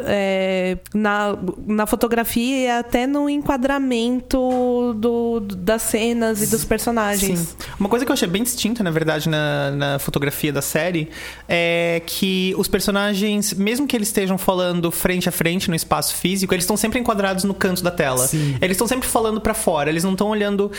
é, 0.00 0.76
na, 0.92 1.38
na 1.64 1.86
fotografia 1.86 2.56
e 2.56 2.68
até 2.68 3.06
no 3.06 3.30
enquadramento 3.30 4.94
do, 4.98 5.38
das 5.38 5.82
cenas 5.82 6.42
e 6.42 6.48
dos 6.48 6.64
personagens. 6.64 7.38
Sim. 7.38 7.56
Uma 7.78 7.88
coisa 7.88 8.04
que 8.04 8.10
eu 8.10 8.14
achei 8.14 8.26
bem 8.26 8.42
distinta, 8.42 8.82
na 8.82 8.90
verdade, 8.90 9.28
na, 9.28 9.70
na 9.70 9.98
fotografia 10.00 10.52
da 10.52 10.60
série 10.60 11.08
é 11.48 12.02
que 12.04 12.52
os 12.58 12.66
personagens, 12.66 13.54
mesmo 13.54 13.86
que 13.86 13.94
eles 13.94 14.08
estejam 14.08 14.36
falando 14.36 14.90
frente 14.90 15.28
a 15.28 15.32
frente 15.32 15.68
no 15.68 15.76
espaço 15.76 16.16
físico, 16.16 16.52
eles 16.52 16.64
estão 16.64 16.76
sempre 16.76 16.98
enquadrados 16.98 17.44
no 17.44 17.54
canto 17.54 17.80
da 17.80 17.92
tela. 17.92 18.26
Sim. 18.26 18.56
Eles 18.60 18.72
estão 18.72 18.88
sempre 18.88 19.08
falando 19.08 19.40
para 19.40 19.54
fora, 19.54 19.88
eles 19.88 20.02
não 20.02 20.12
estão 20.12 20.30
olhando. 20.30 20.72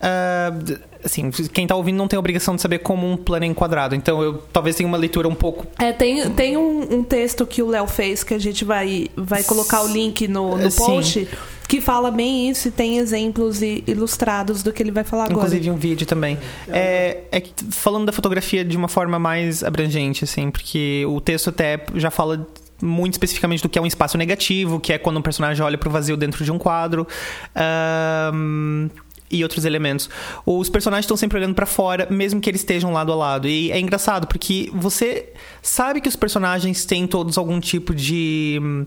Uh, 0.00 0.78
assim, 1.04 1.30
quem 1.52 1.66
tá 1.66 1.76
ouvindo 1.76 1.96
não 1.96 2.08
tem 2.08 2.18
obrigação 2.18 2.56
de 2.56 2.62
saber 2.62 2.78
como 2.78 3.10
um 3.10 3.16
plano 3.16 3.44
é 3.44 3.48
enquadrado. 3.48 3.94
Então 3.94 4.22
eu 4.22 4.38
talvez 4.52 4.74
tenha 4.76 4.88
uma 4.88 4.96
leitura 4.96 5.28
um 5.28 5.34
pouco. 5.34 5.66
É, 5.78 5.92
tem, 5.92 6.30
tem 6.30 6.56
um, 6.56 6.98
um 6.98 7.02
texto 7.02 7.46
que 7.46 7.62
o 7.62 7.68
Léo 7.68 7.86
fez 7.86 8.24
que 8.24 8.32
a 8.32 8.38
gente 8.38 8.64
vai, 8.64 9.08
vai 9.14 9.42
colocar 9.42 9.82
o 9.82 9.88
link 9.88 10.26
no, 10.26 10.56
no 10.56 10.72
post. 10.72 11.26
Sim. 11.26 11.28
Que 11.68 11.80
fala 11.80 12.10
bem 12.10 12.50
isso 12.50 12.66
e 12.66 12.70
tem 12.72 12.98
exemplos 12.98 13.60
ilustrados 13.62 14.60
do 14.60 14.72
que 14.72 14.82
ele 14.82 14.90
vai 14.90 15.04
falar 15.04 15.26
agora. 15.26 15.38
Inclusive 15.38 15.70
um 15.70 15.76
vídeo 15.76 16.04
também. 16.04 16.36
É, 16.66 17.18
é 17.30 17.42
falando 17.70 18.06
da 18.06 18.12
fotografia 18.12 18.64
de 18.64 18.76
uma 18.76 18.88
forma 18.88 19.20
mais 19.20 19.62
abrangente, 19.62 20.24
assim, 20.24 20.50
porque 20.50 21.04
o 21.06 21.20
texto 21.20 21.50
até 21.50 21.78
já 21.94 22.10
fala 22.10 22.44
muito 22.82 23.14
especificamente 23.14 23.62
do 23.62 23.68
que 23.68 23.78
é 23.78 23.82
um 23.82 23.86
espaço 23.86 24.18
negativo, 24.18 24.80
que 24.80 24.92
é 24.92 24.98
quando 24.98 25.18
um 25.18 25.22
personagem 25.22 25.64
olha 25.64 25.78
para 25.78 25.88
o 25.88 25.92
vazio 25.92 26.16
dentro 26.16 26.44
de 26.44 26.50
um 26.50 26.58
quadro. 26.58 27.06
Um, 28.34 28.88
e 29.30 29.42
outros 29.42 29.64
elementos. 29.64 30.10
Os 30.44 30.68
personagens 30.68 31.04
estão 31.04 31.16
sempre 31.16 31.38
olhando 31.38 31.54
para 31.54 31.66
fora, 31.66 32.06
mesmo 32.10 32.40
que 32.40 32.50
eles 32.50 32.62
estejam 32.62 32.92
lado 32.92 33.12
a 33.12 33.14
lado. 33.14 33.46
E 33.46 33.70
é 33.70 33.78
engraçado 33.78 34.26
porque 34.26 34.70
você 34.74 35.32
sabe 35.62 36.00
que 36.00 36.08
os 36.08 36.16
personagens 36.16 36.84
têm 36.84 37.06
todos 37.06 37.38
algum 37.38 37.60
tipo 37.60 37.94
de 37.94 38.58
hum, 38.60 38.86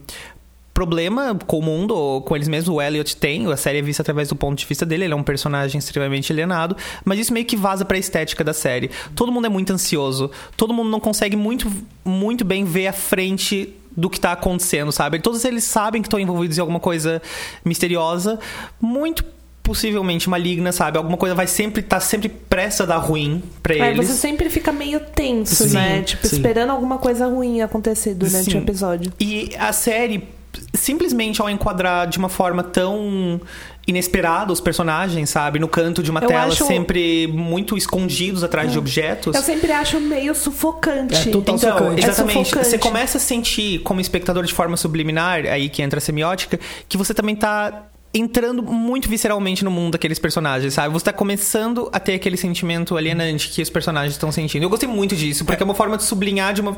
problema 0.74 1.38
com 1.46 1.60
o 1.60 1.62
mundo 1.62 1.94
ou 1.94 2.20
com 2.20 2.34
eles 2.34 2.48
mesmos. 2.48 2.68
O 2.68 2.82
Elliot 2.82 3.16
tem, 3.16 3.50
a 3.50 3.56
série 3.56 3.78
é 3.78 3.82
vista 3.82 4.02
através 4.02 4.28
do 4.28 4.36
ponto 4.36 4.58
de 4.58 4.66
vista 4.66 4.84
dele, 4.84 5.04
ele 5.04 5.14
é 5.14 5.16
um 5.16 5.22
personagem 5.22 5.78
extremamente 5.78 6.32
alienado, 6.32 6.76
mas 7.04 7.20
isso 7.20 7.32
meio 7.32 7.46
que 7.46 7.56
vaza 7.56 7.84
para 7.84 7.96
a 7.96 8.00
estética 8.00 8.42
da 8.42 8.52
série. 8.52 8.90
Todo 9.14 9.30
mundo 9.30 9.46
é 9.46 9.48
muito 9.48 9.72
ansioso, 9.72 10.30
todo 10.56 10.74
mundo 10.74 10.90
não 10.90 11.00
consegue 11.00 11.36
muito, 11.36 11.70
muito 12.04 12.44
bem 12.44 12.64
ver 12.64 12.88
a 12.88 12.92
frente 12.92 13.72
do 13.96 14.10
que 14.10 14.18
tá 14.18 14.32
acontecendo, 14.32 14.90
sabe? 14.90 15.20
Todos 15.20 15.44
eles 15.44 15.62
sabem 15.62 16.02
que 16.02 16.08
estão 16.08 16.18
envolvidos 16.18 16.58
em 16.58 16.60
alguma 16.60 16.80
coisa 16.80 17.22
misteriosa, 17.64 18.40
muito 18.80 19.24
possivelmente 19.64 20.28
maligna, 20.28 20.70
sabe? 20.70 20.98
Alguma 20.98 21.16
coisa 21.16 21.34
vai 21.34 21.46
sempre 21.46 21.80
estar 21.80 21.96
tá 21.96 22.00
sempre 22.00 22.28
pressa 22.28 22.82
a 22.82 22.86
dar 22.86 22.98
ruim 22.98 23.42
pra 23.62 23.74
é, 23.74 23.90
eles. 23.90 24.06
Você 24.06 24.12
sempre 24.12 24.50
fica 24.50 24.70
meio 24.70 25.00
tenso, 25.00 25.66
sim, 25.66 25.74
né? 25.74 26.02
Tipo, 26.02 26.28
sim. 26.28 26.36
esperando 26.36 26.70
alguma 26.70 26.98
coisa 26.98 27.26
ruim 27.26 27.62
acontecer 27.62 28.14
durante 28.14 28.50
sim. 28.50 28.58
o 28.58 28.60
episódio. 28.60 29.10
E 29.18 29.50
a 29.58 29.72
série, 29.72 30.28
simplesmente 30.74 31.40
ao 31.40 31.48
enquadrar 31.48 32.06
de 32.06 32.18
uma 32.18 32.28
forma 32.28 32.62
tão 32.62 33.40
inesperada 33.86 34.52
os 34.52 34.60
personagens, 34.60 35.30
sabe? 35.30 35.58
No 35.58 35.66
canto 35.66 36.02
de 36.02 36.10
uma 36.10 36.20
eu 36.20 36.28
tela, 36.28 36.44
acho... 36.44 36.66
sempre 36.66 37.26
muito 37.26 37.74
escondidos 37.74 38.44
atrás 38.44 38.68
é. 38.68 38.72
de 38.72 38.78
objetos. 38.78 39.34
Eu 39.34 39.42
sempre 39.42 39.72
acho 39.72 39.98
meio 39.98 40.34
sufocante. 40.34 41.28
É 41.28 41.32
total 41.32 41.54
então, 41.54 41.72
sufocante. 41.72 42.04
exatamente. 42.04 42.38
É 42.38 42.42
sufocante. 42.42 42.68
Você 42.68 42.78
começa 42.78 43.16
a 43.16 43.20
sentir, 43.20 43.78
como 43.78 43.98
espectador 43.98 44.44
de 44.44 44.52
forma 44.52 44.76
subliminar, 44.76 45.46
aí 45.46 45.70
que 45.70 45.80
entra 45.80 45.96
a 45.96 46.02
semiótica, 46.02 46.60
que 46.86 46.98
você 46.98 47.14
também 47.14 47.34
tá 47.34 47.88
entrando 48.14 48.62
muito 48.62 49.08
visceralmente 49.08 49.64
no 49.64 49.70
mundo 49.72 49.92
daqueles 49.92 50.20
personagens, 50.20 50.74
sabe? 50.74 50.94
Você 50.94 51.06
tá 51.06 51.12
começando 51.12 51.90
a 51.92 51.98
ter 51.98 52.14
aquele 52.14 52.36
sentimento 52.36 52.96
alienante 52.96 53.48
que 53.50 53.60
os 53.60 53.68
personagens 53.68 54.12
estão 54.12 54.30
sentindo. 54.30 54.62
Eu 54.62 54.70
gostei 54.70 54.88
muito 54.88 55.16
disso, 55.16 55.44
porque 55.44 55.62
é 55.62 55.66
uma 55.66 55.74
forma 55.74 55.96
de 55.96 56.04
sublinhar 56.04 56.54
de 56.54 56.60
uma, 56.60 56.76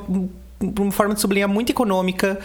uma 0.58 0.90
forma 0.90 1.14
de 1.14 1.20
sublinhar 1.20 1.48
muito 1.48 1.70
econômica 1.70 2.40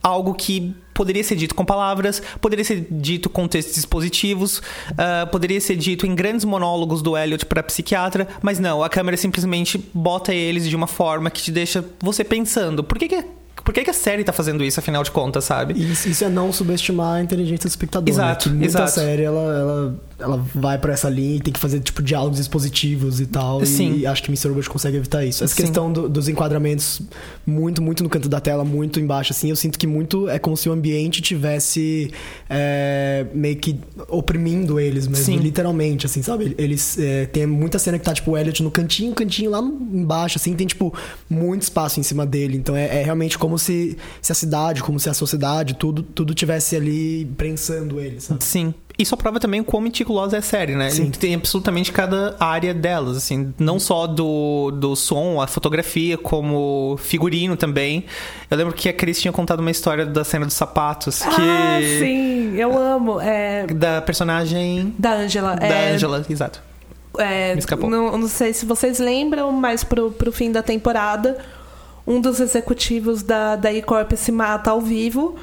algo 0.00 0.32
que 0.34 0.74
poderia 0.94 1.22
ser 1.24 1.36
dito 1.36 1.54
com 1.54 1.64
palavras, 1.64 2.22
poderia 2.40 2.64
ser 2.64 2.86
dito 2.90 3.28
com 3.28 3.46
textos 3.48 3.76
expositivos, 3.76 4.58
uh, 4.58 5.28
poderia 5.30 5.60
ser 5.60 5.76
dito 5.76 6.06
em 6.06 6.14
grandes 6.14 6.44
monólogos 6.44 7.02
do 7.02 7.16
Elliot 7.16 7.44
para 7.46 7.62
psiquiatra, 7.62 8.28
mas 8.40 8.58
não, 8.58 8.82
a 8.82 8.88
câmera 8.88 9.16
simplesmente 9.16 9.78
bota 9.92 10.32
eles 10.32 10.68
de 10.68 10.76
uma 10.76 10.86
forma 10.86 11.30
que 11.30 11.42
te 11.42 11.50
deixa 11.50 11.84
você 12.00 12.24
pensando. 12.24 12.82
Por 12.82 12.98
que, 12.98 13.08
que 13.08 13.24
por 13.68 13.74
que, 13.74 13.84
que 13.84 13.90
a 13.90 13.92
série 13.92 14.24
tá 14.24 14.32
fazendo 14.32 14.64
isso, 14.64 14.80
afinal 14.80 15.02
de 15.02 15.10
contas, 15.10 15.44
sabe? 15.44 15.74
Isso, 15.74 16.08
isso 16.08 16.24
é 16.24 16.28
não 16.30 16.50
subestimar 16.50 17.16
a 17.16 17.22
inteligência 17.22 17.68
do 17.68 17.70
espectador. 17.70 18.06
Né? 18.06 18.10
Exato. 18.10 18.48
Né? 18.48 18.54
Que 18.54 18.58
muita 18.60 18.78
exato. 18.78 18.90
série, 18.92 19.22
ela, 19.24 19.40
ela, 19.42 20.00
ela 20.18 20.46
vai 20.54 20.78
para 20.78 20.94
essa 20.94 21.10
linha 21.10 21.36
e 21.36 21.40
tem 21.40 21.52
que 21.52 21.60
fazer, 21.60 21.80
tipo, 21.80 22.02
diálogos 22.02 22.38
expositivos 22.38 23.20
e 23.20 23.26
tal. 23.26 23.62
Sim. 23.66 23.98
E 23.98 24.06
acho 24.06 24.22
que 24.22 24.30
Mr. 24.30 24.48
Robot 24.48 24.70
consegue 24.70 24.96
evitar 24.96 25.22
isso. 25.22 25.44
Essa 25.44 25.54
Sim. 25.54 25.64
questão 25.64 25.92
do, 25.92 26.08
dos 26.08 26.30
enquadramentos 26.30 27.02
muito, 27.44 27.82
muito 27.82 28.02
no 28.02 28.08
canto 28.08 28.26
da 28.26 28.40
tela, 28.40 28.64
muito 28.64 29.00
embaixo, 29.00 29.34
assim, 29.34 29.50
eu 29.50 29.56
sinto 29.56 29.78
que 29.78 29.86
muito 29.86 30.30
é 30.30 30.38
como 30.38 30.56
se 30.56 30.66
o 30.70 30.72
ambiente 30.72 31.20
tivesse 31.20 32.10
é, 32.48 33.26
meio 33.34 33.56
que 33.56 33.78
oprimindo 34.08 34.80
eles 34.80 35.06
mesmo, 35.06 35.26
Sim. 35.26 35.36
literalmente, 35.36 36.06
assim, 36.06 36.22
sabe? 36.22 36.54
Eles 36.56 36.98
é, 36.98 37.26
tem 37.26 37.44
muita 37.44 37.78
cena 37.78 37.98
que 37.98 38.04
tá, 38.06 38.14
tipo, 38.14 38.30
o 38.30 38.38
Elliot 38.38 38.62
no 38.62 38.70
cantinho, 38.70 39.12
cantinho 39.14 39.50
lá 39.50 39.60
embaixo, 39.60 40.38
assim, 40.38 40.54
tem, 40.54 40.66
tipo, 40.66 40.94
muito 41.28 41.60
espaço 41.60 42.00
em 42.00 42.02
cima 42.02 42.24
dele. 42.24 42.56
Então 42.56 42.74
é, 42.74 43.00
é 43.00 43.02
realmente 43.02 43.36
como 43.36 43.57
se, 43.58 43.96
se 44.20 44.32
a 44.32 44.34
cidade, 44.34 44.82
como 44.82 44.98
se 44.98 45.08
a 45.08 45.14
sociedade, 45.14 45.74
tudo, 45.74 46.02
tudo 46.02 46.34
tivesse 46.34 46.76
ali 46.76 47.24
prensando 47.36 48.00
ele, 48.00 48.20
sabe? 48.20 48.42
Sim. 48.44 48.74
Isso 48.98 49.16
prova 49.16 49.38
também 49.38 49.60
o 49.60 49.64
quão 49.64 49.80
meticulosa 49.80 50.34
é 50.34 50.38
a 50.40 50.42
série, 50.42 50.74
né? 50.74 50.90
Sim. 50.90 51.10
Tem 51.10 51.32
absolutamente 51.32 51.92
cada 51.92 52.34
área 52.40 52.74
delas, 52.74 53.16
assim, 53.16 53.54
não 53.56 53.78
só 53.78 54.08
do, 54.08 54.72
do 54.72 54.96
som, 54.96 55.40
a 55.40 55.46
fotografia, 55.46 56.18
como 56.18 56.96
figurino 56.98 57.56
também. 57.56 58.04
Eu 58.50 58.56
lembro 58.56 58.74
que 58.74 58.88
a 58.88 58.92
Cris 58.92 59.20
tinha 59.20 59.30
contado 59.30 59.60
uma 59.60 59.70
história 59.70 60.04
da 60.04 60.24
cena 60.24 60.46
dos 60.46 60.54
sapatos. 60.54 61.20
Que... 61.20 61.26
Ah, 61.28 61.78
sim, 62.00 62.56
eu 62.56 62.76
amo. 62.76 63.20
É... 63.20 63.68
Da 63.68 64.02
personagem. 64.02 64.92
Da 64.98 65.12
Angela. 65.12 65.54
Da 65.54 65.66
é... 65.66 65.92
Angela, 65.92 66.26
exato. 66.28 66.60
É, 67.18 67.56
não, 67.88 68.16
não, 68.16 68.28
sei 68.28 68.52
se 68.52 68.64
vocês 68.64 68.98
lembram, 68.98 69.50
mas 69.50 69.82
pro, 69.82 70.10
pro 70.10 70.30
fim 70.30 70.52
da 70.52 70.62
temporada, 70.62 71.38
um 72.08 72.22
dos 72.22 72.40
executivos 72.40 73.22
da, 73.22 73.54
da 73.54 73.70
E-Corp 73.70 74.12
se 74.16 74.32
mata 74.32 74.70
ao 74.70 74.80
vivo. 74.80 75.36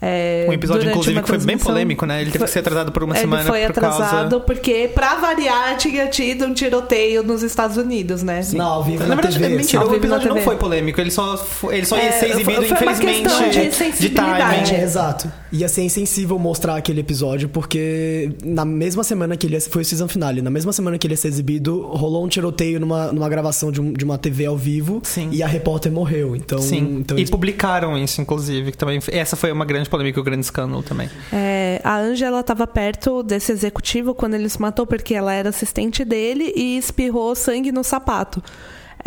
É, 0.00 0.46
Um 0.48 0.52
episódio, 0.52 0.90
inclusive, 0.90 1.22
que 1.22 1.28
foi 1.28 1.38
bem 1.38 1.56
polêmico, 1.56 2.04
né? 2.04 2.20
Ele 2.20 2.30
teve 2.30 2.44
que 2.44 2.50
ser 2.50 2.58
atrasado 2.58 2.92
por 2.92 3.02
uma 3.02 3.14
Ele 3.14 3.20
semana 3.20 3.44
foi 3.44 3.60
por 3.62 3.70
atrasado 3.70 4.30
causa... 4.30 4.40
porque, 4.40 4.90
pra 4.94 5.14
variar, 5.14 5.76
tinha 5.78 6.06
tido 6.08 6.44
um 6.44 6.52
tiroteio 6.52 7.22
nos 7.22 7.42
Estados 7.42 7.76
Unidos, 7.78 8.22
né? 8.22 8.40
Não, 8.52 8.66
ao 8.66 8.84
vivo 8.84 8.98
Na 9.02 9.08
na, 9.08 9.14
verdade, 9.14 9.38
TV. 9.38 9.54
é 9.54 9.56
mentira, 9.56 9.86
o 9.86 9.94
episódio 9.94 10.28
não 10.28 10.40
foi 10.42 10.56
polêmico, 10.56 11.00
ele 11.00 11.10
só, 11.10 11.42
ele 11.70 11.86
só 11.86 11.96
ia 11.96 12.02
É, 12.04 12.12
ser 12.12 12.26
exibido, 12.30 12.62
foi- 12.62 12.70
infelizmente, 12.72 13.28
de 13.50 13.98
de 14.00 14.08
timing. 14.10 14.70
É, 14.74 14.82
exato. 14.82 15.32
Ia 15.52 15.68
ser 15.68 15.82
insensível 15.82 16.38
mostrar 16.38 16.76
aquele 16.76 17.00
episódio, 17.00 17.48
porque 17.48 18.32
na 18.44 18.64
mesma 18.66 19.02
semana 19.02 19.36
que 19.36 19.46
ele 19.46 19.54
ia, 19.54 19.60
foi 19.62 19.80
o 19.82 19.84
season 19.84 20.08
finale, 20.08 20.42
na 20.42 20.50
mesma 20.50 20.72
semana 20.72 20.98
que 20.98 21.06
ele 21.06 21.14
ia 21.14 21.18
ser 21.18 21.28
exibido, 21.28 21.80
rolou 21.86 22.24
um 22.24 22.28
tiroteio 22.28 22.78
numa, 22.78 23.10
numa 23.12 23.28
gravação 23.28 23.72
de, 23.72 23.80
um- 23.80 23.92
de 23.92 24.04
uma 24.04 24.18
TV 24.18 24.44
ao 24.44 24.56
vivo 24.56 25.00
Sim. 25.04 25.30
e 25.32 25.42
a 25.42 25.46
repórter 25.46 25.90
morreu. 25.90 26.36
Então, 26.36 26.58
Sim, 26.58 26.98
então 27.00 27.16
e 27.16 27.20
eles- 27.20 27.30
publicaram 27.30 27.96
isso, 27.96 28.20
inclusive, 28.20 28.72
que 28.72 28.76
também... 28.78 29.00
Essa 29.08 29.36
foi 29.36 29.50
uma 29.50 29.64
grande 29.64 29.85
polêmica, 29.88 30.20
um 30.20 30.24
grande 30.24 30.44
escândalo 30.44 30.82
também. 30.82 31.08
É, 31.32 31.80
a 31.84 31.96
Angela 31.96 32.40
estava 32.40 32.66
perto 32.66 33.22
desse 33.22 33.52
executivo 33.52 34.14
quando 34.14 34.34
ele 34.34 34.48
se 34.48 34.60
matou, 34.60 34.86
porque 34.86 35.14
ela 35.14 35.32
era 35.32 35.48
assistente 35.48 36.04
dele 36.04 36.52
e 36.56 36.76
espirrou 36.76 37.34
sangue 37.34 37.72
no 37.72 37.84
sapato. 37.84 38.42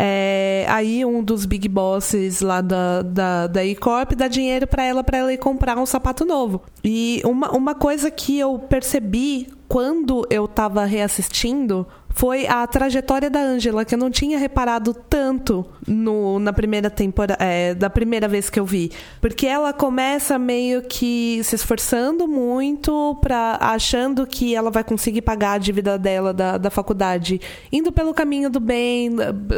É, 0.02 0.64
aí 0.66 1.04
um 1.04 1.22
dos 1.22 1.44
big 1.44 1.68
bosses 1.68 2.40
lá 2.40 2.62
da, 2.62 3.02
da, 3.02 3.46
da 3.46 3.62
E-Corp 3.62 4.12
dá 4.14 4.28
dinheiro 4.28 4.66
para 4.66 4.82
ela 4.82 5.04
para 5.04 5.18
ela 5.18 5.30
ir 5.30 5.36
comprar 5.36 5.76
um 5.76 5.84
sapato 5.84 6.24
novo. 6.24 6.62
E 6.82 7.20
uma, 7.22 7.50
uma 7.50 7.74
coisa 7.74 8.10
que 8.10 8.38
eu 8.38 8.58
percebi 8.58 9.48
quando 9.68 10.26
eu 10.30 10.48
tava 10.48 10.86
reassistindo 10.86 11.86
foi 12.20 12.46
a 12.46 12.66
trajetória 12.66 13.30
da 13.30 13.40
Angela, 13.40 13.82
que 13.82 13.94
eu 13.94 13.98
não 13.98 14.10
tinha 14.10 14.36
reparado 14.36 14.92
tanto 14.92 15.64
no, 15.88 16.38
na 16.38 16.52
primeira 16.52 16.90
temporada, 16.90 17.42
é, 17.42 17.72
da 17.74 17.88
primeira 17.88 18.28
vez 18.28 18.50
que 18.50 18.60
eu 18.60 18.66
vi. 18.66 18.92
Porque 19.22 19.46
ela 19.46 19.72
começa 19.72 20.38
meio 20.38 20.82
que 20.82 21.40
se 21.42 21.54
esforçando 21.54 22.28
muito, 22.28 23.16
pra, 23.22 23.56
achando 23.58 24.26
que 24.26 24.54
ela 24.54 24.70
vai 24.70 24.84
conseguir 24.84 25.22
pagar 25.22 25.52
a 25.52 25.58
dívida 25.58 25.96
dela 25.96 26.34
da, 26.34 26.58
da 26.58 26.68
faculdade, 26.68 27.40
indo 27.72 27.90
pelo 27.90 28.12
caminho 28.12 28.50
do 28.50 28.60
bem, 28.60 29.12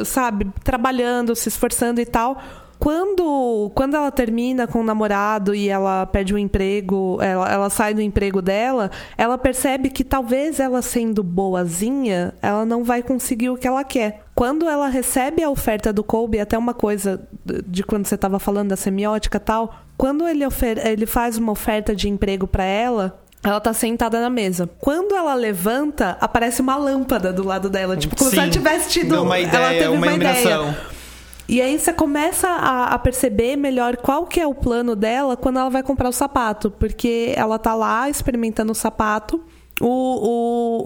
sabe? 0.04 0.46
Trabalhando, 0.62 1.34
se 1.34 1.48
esforçando 1.48 2.00
e 2.00 2.06
tal. 2.06 2.40
Quando, 2.83 3.70
quando 3.76 3.95
ela 3.95 4.11
termina 4.11 4.66
com 4.66 4.80
o 4.80 4.83
namorado 4.83 5.55
e 5.55 5.68
ela 5.68 6.05
perde 6.05 6.35
o 6.35 6.39
emprego, 6.39 7.16
ela, 7.22 7.49
ela 7.49 7.70
sai 7.70 7.95
do 7.95 8.01
emprego 8.01 8.43
dela, 8.43 8.91
ela 9.16 9.39
percebe 9.39 9.89
que 9.89 10.03
talvez 10.03 10.59
ela 10.59 10.83
sendo 10.83 11.22
boazinha, 11.22 12.35
ela 12.43 12.66
não 12.66 12.83
vai 12.83 13.01
conseguir 13.01 13.51
o 13.51 13.57
que 13.57 13.68
ela 13.68 13.85
quer. 13.85 14.24
Quando 14.35 14.68
ela 14.68 14.89
recebe 14.89 15.45
a 15.45 15.49
oferta 15.49 15.93
do 15.93 16.03
Colby, 16.03 16.41
até 16.41 16.59
uma 16.59 16.74
coisa 16.74 17.22
de 17.68 17.85
quando 17.85 18.05
você 18.09 18.16
estava 18.16 18.41
falando 18.41 18.70
da 18.70 18.76
semiótica 18.76 19.37
e 19.37 19.41
tal, 19.41 19.76
quando 19.97 20.26
ele, 20.26 20.43
ele 20.85 21.07
faz 21.07 21.39
uma 21.39 21.53
oferta 21.53 21.95
de 21.95 22.09
emprego 22.09 22.49
para 22.49 22.64
ela, 22.64 23.16
ela 23.45 23.61
tá 23.61 23.72
sentada 23.72 24.20
na 24.20 24.28
mesa. 24.28 24.68
Quando 24.80 25.14
ela 25.14 25.35
levanta, 25.35 26.16
aparece 26.20 26.61
uma 26.61 26.74
lâmpada 26.74 27.33
do 27.33 27.45
lado 27.45 27.70
dela. 27.70 27.97
Tipo, 27.97 28.16
como 28.16 28.28
se 28.28 28.37
ela 28.37 28.47
Sim, 28.47 28.51
tivesse 28.51 28.91
tido. 28.91 29.22
uma 29.22 29.39
ela 29.39 29.47
ideia, 29.49 29.68
teve 29.68 29.87
uma 29.87 29.97
uma 29.99 30.07
iluminação. 30.09 30.68
ideia. 30.70 31.01
E 31.49 31.61
aí 31.61 31.78
você 31.78 31.93
começa 31.93 32.49
a, 32.49 32.95
a 32.95 32.99
perceber 32.99 33.57
melhor 33.57 33.97
qual 33.97 34.26
que 34.26 34.40
é 34.40 34.47
o 34.47 34.55
plano 34.55 34.97
dela 34.97 35.36
quando 35.36 35.59
ela 35.59 35.68
vai 35.68 35.82
comprar 35.82 36.09
o 36.09 36.12
sapato. 36.12 36.70
Porque 36.70 37.32
ela 37.36 37.59
tá 37.59 37.74
lá 37.74 38.09
experimentando 38.09 38.72
o 38.72 38.74
sapato. 38.74 39.43
O, 39.80 39.86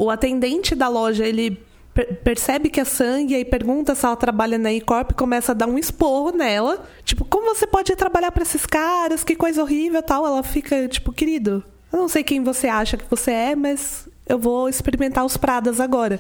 o, 0.01 0.05
o 0.05 0.11
atendente 0.11 0.75
da 0.75 0.89
loja, 0.89 1.27
ele 1.27 1.61
per- 1.93 2.17
percebe 2.23 2.71
que 2.71 2.81
é 2.81 2.85
sangue 2.85 3.37
e 3.37 3.45
pergunta 3.45 3.95
se 3.95 4.07
ela 4.07 4.17
trabalha 4.17 4.57
na 4.57 4.73
E-Corp 4.73 5.11
e 5.11 5.15
começa 5.15 5.53
a 5.53 5.55
dar 5.55 5.67
um 5.69 5.79
esporro 5.79 6.31
nela. 6.33 6.85
Tipo, 7.05 7.25
como 7.25 7.55
você 7.55 7.67
pode 7.67 7.95
trabalhar 7.95 8.33
pra 8.33 8.43
esses 8.43 8.65
caras? 8.65 9.23
Que 9.23 9.37
coisa 9.37 9.63
horrível 9.63 10.03
tal. 10.03 10.27
Ela 10.27 10.43
fica, 10.43 10.89
tipo, 10.89 11.13
querido, 11.13 11.63
eu 11.93 11.99
não 11.99 12.09
sei 12.09 12.25
quem 12.25 12.43
você 12.43 12.67
acha 12.69 12.97
que 12.97 13.09
você 13.09 13.31
é, 13.31 13.55
mas 13.57 14.09
eu 14.29 14.39
vou 14.39 14.69
experimentar 14.69 15.25
os 15.25 15.37
Pradas 15.37 15.81
agora. 15.81 16.19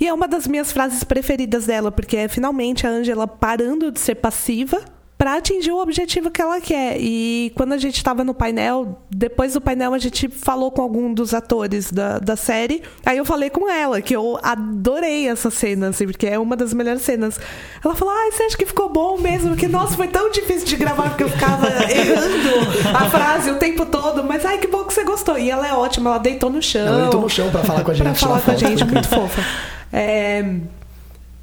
E 0.00 0.06
é 0.06 0.12
uma 0.12 0.26
das 0.26 0.46
minhas 0.46 0.72
frases 0.72 1.04
preferidas 1.04 1.66
dela, 1.66 1.92
porque 1.92 2.16
é 2.16 2.28
finalmente 2.28 2.86
a 2.86 2.90
Angela 2.90 3.26
parando 3.26 3.90
de 3.92 4.00
ser 4.00 4.16
passiva 4.16 4.84
para 5.24 5.36
atingir 5.36 5.72
o 5.72 5.80
objetivo 5.80 6.30
que 6.30 6.42
ela 6.42 6.60
quer. 6.60 6.98
E 7.00 7.50
quando 7.54 7.72
a 7.72 7.78
gente 7.78 7.96
estava 7.96 8.22
no 8.22 8.34
painel, 8.34 9.00
depois 9.10 9.54
do 9.54 9.60
painel 9.60 9.94
a 9.94 9.98
gente 9.98 10.28
falou 10.28 10.70
com 10.70 10.82
algum 10.82 11.14
dos 11.14 11.32
atores 11.32 11.90
da, 11.90 12.18
da 12.18 12.36
série. 12.36 12.82
Aí 13.06 13.16
eu 13.16 13.24
falei 13.24 13.48
com 13.48 13.66
ela, 13.66 14.02
que 14.02 14.14
eu 14.14 14.38
adorei 14.42 15.26
essa 15.26 15.50
cena, 15.50 15.88
assim, 15.88 16.04
porque 16.04 16.26
é 16.26 16.38
uma 16.38 16.54
das 16.54 16.74
melhores 16.74 17.00
cenas. 17.00 17.40
Ela 17.82 17.94
falou: 17.94 18.12
Ai, 18.14 18.32
você 18.32 18.42
acha 18.42 18.54
que 18.58 18.66
ficou 18.66 18.90
bom 18.90 19.16
mesmo? 19.16 19.48
Porque, 19.48 19.66
nossa, 19.66 19.96
foi 19.96 20.08
tão 20.08 20.30
difícil 20.30 20.66
de 20.66 20.76
gravar 20.76 21.08
porque 21.08 21.24
eu 21.24 21.30
ficava 21.30 21.68
errando 21.90 22.94
a 22.94 23.08
frase 23.08 23.50
o 23.50 23.56
tempo 23.56 23.86
todo. 23.86 24.22
Mas, 24.24 24.44
ai, 24.44 24.58
que 24.58 24.66
bom 24.66 24.84
que 24.84 24.92
você 24.92 25.04
gostou. 25.04 25.38
E 25.38 25.50
ela 25.50 25.66
é 25.66 25.72
ótima, 25.72 26.10
ela 26.10 26.18
deitou 26.18 26.50
no 26.50 26.60
chão. 26.60 26.86
Ela 26.86 27.00
deitou 27.00 27.22
no 27.22 27.30
chão 27.30 27.50
pra 27.50 27.64
falar 27.64 27.82
com 27.82 27.92
a 27.92 27.94
gente. 27.94 28.04
Pra 28.04 28.14
falar 28.14 28.42
com 28.42 28.50
a 28.50 28.56
gente, 28.56 28.84
muito 28.84 29.08
fofa. 29.08 29.42
É, 29.90 30.44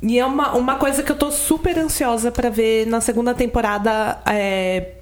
E 0.02 0.18
é 0.18 0.26
uma, 0.26 0.54
uma 0.54 0.76
coisa 0.76 1.04
que 1.04 1.12
eu 1.12 1.16
tô 1.16 1.32
super 1.32 1.78
ansiosa 1.78 2.32
pra 2.32 2.50
ver 2.50 2.88
na 2.88 3.00
segunda 3.00 3.34
temporada. 3.34 4.20
é, 4.26 4.94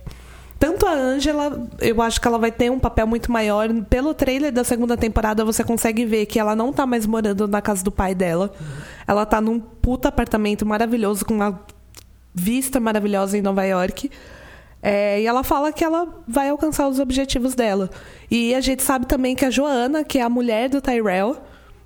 Tanto 0.59 0.85
a 0.85 0.91
Angela, 0.91 1.69
eu 1.79 2.01
acho 2.01 2.19
que 2.19 2.27
ela 2.27 2.37
vai 2.37 2.51
ter 2.51 2.69
um 2.69 2.77
papel 2.77 3.07
muito 3.07 3.31
maior. 3.31 3.69
Pelo 3.89 4.13
trailer 4.13 4.51
da 4.51 4.65
segunda 4.65 4.97
temporada, 4.97 5.45
você 5.45 5.63
consegue 5.63 6.05
ver 6.05 6.25
que 6.25 6.37
ela 6.37 6.53
não 6.53 6.73
tá 6.73 6.85
mais 6.85 7.05
morando 7.05 7.47
na 7.47 7.61
casa 7.61 7.81
do 7.81 7.91
pai 7.91 8.13
dela. 8.13 8.51
Ela 9.07 9.25
tá 9.25 9.39
num 9.39 9.57
puta 9.57 10.09
apartamento 10.09 10.65
maravilhoso, 10.65 11.23
com 11.23 11.35
uma 11.35 11.61
vista 12.35 12.77
maravilhosa 12.77 13.37
em 13.37 13.41
Nova 13.41 13.63
York. 13.63 14.11
É, 14.83 15.21
e 15.21 15.25
ela 15.25 15.43
fala 15.43 15.71
que 15.71 15.83
ela 15.83 16.07
vai 16.27 16.49
alcançar 16.49 16.89
os 16.89 16.99
objetivos 16.99 17.55
dela. 17.55 17.89
E 18.29 18.53
a 18.53 18.59
gente 18.59 18.83
sabe 18.83 19.05
também 19.05 19.37
que 19.37 19.45
a 19.45 19.49
Joana, 19.49 20.03
que 20.03 20.19
é 20.19 20.23
a 20.23 20.29
mulher 20.29 20.67
do 20.67 20.81
Tyrell, 20.81 21.37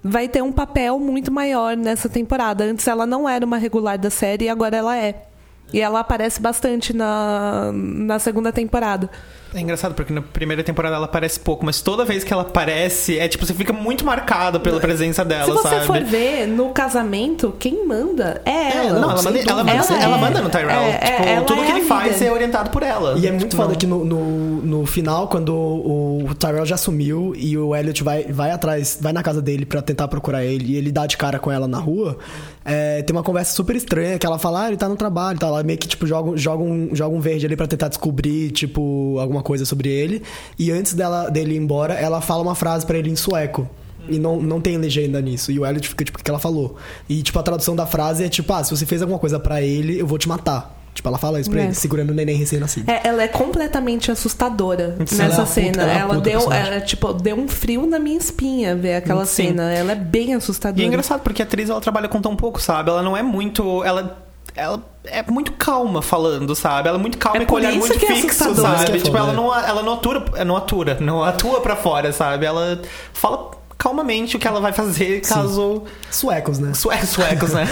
vai 0.03 0.27
ter 0.27 0.41
um 0.41 0.51
papel 0.51 0.99
muito 0.99 1.31
maior 1.31 1.77
nessa 1.77 2.09
temporada. 2.09 2.65
Antes 2.65 2.87
ela 2.87 3.05
não 3.05 3.27
era 3.27 3.45
uma 3.45 3.57
regular 3.57 3.97
da 3.97 4.09
série 4.09 4.45
e 4.45 4.49
agora 4.49 4.75
ela 4.75 4.97
é. 4.97 5.27
E 5.71 5.79
ela 5.79 6.01
aparece 6.01 6.41
bastante 6.41 6.93
na, 6.93 7.71
na 7.73 8.19
segunda 8.19 8.51
temporada. 8.51 9.09
É 9.55 9.59
engraçado, 9.59 9.93
porque 9.93 10.11
na 10.11 10.21
primeira 10.21 10.63
temporada 10.63 10.95
ela 10.95 11.05
aparece 11.05 11.39
pouco, 11.39 11.65
mas 11.65 11.79
toda 11.81 12.03
vez 12.03 12.23
que 12.23 12.33
ela 12.33 12.41
aparece, 12.41 13.19
é 13.19 13.27
tipo, 13.27 13.45
você 13.45 13.53
fica 13.53 13.71
muito 13.71 14.03
marcado 14.05 14.59
pela 14.59 14.79
presença 14.79 15.23
dela, 15.23 15.45
Se 15.45 15.51
você 15.51 15.69
sabe? 15.69 15.85
for 15.85 16.03
ver, 16.03 16.47
no 16.47 16.69
casamento, 16.69 17.53
quem 17.59 17.85
manda 17.87 18.41
é 18.45 18.51
É, 18.51 18.87
ela. 18.87 18.99
não, 18.99 19.11
ela 19.11 19.21
manda, 19.21 19.39
ela, 19.39 19.45
dúvida, 19.45 19.63
manda, 19.63 19.83
sem 19.83 20.01
ela 20.01 20.17
manda 20.17 20.41
no 20.41 20.49
Tyrell. 20.49 20.69
É, 20.71 20.89
é, 20.89 20.97
tipo, 20.97 21.23
ela 21.29 21.45
tudo 21.45 21.61
é 21.61 21.65
que 21.65 21.71
ele 21.71 21.81
faz 21.81 22.21
é 22.21 22.31
orientado 22.31 22.69
por 22.71 22.81
ela. 22.83 23.17
E 23.19 23.27
é 23.27 23.31
muito 23.31 23.55
Não. 23.55 23.63
foda 23.63 23.75
que 23.75 23.85
no, 23.85 24.03
no, 24.03 24.61
no 24.61 24.85
final, 24.87 25.27
quando 25.27 25.53
o, 25.53 26.25
o 26.29 26.35
Tyrell 26.35 26.65
já 26.65 26.77
sumiu 26.77 27.33
e 27.35 27.55
o 27.57 27.75
Elliot 27.75 28.03
vai, 28.03 28.23
vai 28.23 28.49
atrás, 28.51 28.97
vai 28.99 29.13
na 29.13 29.21
casa 29.21 29.41
dele 29.41 29.65
pra 29.65 29.81
tentar 29.81 30.07
procurar 30.07 30.43
ele 30.43 30.73
e 30.73 30.75
ele 30.77 30.91
dá 30.91 31.05
de 31.05 31.15
cara 31.15 31.37
com 31.37 31.51
ela 31.51 31.67
na 31.67 31.77
rua, 31.77 32.17
é, 32.65 33.03
tem 33.03 33.15
uma 33.15 33.23
conversa 33.23 33.53
super 33.53 33.75
estranha 33.75 34.17
que 34.17 34.25
ela 34.25 34.39
fala, 34.39 34.63
ah, 34.63 34.67
ele 34.69 34.77
tá 34.77 34.89
no 34.89 34.95
trabalho, 34.95 35.37
tá 35.37 35.49
lá, 35.49 35.61
meio 35.61 35.77
que 35.77 35.87
tipo 35.87 36.07
joga, 36.07 36.35
joga, 36.37 36.63
um, 36.63 36.89
joga 36.93 37.15
um 37.15 37.19
verde 37.19 37.45
ali 37.45 37.55
pra 37.55 37.67
tentar 37.67 37.89
descobrir, 37.89 38.49
tipo, 38.51 39.17
alguma 39.19 39.42
coisa 39.43 39.65
sobre 39.65 39.89
ele. 39.89 40.23
E 40.57 40.71
antes 40.71 40.95
dela, 40.95 41.29
dele 41.29 41.53
ir 41.53 41.57
embora, 41.57 41.93
ela 41.93 42.19
fala 42.21 42.41
uma 42.41 42.55
frase 42.55 42.85
pra 42.85 42.97
ele 42.97 43.11
em 43.11 43.15
sueco. 43.15 43.69
E 44.09 44.17
não, 44.19 44.41
não 44.41 44.59
tem 44.59 44.75
legenda 44.77 45.21
nisso. 45.21 45.51
E 45.51 45.59
o 45.59 45.65
Elliot 45.65 45.87
fica, 45.87 46.03
tipo, 46.03 46.19
o 46.19 46.23
que 46.23 46.29
ela 46.29 46.39
falou? 46.39 46.75
E, 47.07 47.21
tipo, 47.21 47.37
a 47.39 47.43
tradução 47.43 47.75
da 47.75 47.85
frase 47.85 48.23
é 48.23 48.27
tipo, 48.29 48.51
ah, 48.51 48.63
se 48.63 48.75
você 48.75 48.85
fez 48.85 49.01
alguma 49.01 49.19
coisa 49.19 49.39
pra 49.39 49.61
ele, 49.61 49.99
eu 49.99 50.07
vou 50.07 50.17
te 50.17 50.27
matar. 50.27 50.79
Tipo, 50.93 51.07
ela 51.07 51.17
fala 51.17 51.39
isso 51.39 51.49
pra 51.49 51.61
É. 51.61 51.63
ele, 51.65 51.73
segurando 51.73 52.11
o 52.11 52.13
neném 52.13 52.35
recém-nascido. 52.35 52.91
É, 52.91 53.01
ela 53.07 53.23
é 53.23 53.27
completamente 53.27 54.11
assustadora 54.11 54.95
Sim. 55.07 55.15
nessa 55.15 55.23
Ela 55.35 55.43
é 55.43 55.45
cena. 55.45 55.67
puta- 55.71 55.81
ela 55.81 55.91
é 55.91 55.95
uma 55.95 56.01
ela 56.01 56.13
puta 56.15 56.29
deu, 56.29 56.51
ela, 56.53 56.81
tipo, 56.81 57.13
deu 57.13 57.35
um 57.37 57.47
frio 57.47 57.87
na 57.87 57.97
minha 57.97 58.17
espinha 58.17 58.75
ver 58.75 58.95
aquela 58.95 59.25
Sim. 59.25 59.47
cena. 59.47 59.71
Ela 59.71 59.93
é 59.93 59.95
bem 59.95 60.31
E 60.31 60.33
assustadora. 60.33 60.83
é 60.83 60.85
engraçado 60.85 61.21
porque 61.21 61.41
a 61.41 61.45
atriz 61.45 61.69
ela 61.69 61.81
trabalha 61.81 62.07
com 62.09 62.21
tão 62.21 62.35
pouco, 62.35 62.61
sabe? 62.61 62.89
Ela 62.89 63.01
não 63.01 63.15
é 63.17 63.23
muito. 63.23 63.83
Ela. 63.83 64.21
Ela 64.55 64.83
é 65.05 65.23
muito 65.23 65.51
calma 65.53 66.01
falando, 66.01 66.55
sabe? 66.55 66.87
Ela 66.87 66.97
é 66.97 67.01
muito 67.01 67.17
calma 67.17 67.39
É 67.39 67.43
e 67.43 67.45
com 67.45 67.55
o 67.55 67.57
olhar 67.57 67.71
muito 67.73 67.93
é 67.93 67.99
fixo, 67.99 68.27
que 68.27 68.33
sabe? 68.33 68.97
é 68.97 68.97
tipo, 68.99 69.17
ela 69.17 69.31
é. 69.31 69.35
não, 69.35 69.53
ela 69.53 69.81
não 69.81 69.93
atura, 69.93 70.43
não 70.45 70.55
atura, 70.55 70.97
não 70.99 71.23
atua 71.23 71.59
pra 71.61 71.75
fora, 71.75 72.13
sabe? 72.13 72.45
Ela 72.45 72.81
fala 73.13 73.51
calmamente 73.83 74.37
o 74.37 74.39
que 74.39 74.47
ela 74.47 74.61
vai 74.61 74.71
fazer 74.71 75.19
caso. 75.21 75.83
Suecos, 76.09 76.57
né? 76.57 76.73
Suecos, 76.73 77.09
suecos, 77.09 77.51
né? 77.51 77.67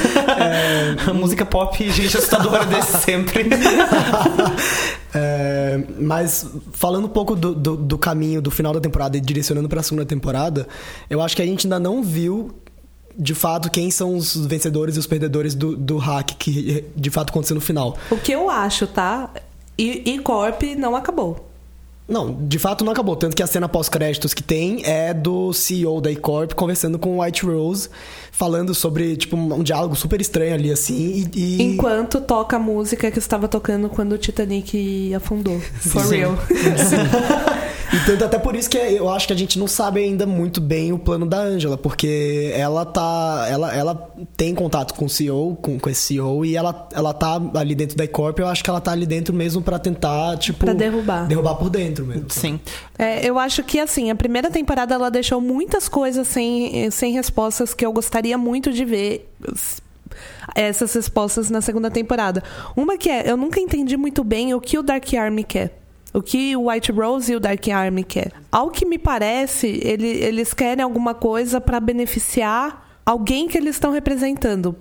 A 1.08 1.14
música 1.14 1.46
pop, 1.46 1.90
gente 1.90 2.18
assustadora 2.18 2.66
desse 2.66 2.98
sempre. 2.98 3.50
É, 5.14 5.78
mas 6.00 6.48
falando 6.72 7.04
um 7.04 7.10
pouco 7.10 7.36
do, 7.36 7.54
do, 7.54 7.76
do 7.76 7.98
caminho 7.98 8.42
do 8.42 8.50
final 8.50 8.72
da 8.72 8.80
temporada 8.80 9.18
e 9.18 9.20
direcionando 9.20 9.68
pra 9.68 9.84
segunda 9.84 10.06
temporada, 10.06 10.66
eu 11.10 11.22
acho 11.22 11.36
que 11.36 11.42
a 11.42 11.46
gente 11.46 11.68
ainda 11.68 11.78
não 11.78 12.02
viu 12.02 12.56
de 13.18 13.36
fato 13.36 13.70
quem 13.70 13.92
são 13.92 14.16
os 14.16 14.36
vencedores 14.36 14.96
e 14.96 15.00
os 15.00 15.08
perdedores 15.08 15.56
do, 15.56 15.76
do 15.76 15.98
hack 15.98 16.32
que 16.38 16.86
de 16.96 17.10
fato 17.10 17.30
aconteceu 17.30 17.56
no 17.56 17.62
final. 17.62 17.98
O 18.10 18.18
que 18.18 18.32
eu 18.32 18.50
acho, 18.50 18.88
tá? 18.88 19.30
E, 19.78 20.14
e 20.14 20.20
Corp 20.20 20.62
não 20.78 20.96
acabou. 20.96 21.52
Não, 22.12 22.36
de 22.46 22.60
fato 22.60 22.84
não 22.84 22.92
acabou. 22.92 23.16
Tanto 23.16 23.36
que 23.36 23.42
a 23.42 23.48
cena 23.48 23.70
pós-créditos 23.70 24.34
que 24.34 24.44
tem 24.44 24.82
é 24.84 25.14
do 25.14 25.54
CEO 25.54 26.02
da 26.02 26.12
E-Corp 26.12 26.54
conversando 26.54 27.00
com 27.00 27.18
o 27.18 27.24
White 27.24 27.46
Rose, 27.46 27.88
falando 28.34 28.76
sobre, 28.76 29.16
tipo, 29.16 29.38
um, 29.38 29.54
um 29.54 29.64
diálogo 29.64 29.96
super 29.96 30.20
estranho 30.20 30.54
ali, 30.54 30.72
assim, 30.72 31.30
e... 31.34 31.40
e... 31.40 31.64
Enquanto 31.64 32.20
toca 32.20 32.58
a 32.58 32.60
música 32.60 33.10
que 33.10 33.18
estava 33.18 33.48
tocando 33.48 33.88
quando 33.88 34.12
o 34.12 34.18
Titanic 34.18 35.14
afundou. 35.16 35.58
For 35.60 36.04
Sim. 36.04 36.18
real. 36.18 36.38
E 36.50 37.71
tanto 38.00 38.24
até 38.24 38.40
por 38.40 38.56
isso 38.56 38.70
que 38.70 38.78
eu 38.78 39.10
acho 39.10 39.28
que 39.28 39.34
a 39.34 39.36
gente 39.36 39.60
não 39.60 39.68
sabe 39.68 40.02
ainda 40.02 40.26
muito 40.26 40.62
bem 40.62 40.94
o 40.94 41.00
plano 41.00 41.26
da 41.26 41.40
Angela, 41.40 41.78
porque 41.78 42.52
ela 42.56 42.86
tá. 42.86 43.48
Ela, 43.50 43.76
ela 43.76 44.14
tem 44.38 44.56
contato 44.56 44.94
com 44.94 45.06
o 45.06 45.10
CEO, 45.10 45.58
com, 45.62 45.78
com 45.78 45.90
esse 45.90 46.02
CEO, 46.02 46.46
e 46.46 46.56
ela, 46.56 46.88
ela 46.94 47.14
tá 47.14 47.42
ali 47.56 47.76
dentro 47.76 47.98
da 47.98 48.06
E-Corp, 48.06 48.40
eu 48.40 48.48
acho 48.48 48.64
que 48.64 48.70
ela 48.70 48.80
tá 48.80 48.92
ali 48.92 49.06
dentro 49.06 49.34
mesmo 49.34 49.62
pra 49.62 49.78
tentar, 49.78 50.38
tipo. 50.38 50.60
Pra 50.60 50.74
derrubar. 50.74 51.28
Derrubar 51.28 51.56
por 51.56 51.70
dentro 51.70 52.06
mesmo. 52.06 52.30
Sim. 52.30 52.60
É, 52.98 53.26
eu 53.26 53.38
acho 53.38 53.64
que, 53.64 53.80
assim, 53.80 54.10
a 54.10 54.16
primeira 54.16 54.50
temporada 54.50 54.96
ela 54.96 55.12
deixou 55.12 55.42
muitas 55.42 55.90
coisas 55.90 56.28
sem, 56.28 56.90
sem 56.92 57.14
respostas 57.14 57.74
que 57.74 57.86
eu 57.86 57.92
gostaria 57.92 58.38
muito 58.38 58.72
de 58.72 58.86
ver 58.86 59.30
essas 60.56 60.94
respostas 60.94 61.50
na 61.50 61.62
segunda 61.62 61.90
temporada. 61.90 62.44
Uma 62.76 62.98
que 62.98 63.10
é, 63.10 63.30
eu 63.30 63.38
nunca 63.38 63.60
entendi 63.60 63.98
muito 63.98 64.24
bem 64.24 64.54
o 64.54 64.62
que 64.62 64.78
o 64.78 64.84
Dark 64.84 65.06
Army 65.14 65.44
quer. 65.44 65.81
O 66.14 66.22
que 66.22 66.56
o 66.56 66.70
White 66.70 66.92
Rose 66.92 67.32
e 67.32 67.36
o 67.36 67.40
Dark 67.40 67.66
Army 67.70 68.04
quer. 68.04 68.32
Ao 68.52 68.70
que 68.70 68.86
me 68.86 68.98
parece, 68.98 69.80
ele- 69.84 70.08
eles 70.08 70.54
querem 70.54 70.84
alguma 70.84 71.14
coisa 71.14 71.62
para 71.62 71.80
beneficiar 71.80 73.00
alguém 73.06 73.48
que 73.48 73.58
eles 73.58 73.76
estão 73.76 73.92
representando. 73.92 74.76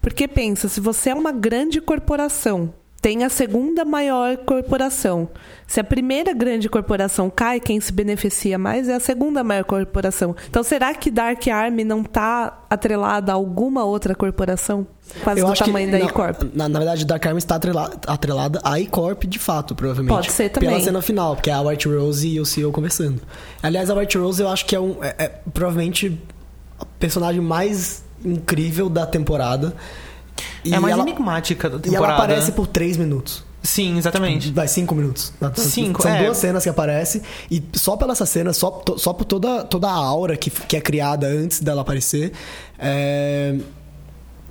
Porque 0.00 0.26
pensa, 0.26 0.68
se 0.68 0.80
você 0.80 1.10
é 1.10 1.14
uma 1.14 1.30
grande 1.30 1.80
corporação, 1.80 2.74
tem 3.02 3.24
a 3.24 3.28
segunda 3.28 3.84
maior 3.84 4.36
corporação. 4.36 5.28
Se 5.66 5.80
a 5.80 5.84
primeira 5.84 6.32
grande 6.32 6.68
corporação 6.68 7.28
cai, 7.28 7.58
quem 7.58 7.80
se 7.80 7.92
beneficia 7.92 8.56
mais 8.56 8.88
é 8.88 8.94
a 8.94 9.00
segunda 9.00 9.42
maior 9.42 9.64
corporação. 9.64 10.36
Então, 10.48 10.62
será 10.62 10.94
que 10.94 11.10
Dark 11.10 11.44
Army 11.48 11.82
não 11.82 12.02
está 12.02 12.60
atrelada 12.70 13.32
a 13.32 13.34
alguma 13.34 13.84
outra 13.84 14.14
corporação? 14.14 14.86
Quase 15.24 15.40
Eu 15.40 15.48
do 15.48 15.54
tamanho 15.54 15.90
que, 15.90 15.98
da 15.98 16.00
E-Corp. 16.00 16.42
Na, 16.54 16.68
na 16.68 16.78
verdade, 16.78 17.04
Dark 17.04 17.26
Army 17.26 17.38
está 17.38 17.56
atrelada, 17.56 17.98
atrelada 18.06 18.60
à 18.62 18.78
E-Corp 18.78 19.24
de 19.24 19.38
fato, 19.40 19.74
provavelmente. 19.74 20.14
Pode 20.14 20.30
ser 20.30 20.50
também. 20.50 20.68
Pela 20.68 20.80
cena 20.80 21.02
final, 21.02 21.34
porque 21.34 21.50
é 21.50 21.54
a 21.54 21.60
White 21.60 21.88
Rose 21.88 22.28
e 22.28 22.38
o 22.38 22.46
CEO 22.46 22.70
conversando. 22.70 23.20
Aliás, 23.60 23.90
a 23.90 23.94
White 23.94 24.16
Rose 24.16 24.40
eu 24.40 24.48
acho 24.48 24.64
que 24.64 24.76
é, 24.76 24.80
um, 24.80 25.02
é, 25.02 25.14
é 25.18 25.28
provavelmente 25.52 26.20
a 26.78 26.84
personagem 27.00 27.40
mais 27.40 28.04
incrível 28.24 28.88
da 28.88 29.04
temporada. 29.06 29.74
É 30.64 30.74
a 30.74 30.80
mais 30.80 30.94
ela, 30.94 31.02
enigmática 31.02 31.68
da 31.70 31.76
E 31.76 31.80
temporada. 31.80 32.06
ela 32.06 32.14
aparece 32.24 32.52
por 32.52 32.66
três 32.66 32.96
minutos. 32.96 33.44
Sim, 33.62 33.96
exatamente. 33.96 34.50
Vai, 34.50 34.66
cinco 34.66 34.92
minutos. 34.94 35.32
Cinco, 35.54 36.02
São 36.02 36.10
é. 36.12 36.24
duas 36.24 36.36
cenas 36.36 36.64
que 36.64 36.68
aparecem. 36.68 37.22
E 37.48 37.62
só 37.74 37.96
pela 37.96 38.12
essa 38.12 38.26
cena, 38.26 38.52
só, 38.52 38.70
to- 38.70 38.98
só 38.98 39.12
por 39.12 39.24
toda, 39.24 39.62
toda 39.64 39.88
a 39.88 39.94
aura 39.94 40.36
que, 40.36 40.50
que 40.50 40.76
é 40.76 40.80
criada 40.80 41.28
antes 41.28 41.60
dela 41.60 41.82
aparecer. 41.82 42.32
é, 42.76 43.56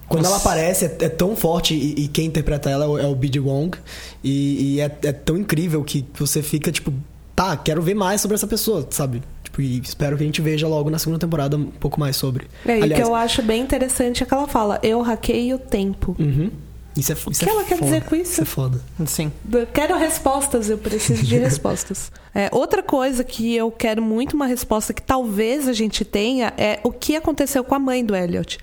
Quando 0.08 0.26
ela 0.26 0.36
Nossa. 0.36 0.48
aparece, 0.50 0.86
é, 0.86 0.98
é 1.02 1.10
tão 1.10 1.36
forte. 1.36 1.74
E, 1.74 2.06
e 2.06 2.08
quem 2.08 2.26
interpreta 2.28 2.70
ela 2.70 2.86
é 2.86 2.88
o, 2.88 3.00
é 3.00 3.06
o 3.08 3.14
B.D. 3.16 3.40
Wong. 3.42 3.78
E, 4.24 4.76
e 4.76 4.80
é, 4.80 4.86
é 5.04 5.12
tão 5.12 5.38
incrível 5.38 5.84
que 5.84 6.06
você 6.18 6.42
fica 6.42 6.72
tipo. 6.72 6.94
Tá, 7.36 7.56
quero 7.58 7.82
ver 7.82 7.94
mais 7.96 8.22
sobre 8.22 8.36
essa 8.36 8.48
pessoa, 8.48 8.86
sabe? 8.92 9.22
Tipo, 9.52 9.62
e 9.62 9.80
espero 9.80 10.16
que 10.18 10.24
a 10.24 10.26
gente 10.26 10.42
veja 10.42 10.66
logo 10.68 10.90
na 10.90 10.98
segunda 10.98 11.20
temporada 11.20 11.58
um 11.58 11.66
pouco 11.66 12.00
mais 12.00 12.16
sobre. 12.16 12.48
É, 12.66 12.78
e 12.78 12.80
o 12.80 12.84
Aliás, 12.84 13.04
que 13.04 13.10
eu 13.10 13.14
acho 13.14 13.42
bem 13.44 13.62
interessante 13.62 14.24
é 14.24 14.26
que 14.26 14.34
ela 14.34 14.48
fala: 14.48 14.80
eu 14.82 15.02
hackeio 15.02 15.58
o 15.58 15.60
tempo. 15.60 16.16
uhum. 16.18 16.50
Isso 16.96 17.10
é, 17.14 17.16
O 17.16 17.32
isso 17.32 17.44
que 17.46 17.50
é 17.50 17.54
ela 17.54 17.64
quer 17.64 17.78
foda. 17.78 17.86
dizer 17.86 18.04
com 18.04 18.16
isso? 18.18 18.32
Isso 18.34 18.42
é 18.42 18.46
foda. 18.46 18.82
Sim. 19.06 19.32
Eu 19.50 19.66
quero 19.66 19.98
respostas, 19.98 20.70
eu 20.70 20.78
preciso 20.78 21.24
de 21.24 21.38
respostas. 21.40 22.12
É, 22.36 22.50
outra 22.52 22.84
coisa 22.84 23.24
que 23.24 23.56
eu 23.56 23.72
quero 23.72 24.02
muito 24.02 24.36
uma 24.36 24.46
resposta 24.46 24.94
que 24.94 25.02
talvez 25.02 25.70
a 25.70 25.74
gente 25.74 26.04
tenha 26.04 26.54
é 26.58 26.82
o 26.84 26.92
que 26.92 27.16
aconteceu 27.16 27.64
com 27.64 27.74
a 27.74 27.80
mãe 27.80 28.04
do 28.04 28.14
Elliot. 28.14 28.58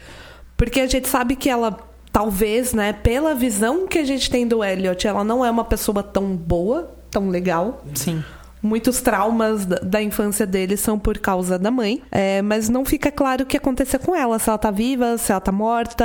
Porque 0.59 0.78
a 0.80 0.86
gente 0.86 1.09
sabe 1.09 1.36
que 1.36 1.49
ela, 1.49 1.78
talvez, 2.12 2.74
né, 2.74 2.93
pela 2.93 3.34
visão 3.34 3.86
que 3.86 3.99
a 3.99 4.05
gente 4.05 4.28
tem 4.30 4.47
do 4.47 4.62
Elliot, 4.62 5.07
ela 5.07 5.24
não 5.24 5.43
é 5.43 5.51
uma 5.51 5.64
pessoa 5.64 6.03
tão 6.03 6.36
boa, 6.36 6.95
tão 7.11 7.30
legal. 7.30 7.82
Sim. 7.95 8.22
Muitos 8.62 9.00
traumas 9.00 9.64
da, 9.64 10.02
infância 10.02 10.46
dele 10.46 10.76
são 10.76 10.98
por 10.98 11.18
causa 11.18 11.59
da 11.59 11.70
mãe, 11.70 12.02
é, 12.11 12.42
mas 12.42 12.68
não 12.68 12.84
fica 12.84 13.11
claro 13.11 13.44
o 13.44 13.46
que 13.46 13.56
aconteceu 13.56 14.00
com 14.00 14.14
ela, 14.14 14.38
se 14.38 14.48
ela 14.48 14.59
tá 14.59 14.70
viva, 14.70 15.16
se 15.18 15.30
ela 15.30 15.40
tá 15.40 15.52
morta, 15.52 16.04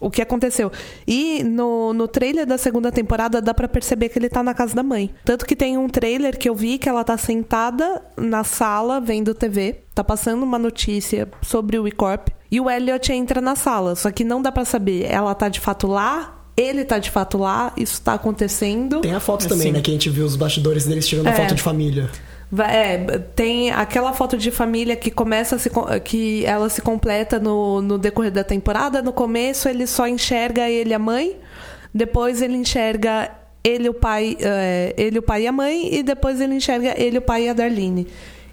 o 0.00 0.10
que 0.10 0.22
aconteceu. 0.22 0.70
E 1.06 1.42
no, 1.44 1.92
no 1.92 2.08
trailer 2.08 2.46
da 2.46 2.58
segunda 2.58 2.90
temporada 2.90 3.40
dá 3.40 3.54
pra 3.54 3.68
perceber 3.68 4.08
que 4.08 4.18
ele 4.18 4.28
tá 4.28 4.42
na 4.42 4.54
casa 4.54 4.74
da 4.74 4.82
mãe. 4.82 5.10
Tanto 5.24 5.46
que 5.46 5.56
tem 5.56 5.76
um 5.78 5.88
trailer 5.88 6.38
que 6.38 6.48
eu 6.48 6.54
vi 6.54 6.78
que 6.78 6.88
ela 6.88 7.04
tá 7.04 7.16
sentada 7.16 8.02
na 8.16 8.44
sala 8.44 9.00
vendo 9.00 9.34
TV, 9.34 9.84
tá 9.94 10.02
passando 10.02 10.42
uma 10.42 10.58
notícia 10.58 11.28
sobre 11.42 11.78
o 11.78 11.86
E-Corp, 11.86 12.28
e 12.50 12.60
o 12.60 12.68
Elliot 12.68 13.12
entra 13.12 13.40
na 13.40 13.54
sala, 13.54 13.94
só 13.94 14.10
que 14.10 14.24
não 14.24 14.42
dá 14.42 14.50
pra 14.50 14.64
saber, 14.64 15.04
ela 15.04 15.34
tá 15.34 15.48
de 15.48 15.60
fato 15.60 15.86
lá, 15.86 16.39
ele 16.60 16.84
tá 16.84 16.98
de 16.98 17.10
fato 17.10 17.38
lá, 17.38 17.72
isso 17.76 18.00
tá 18.02 18.14
acontecendo. 18.14 19.00
Tem 19.00 19.14
a 19.14 19.20
foto 19.20 19.48
também, 19.48 19.68
Sim. 19.68 19.72
né? 19.72 19.80
Que 19.80 19.90
a 19.90 19.94
gente 19.94 20.10
viu 20.10 20.24
os 20.24 20.36
bastidores 20.36 20.86
deles 20.86 21.06
tirando 21.06 21.28
É. 21.28 21.32
foto 21.32 21.54
de 21.54 21.62
família. 21.62 22.08
É, 22.58 22.98
tem 23.36 23.70
aquela 23.70 24.12
foto 24.12 24.36
de 24.36 24.50
família 24.50 24.96
que 24.96 25.10
começa 25.10 25.56
se, 25.56 25.70
que 26.04 26.44
ela 26.44 26.68
se 26.68 26.82
completa 26.82 27.38
no, 27.38 27.80
no 27.80 27.96
decorrer 27.96 28.32
da 28.32 28.42
temporada. 28.42 29.00
No 29.00 29.12
começo 29.12 29.68
ele 29.68 29.86
só 29.86 30.08
enxerga 30.08 30.68
ele 30.68 30.90
e 30.90 30.94
a 30.94 30.98
mãe, 30.98 31.36
depois 31.94 32.42
ele 32.42 32.56
enxerga 32.56 33.30
ele 33.62 33.88
o 33.88 33.94
pai, 33.94 34.36
é, 34.40 34.92
ele 34.96 35.18
o 35.20 35.22
pai 35.22 35.42
e 35.42 35.46
a 35.46 35.52
mãe 35.52 35.94
e 35.94 36.02
depois 36.02 36.40
ele 36.40 36.54
enxerga 36.56 36.94
ele 37.00 37.18
o 37.18 37.22
pai 37.22 37.44
e 37.44 37.48
a 37.48 37.52
Darlene. 37.52 38.08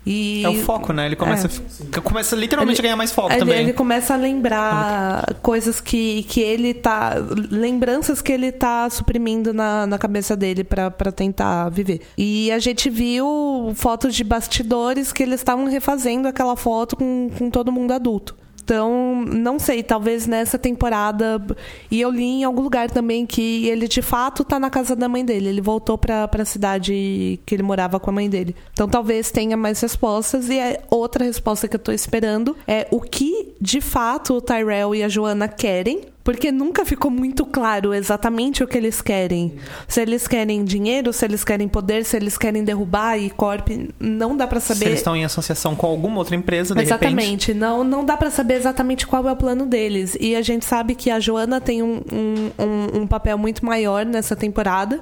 E 0.10 0.42
É 0.46 0.50
o 0.50 0.56
foco, 0.64 0.94
né? 0.94 1.06
Ele 1.06 1.16
começa, 1.18 1.50
É. 1.92 2.00
começa 2.00 2.34
literalmente 2.36 2.80
Ele- 2.80 2.88
a 2.88 2.90
ganhar 2.90 2.96
mais 2.96 3.12
foco 3.12 3.32
ele, 3.32 3.40
também. 3.40 3.60
ele 3.60 3.74
começa 3.74 4.14
a 4.14 4.18
lembrar 4.18 5.36
coisas 5.42 5.82
que, 5.82 6.24
que 6.24 6.40
ele 6.40 6.74
tá. 6.74 7.16
Lembranças 7.52 8.22
que 8.22 8.32
ele 8.32 8.52
tá 8.52 8.90
suprimindo 8.90 9.54
na, 9.54 9.86
na 9.86 9.98
cabeça 9.98 10.36
dele 10.36 10.64
pra 10.64 10.90
tentar 11.14 11.68
viver. 11.70 12.02
E 12.18 12.50
a 12.52 12.60
gente 12.60 12.90
viu 12.90 13.74
fotos 13.76 14.16
de 14.16 14.24
bastidores 14.24 15.12
que 15.12 15.24
eles 15.24 15.42
estavam 15.42 15.66
refazendo 15.66 16.28
aquela 16.28 16.56
foto 16.56 16.96
com, 16.96 17.30
com 17.38 17.50
todo 17.50 17.72
mundo 17.72 17.92
adulto. 17.92 18.36
Então, 18.68 19.24
não 19.26 19.58
sei, 19.58 19.82
talvez 19.82 20.28
nessa 20.28 20.60
temporada. 20.60 21.42
E 21.90 22.02
eu 22.02 22.12
li 22.12 22.26
em 22.26 22.44
algum 22.44 22.62
lugar 22.62 22.92
também 22.92 23.26
que 23.26 23.66
ele 23.66 23.88
de 23.88 24.02
fato 24.02 24.44
tá 24.44 24.60
na 24.60 24.70
casa 24.70 24.94
da 24.94 25.08
mãe 25.08 25.24
dele. 25.24 25.48
Ele 25.48 25.62
voltou 25.62 25.98
pra, 25.98 26.28
pra 26.28 26.44
cidade 26.44 27.40
que 27.46 27.56
ele 27.56 27.64
morava 27.64 27.98
com 27.98 28.10
a 28.10 28.14
mãe 28.14 28.30
dele. 28.30 28.54
Então, 28.74 28.90
talvez 28.90 29.32
tenha 29.32 29.56
mais 29.56 29.80
respostas. 29.80 30.50
E 30.50 30.60
é 30.60 30.82
outra 30.90 31.24
resposta 31.24 31.66
que 31.66 31.78
eu 31.78 31.80
tô 31.80 31.94
esperando 31.94 32.58
é 32.68 32.86
o 32.92 33.00
que 33.00 33.54
de 33.62 33.80
fato 33.80 34.34
o 34.34 34.42
Tyrell 34.42 34.94
e 34.94 35.02
a 35.02 35.08
Joana 35.08 35.48
querem. 35.48 36.02
Porque 36.28 36.52
nunca 36.52 36.84
ficou 36.84 37.10
muito 37.10 37.46
claro 37.46 37.94
exatamente 37.94 38.62
o 38.62 38.68
que 38.68 38.78
eles 38.78 39.02
querem. 39.02 39.54
Se 39.88 40.02
eles 40.02 40.28
querem 40.28 40.66
dinheiro, 40.66 41.14
se 41.14 41.24
eles 41.24 41.42
querem 41.42 41.70
poder, 41.70 42.04
se 42.04 42.18
eles 42.18 42.38
querem 42.38 42.66
derrubar 42.66 43.12
a 43.12 43.18
E-Corp, 43.18 43.70
não 43.98 44.36
dá 44.36 44.46
pra 44.46 44.60
Se 44.60 44.74
saber. 44.74 44.88
eles 44.88 45.00
estão 45.00 45.16
em 45.16 45.24
associação 45.24 45.74
com 45.74 45.88
alguma 45.88 46.18
outra 46.18 46.36
empresa, 46.36 46.76
de 46.76 46.82
repente. 46.82 47.06
Exatamente. 47.06 47.54
Não, 47.54 47.82
não 47.82 48.04
dá 48.04 48.18
pra 48.18 48.30
saber 48.30 48.56
exatamente 48.56 49.08
qual 49.08 49.26
é 49.26 49.32
o 49.32 49.38
plano 49.38 49.66
deles. 49.66 50.18
E 50.20 50.36
a 50.36 50.42
gente 50.42 50.66
sabe 50.66 50.96
que 50.96 51.10
a 51.10 51.18
Joana 51.18 51.62
tem 51.62 51.82
um, 51.82 52.02
um, 52.12 52.52
um, 52.62 53.02
um 53.04 53.08
papel 53.08 53.38
muito 53.38 53.66
maior 53.66 54.06
nessa 54.06 54.36
temporada. 54.36 55.00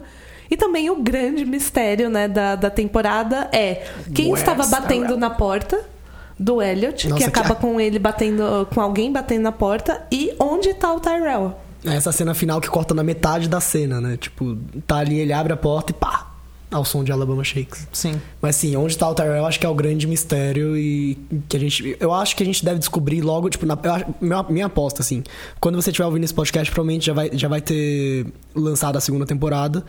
E 0.48 0.56
também 0.56 0.92
o 0.92 0.98
grande 0.98 1.44
mistério 1.44 2.08
né, 2.08 2.28
da, 2.28 2.56
da 2.56 2.70
temporada 2.70 3.50
é 3.52 3.88
quem 4.14 4.28
Where's 4.28 4.42
estava 4.42 4.64
batendo 4.68 5.06
Tyrell? 5.06 5.18
na 5.18 5.32
porta 5.32 5.95
do 6.38 6.62
Elliot, 6.62 7.08
Nossa, 7.08 7.24
que 7.26 7.32
que- 7.32 7.40
acaba 7.40 7.56
com 7.56 7.80
ele 7.80 7.98
batendo, 8.00 8.68
com 8.74 8.82
alguém 8.82 9.12
batendo 9.12 9.44
na 9.44 9.52
porta, 9.52 10.06
e 10.12 10.34
onde 10.40 10.74
tá 10.74 10.94
o 10.94 11.00
Tyrell. 11.00 11.56
Essa 11.84 12.12
cena 12.12 12.34
final 12.34 12.60
que 12.60 12.68
corta 12.68 12.94
na 12.94 13.04
metade 13.04 13.48
da 13.48 13.60
cena, 13.62 14.02
né? 14.02 14.18
Tipo, 14.18 14.58
tá 14.88 14.98
ali, 14.98 15.20
ele 15.20 15.32
abre 15.32 15.54
a 15.54 15.58
porta 15.58 15.92
e 15.92 15.94
pá! 15.94 16.32
Ao 16.72 16.84
som 16.84 17.04
de 17.04 17.12
Alabama 17.12 17.44
Shakes. 17.44 17.88
Sim. 17.94 18.20
Mas 18.42 18.56
sim, 18.56 18.76
onde 18.76 18.98
tá 18.98 19.08
o 19.10 19.14
Tyrell, 19.14 19.36
eu 19.36 19.46
acho 19.46 19.60
que 19.60 19.66
é 19.66 19.70
o 19.70 19.76
grande 19.76 20.08
mistério 20.08 20.76
e 20.76 21.18
que 21.48 21.56
a 21.56 21.60
gente. 21.60 21.96
Eu 22.00 22.12
acho 22.12 22.36
que 22.36 22.42
a 22.44 22.46
gente 22.46 22.66
deve 22.66 22.80
descobrir 22.80 23.22
logo, 23.22 23.50
tipo, 23.50 23.66
na, 23.66 23.78
eu 23.82 23.94
acho- 23.94 24.06
minha, 24.20 24.44
minha 24.50 24.66
aposta, 24.66 25.02
assim. 25.02 25.24
Quando 25.62 25.76
você 25.82 25.92
estiver 25.92 26.06
ouvindo 26.08 26.24
esse 26.24 26.34
podcast, 26.34 26.70
provavelmente 26.72 27.06
já 27.06 27.14
vai, 27.14 27.30
já 27.34 27.48
vai 27.48 27.62
ter 27.62 28.26
lançado 28.56 28.98
a 28.98 29.02
segunda 29.02 29.26
temporada. 29.26 29.84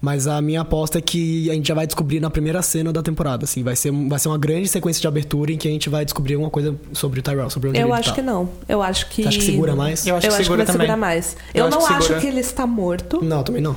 Mas 0.00 0.26
a 0.26 0.40
minha 0.40 0.62
aposta 0.62 0.96
é 0.96 1.00
que 1.02 1.50
a 1.50 1.52
gente 1.52 1.68
já 1.68 1.74
vai 1.74 1.86
descobrir 1.86 2.20
na 2.20 2.30
primeira 2.30 2.62
cena 2.62 2.90
da 2.90 3.02
temporada, 3.02 3.44
assim. 3.44 3.62
Vai 3.62 3.76
ser, 3.76 3.90
vai 3.92 4.18
ser 4.18 4.28
uma 4.28 4.38
grande 4.38 4.66
sequência 4.66 4.98
de 5.00 5.06
abertura 5.06 5.52
em 5.52 5.58
que 5.58 5.68
a 5.68 5.70
gente 5.70 5.90
vai 5.90 6.04
descobrir 6.06 6.34
alguma 6.34 6.50
coisa 6.50 6.74
sobre 6.94 7.20
o 7.20 7.22
Tyrell, 7.22 7.50
sobre 7.50 7.68
onde 7.68 7.78
Eu 7.78 7.88
ele 7.88 7.92
acho 7.92 8.08
tá. 8.10 8.14
que 8.14 8.22
não. 8.22 8.48
Eu 8.66 8.80
acho 8.80 9.08
que. 9.10 9.22
Você 9.24 9.28
acha 9.28 9.38
que 9.40 9.44
segura 9.44 9.76
mais? 9.76 10.06
Eu 10.06 10.16
acho 10.16 10.26
que 10.26 10.34
segura 10.36 10.56
vai 10.58 10.66
também. 10.66 10.80
segurar 10.86 10.96
mais. 10.96 11.36
Eu 11.52 11.64
Eu, 11.64 11.66
acho 11.68 11.78
não 11.78 11.86
que 11.86 11.92
acho 11.92 12.20
que 12.20 12.26
ele 12.28 12.40
está 12.40 12.66
morto. 12.66 13.22
Não, 13.22 13.42
também 13.42 13.60
não. 13.60 13.76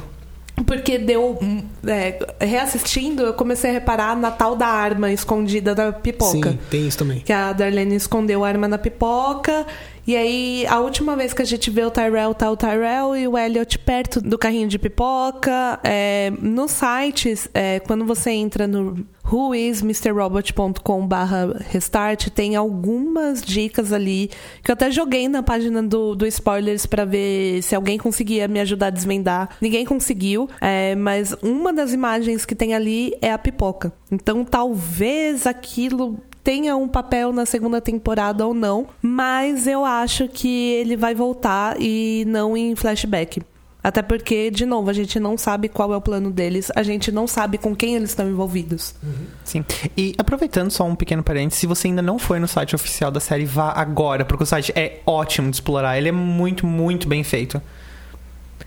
Porque 0.66 0.97
deu. 0.97 1.38
hum, 1.41 1.64
é, 1.86 2.20
reassistindo, 2.39 3.24
eu 3.24 3.34
comecei 3.34 3.72
a 3.72 3.74
reparar 3.74 4.16
na 4.16 4.30
tal 4.30 4.56
da 4.56 4.68
arma 4.68 5.12
escondida 5.12 5.74
da 5.74 5.91
pipoca. 5.91 6.51
Sim, 6.51 6.60
tem 6.70 6.88
isso 6.88 6.97
também. 6.99 7.20
Que 7.20 7.34
a 7.34 7.51
Darlene 7.54 7.95
escondeu 7.95 8.45
a 8.45 8.47
arma 8.47 8.68
na 8.68 8.78
pipoca. 8.78 9.66
E 10.06 10.18
aí, 10.18 10.66
a 10.68 10.80
última 10.80 11.16
vez 11.16 11.34
que 11.34 11.41
a 11.41 11.45
gente 11.45 11.72
vê 11.72 11.84
o 11.86 11.89
Tyrell, 11.89 12.34
tá 12.34 12.51
o 12.51 12.58
Tyrell 12.58 13.16
e 13.16 13.28
o 13.28 13.38
Elliot 13.38 13.80
perto 13.80 14.20
do 14.20 14.38
carrinho 14.38 14.68
de 14.68 14.78
pipoca. 14.78 15.80
É, 15.82 16.32
no 16.41 16.68
site, 16.68 17.34
é, 17.54 17.80
quando 17.80 18.06
você 18.06 18.32
entra 18.32 18.68
no 18.68 19.06
whoismrrobot.com 19.32 21.08
barra 21.08 21.58
restart, 21.70 22.28
tem 22.30 22.58
algumas 22.58 23.41
dicas 23.41 23.93
ali 23.93 24.30
que 24.62 24.70
eu 24.70 24.74
até 24.74 24.91
joguei 24.91 25.30
na 25.30 25.41
página 25.41 25.82
do, 25.82 26.14
do 26.16 26.26
spoilers 26.28 26.86
para 26.86 27.06
ver 27.06 27.62
se 27.64 27.74
alguém 27.74 27.97
conseguia 27.97 28.47
me 28.47 28.60
ajudar 28.60 28.88
a 28.88 28.89
desvendar. 28.89 29.49
Ninguém 29.62 29.86
conseguiu, 29.86 30.49
é, 30.60 30.95
mas 30.95 31.34
uma 31.41 31.72
das 31.72 31.93
imagens 31.93 32.45
que 32.45 32.54
tem 32.54 32.74
ali 32.74 33.14
é 33.22 33.32
a 33.32 33.38
pipoca. 33.38 33.93
Então 34.12 34.43
talvez 34.43 35.47
aquilo 35.47 36.20
tenha 36.43 36.75
um 36.75 36.87
papel 36.87 37.31
na 37.31 37.45
segunda 37.45 37.79
temporada 37.79 38.45
ou 38.45 38.53
não, 38.53 38.87
mas 39.01 39.65
eu 39.65 39.85
acho 39.85 40.27
que 40.27 40.71
ele 40.73 40.97
vai 40.97 41.15
voltar 41.15 41.77
e 41.79 42.25
não 42.27 42.57
em 42.57 42.75
flashback. 42.75 43.41
Até 43.83 44.01
porque, 44.01 44.49
de 44.49 44.65
novo, 44.65 44.89
a 44.89 44.93
gente 44.93 45.19
não 45.19 45.37
sabe 45.37 45.67
qual 45.67 45.93
é 45.93 45.97
o 45.97 46.01
plano 46.01 46.31
deles, 46.31 46.71
a 46.73 46.83
gente 46.83 47.11
não 47.11 47.27
sabe 47.27 47.57
com 47.57 47.75
quem 47.75 47.95
eles 47.95 48.11
estão 48.11 48.29
envolvidos. 48.29 48.95
Uhum. 49.03 49.25
Sim. 49.43 49.65
E 49.97 50.15
aproveitando 50.17 50.71
só 50.71 50.85
um 50.85 50.95
pequeno 50.95 51.21
parênteses, 51.21 51.59
se 51.59 51.67
você 51.67 51.89
ainda 51.89 52.01
não 52.01 52.17
foi 52.17 52.39
no 52.39 52.47
site 52.47 52.75
oficial 52.75 53.11
da 53.11 53.19
série, 53.19 53.43
vá 53.43 53.73
agora, 53.75 54.23
porque 54.23 54.43
o 54.43 54.47
site 54.47 54.71
é 54.73 55.01
ótimo 55.05 55.49
de 55.49 55.57
explorar. 55.57 55.97
Ele 55.97 56.07
é 56.07 56.13
muito, 56.13 56.65
muito 56.65 57.09
bem 57.09 57.25
feito. 57.25 57.61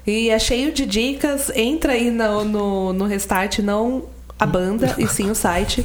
E 0.07 0.29
é 0.29 0.39
cheio 0.39 0.71
de 0.71 0.85
dicas. 0.85 1.51
Entra 1.55 1.95
aí 1.95 2.11
no, 2.11 2.45
no, 2.45 2.93
no 2.93 3.07
Restart, 3.07 3.61
não 3.61 4.05
a 4.39 4.45
banda 4.45 4.95
e 4.99 5.07
sim 5.09 5.31
o 5.31 5.35
site 5.35 5.83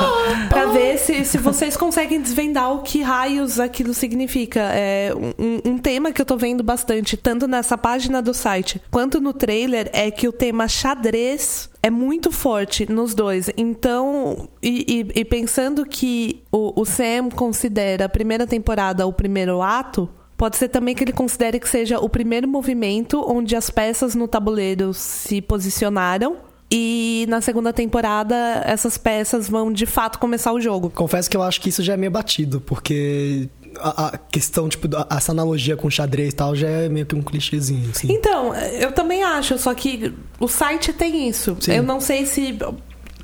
para 0.48 0.66
ver 0.66 0.98
se, 0.98 1.24
se 1.24 1.38
vocês 1.38 1.76
conseguem 1.76 2.20
desvendar 2.20 2.72
o 2.72 2.82
que 2.82 3.00
raios 3.00 3.58
aquilo 3.58 3.94
significa. 3.94 4.60
É 4.60 5.12
um, 5.38 5.72
um, 5.72 5.78
tema 5.78 6.12
que 6.12 6.20
eu 6.20 6.26
tô 6.26 6.36
vendo 6.36 6.62
bastante, 6.62 7.16
tanto 7.16 7.48
nessa 7.48 7.78
página 7.78 8.20
do 8.20 8.34
site 8.34 8.80
quanto 8.90 9.20
no 9.20 9.32
trailer, 9.32 9.88
é 9.92 10.10
que 10.10 10.28
o 10.28 10.32
tema 10.32 10.68
xadrez 10.68 11.70
é 11.82 11.90
muito 11.90 12.30
forte 12.30 12.90
nos 12.90 13.14
dois. 13.14 13.50
Então, 13.56 14.48
e, 14.62 15.06
e, 15.14 15.20
e 15.20 15.24
pensando 15.24 15.86
que 15.86 16.42
o, 16.52 16.80
o 16.80 16.84
Sam 16.84 17.30
considera 17.30 18.04
a 18.04 18.08
primeira 18.08 18.46
temporada 18.46 19.06
o 19.06 19.12
primeiro 19.12 19.62
ato. 19.62 20.08
Pode 20.36 20.56
ser 20.56 20.68
também 20.68 20.94
que 20.94 21.04
ele 21.04 21.12
considere 21.12 21.60
que 21.60 21.68
seja 21.68 22.00
o 22.00 22.08
primeiro 22.08 22.48
movimento 22.48 23.24
onde 23.26 23.54
as 23.54 23.70
peças 23.70 24.14
no 24.14 24.26
tabuleiro 24.26 24.92
se 24.92 25.40
posicionaram 25.40 26.36
e 26.76 27.24
na 27.28 27.40
segunda 27.40 27.72
temporada, 27.72 28.34
essas 28.66 28.98
peças 28.98 29.48
vão 29.48 29.72
de 29.72 29.86
fato 29.86 30.18
começar 30.18 30.52
o 30.52 30.60
jogo. 30.60 30.90
Confesso 30.90 31.30
que 31.30 31.36
eu 31.36 31.42
acho 31.44 31.60
que 31.60 31.68
isso 31.68 31.84
já 31.84 31.92
é 31.92 31.96
meio 31.96 32.10
batido, 32.10 32.60
porque 32.60 33.48
a, 33.78 34.18
questão, 34.18 34.68
tipo, 34.68 34.88
essa 35.08 35.30
analogia 35.30 35.76
com 35.76 35.88
xadrez 35.88 36.32
e 36.32 36.36
tal 36.36 36.56
já 36.56 36.66
é 36.66 36.88
meio 36.88 37.06
que 37.06 37.14
um 37.14 37.22
clichêzinho, 37.22 37.90
assim. 37.90 38.12
Então, 38.12 38.52
eu 38.56 38.90
também 38.90 39.22
acho, 39.22 39.56
só 39.56 39.72
que 39.72 40.12
o 40.40 40.48
site 40.48 40.92
tem 40.92 41.28
isso. 41.28 41.56
Sim. 41.60 41.74
Eu 41.74 41.84
não 41.84 42.00
sei 42.00 42.26
se. 42.26 42.58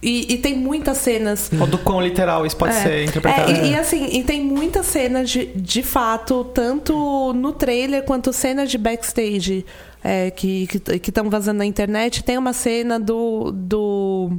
E, 0.01 0.33
e, 0.33 0.39
tem 0.39 0.57
muitas 0.57 0.99
cenas. 0.99 1.51
Ou 1.61 1.67
do 1.67 1.77
quão 1.77 2.01
literal 2.01 2.47
isso 2.47 2.57
pode 2.57 2.75
é. 2.75 2.83
ser 2.83 3.05
interpretado. 3.05 3.51
É, 3.51 3.67
e, 3.67 3.71
e, 3.73 3.75
assim, 3.75 4.17
e 4.17 4.23
tem 4.23 4.45
muitas 4.45 4.87
cenas 4.87 5.29
de, 5.29 5.47
de 5.47 5.83
fato, 5.83 6.45
tanto 6.55 7.33
no 7.35 7.53
trailer 7.53 8.05
quanto 8.05 8.33
cenas 8.33 8.71
de 8.71 8.79
backstage 8.79 9.67
é, 10.03 10.31
que 10.31 10.67
estão 11.07 11.29
vazando 11.29 11.59
na 11.59 11.67
internet. 11.67 12.25
Tem 12.25 12.39
uma 12.39 12.53
cena 12.53 12.99
do. 12.99 13.53
do 13.53 14.31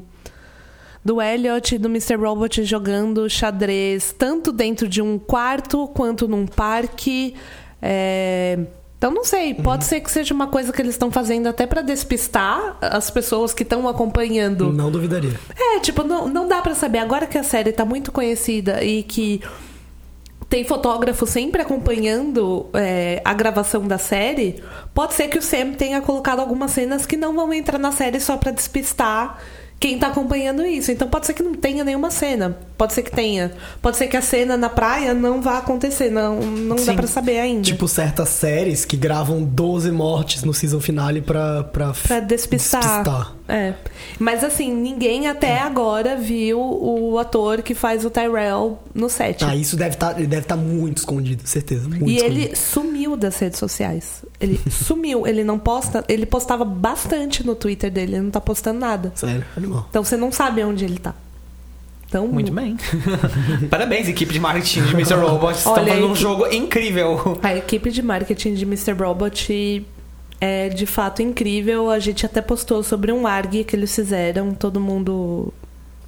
do 1.04 1.20
Elliot 1.20 1.74
e 1.74 1.78
do 1.80 1.88
Mr. 1.88 2.16
Robot 2.16 2.64
jogando 2.64 3.28
xadrez, 3.28 4.14
tanto 4.16 4.52
dentro 4.52 4.88
de 4.88 5.02
um 5.02 5.18
quarto 5.18 5.88
quanto 5.88 6.28
num 6.28 6.46
parque. 6.46 7.34
É... 7.82 8.60
Então, 8.98 9.10
não 9.10 9.24
sei, 9.24 9.56
pode 9.56 9.84
uhum. 9.84 9.90
ser 9.90 10.00
que 10.00 10.12
seja 10.12 10.32
uma 10.32 10.46
coisa 10.46 10.72
que 10.72 10.80
eles 10.80 10.94
estão 10.94 11.10
fazendo 11.10 11.48
até 11.48 11.66
para 11.66 11.82
despistar 11.82 12.78
as 12.80 13.10
pessoas 13.10 13.52
que 13.52 13.64
estão 13.64 13.88
acompanhando. 13.88 14.72
Não 14.72 14.92
duvidaria. 14.92 15.40
É, 15.58 15.80
tipo, 15.80 16.04
não, 16.04 16.28
não 16.28 16.48
dá 16.48 16.62
para 16.62 16.76
saber. 16.76 17.00
Agora 17.00 17.26
que 17.26 17.36
a 17.36 17.42
série 17.42 17.72
tá 17.72 17.84
muito 17.84 18.12
conhecida 18.12 18.84
e 18.84 19.02
que 19.02 19.42
tem 20.52 20.66
fotógrafo 20.66 21.26
sempre 21.26 21.62
acompanhando 21.62 22.70
é, 22.74 23.22
a 23.24 23.34
gravação 23.34 23.88
da 23.88 23.98
série, 23.98 24.62
pode 24.94 25.14
ser 25.14 25.30
que 25.30 25.38
o 25.38 25.42
Sam 25.42 25.72
tenha 25.72 26.02
colocado 26.02 26.42
algumas 26.42 26.72
cenas 26.72 27.06
que 27.06 27.16
não 27.16 27.34
vão 27.34 27.54
entrar 27.54 27.78
na 27.78 27.94
série 27.94 28.20
só 28.20 28.36
para 28.36 28.52
despistar 28.52 29.40
quem 29.82 29.98
tá 29.98 30.08
acompanhando 30.08 30.64
isso. 30.64 30.92
Então 30.92 31.08
pode 31.08 31.26
ser 31.26 31.34
que 31.34 31.42
não 31.42 31.56
tenha 31.56 31.84
nenhuma 31.84 32.12
cena. 32.12 32.56
Pode 32.78 32.94
ser 32.94 33.02
que 33.02 33.12
tenha. 33.12 33.52
Pode 33.82 33.98
ser 33.98 34.08
que 34.08 34.16
a 34.16 34.22
cena 34.22 34.56
na 34.56 34.70
praia 34.70 35.12
não 35.12 35.42
vá 35.42 35.58
acontecer. 35.58 36.12
Não, 36.12 36.40
não 36.40 36.76
dá 36.76 36.94
pra 36.94 37.08
saber 37.08 37.40
ainda. 37.40 37.64
Tipo 37.64 37.88
certas 37.88 38.30
séries 38.30 38.86
que 38.86 38.96
gravam 38.96 39.44
12 39.44 39.92
mortes 39.92 40.44
no 40.44 40.54
season 40.54 40.80
finale 40.80 41.20
pra, 41.20 41.64
pra, 41.64 41.94
pra 41.94 42.20
despistar. 42.20 42.82
despistar. 42.82 43.36
É. 43.50 43.74
Mas 44.20 44.44
assim, 44.44 44.72
ninguém 44.72 45.28
até 45.28 45.60
agora 45.60 46.16
viu 46.16 46.60
o 46.60 47.18
ator 47.18 47.62
que 47.64 47.74
faz 47.74 48.06
o 48.06 48.10
Tyrell 48.10 48.80
no 48.94 49.10
set. 49.10 49.44
Ah, 49.44 49.56
isso 49.56 49.76
deve 49.76 49.96
estar 49.96 50.14
tá, 50.14 50.22
deve 50.22 50.46
tá 50.46 50.56
muito 50.56 51.00
escondido, 51.00 51.46
certeza. 51.46 51.90
Muito 51.90 52.08
e 52.08 52.18
escondido. 52.18 52.40
ele 52.40 52.56
sumiu 52.56 53.18
das 53.18 53.38
redes 53.40 53.58
sociais. 53.58 54.24
Ele 54.40 54.60
sumiu. 54.70 55.26
Ele 55.26 55.44
não 55.44 55.58
posta. 55.58 56.06
Ele 56.08 56.26
postava 56.26 56.64
bastante 56.64 57.46
no 57.46 57.56
Twitter 57.56 57.92
dele. 57.92 58.14
Ele 58.14 58.22
não 58.22 58.32
tá 58.32 58.40
postando 58.40 58.80
nada. 58.80 59.12
Sério, 59.16 59.44
animal. 59.72 59.88
Então 59.90 60.04
você 60.04 60.18
não 60.18 60.32
sabe 60.32 60.64
onde 60.64 60.86
ele 60.86 61.00
tá. 61.00 61.14
Então, 62.12 62.28
Muito 62.28 62.52
bem. 62.52 62.76
Parabéns, 63.72 64.10
equipe 64.10 64.34
de 64.34 64.40
marketing 64.40 64.84
de 64.84 64.94
Mr. 64.94 65.14
Robot. 65.14 65.58
Estão 65.58 65.76
fazendo 65.76 66.08
um 66.08 66.16
jogo 66.16 66.46
incrível. 66.48 67.40
A 67.42 67.56
equipe 67.56 67.90
de 67.90 68.02
marketing 68.02 68.54
de 68.54 68.66
Mr. 68.66 68.92
Robot 68.92 69.86
é 70.42 70.68
de 70.68 70.86
fato 70.86 71.22
incrível. 71.22 71.90
A 71.90 72.00
gente 72.00 72.26
até 72.26 72.42
postou 72.42 72.84
sobre 72.84 73.14
um 73.14 73.26
ARG 73.26 73.64
que 73.64 73.78
eles 73.78 73.96
fizeram, 73.96 74.54
todo 74.54 74.78
mundo 74.78 75.54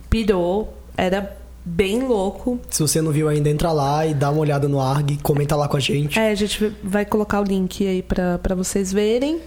pirou. 0.09 0.77
Era 0.97 1.37
bem 1.63 2.05
louco. 2.05 2.59
Se 2.69 2.81
você 2.81 3.01
não 3.01 3.13
viu 3.13 3.29
ainda, 3.29 3.49
entra 3.49 3.71
lá 3.71 4.05
e 4.05 4.13
dá 4.13 4.29
uma 4.29 4.41
olhada 4.41 4.67
no 4.67 4.81
ARG, 4.81 5.17
comenta 5.23 5.55
lá 5.55 5.69
com 5.69 5.77
a 5.77 5.79
gente. 5.79 6.19
É, 6.19 6.31
a 6.31 6.35
gente 6.35 6.75
vai 6.83 7.05
colocar 7.05 7.39
o 7.39 7.43
link 7.45 7.87
aí 7.87 8.01
para 8.01 8.55
vocês 8.55 8.91
verem. 8.91 9.39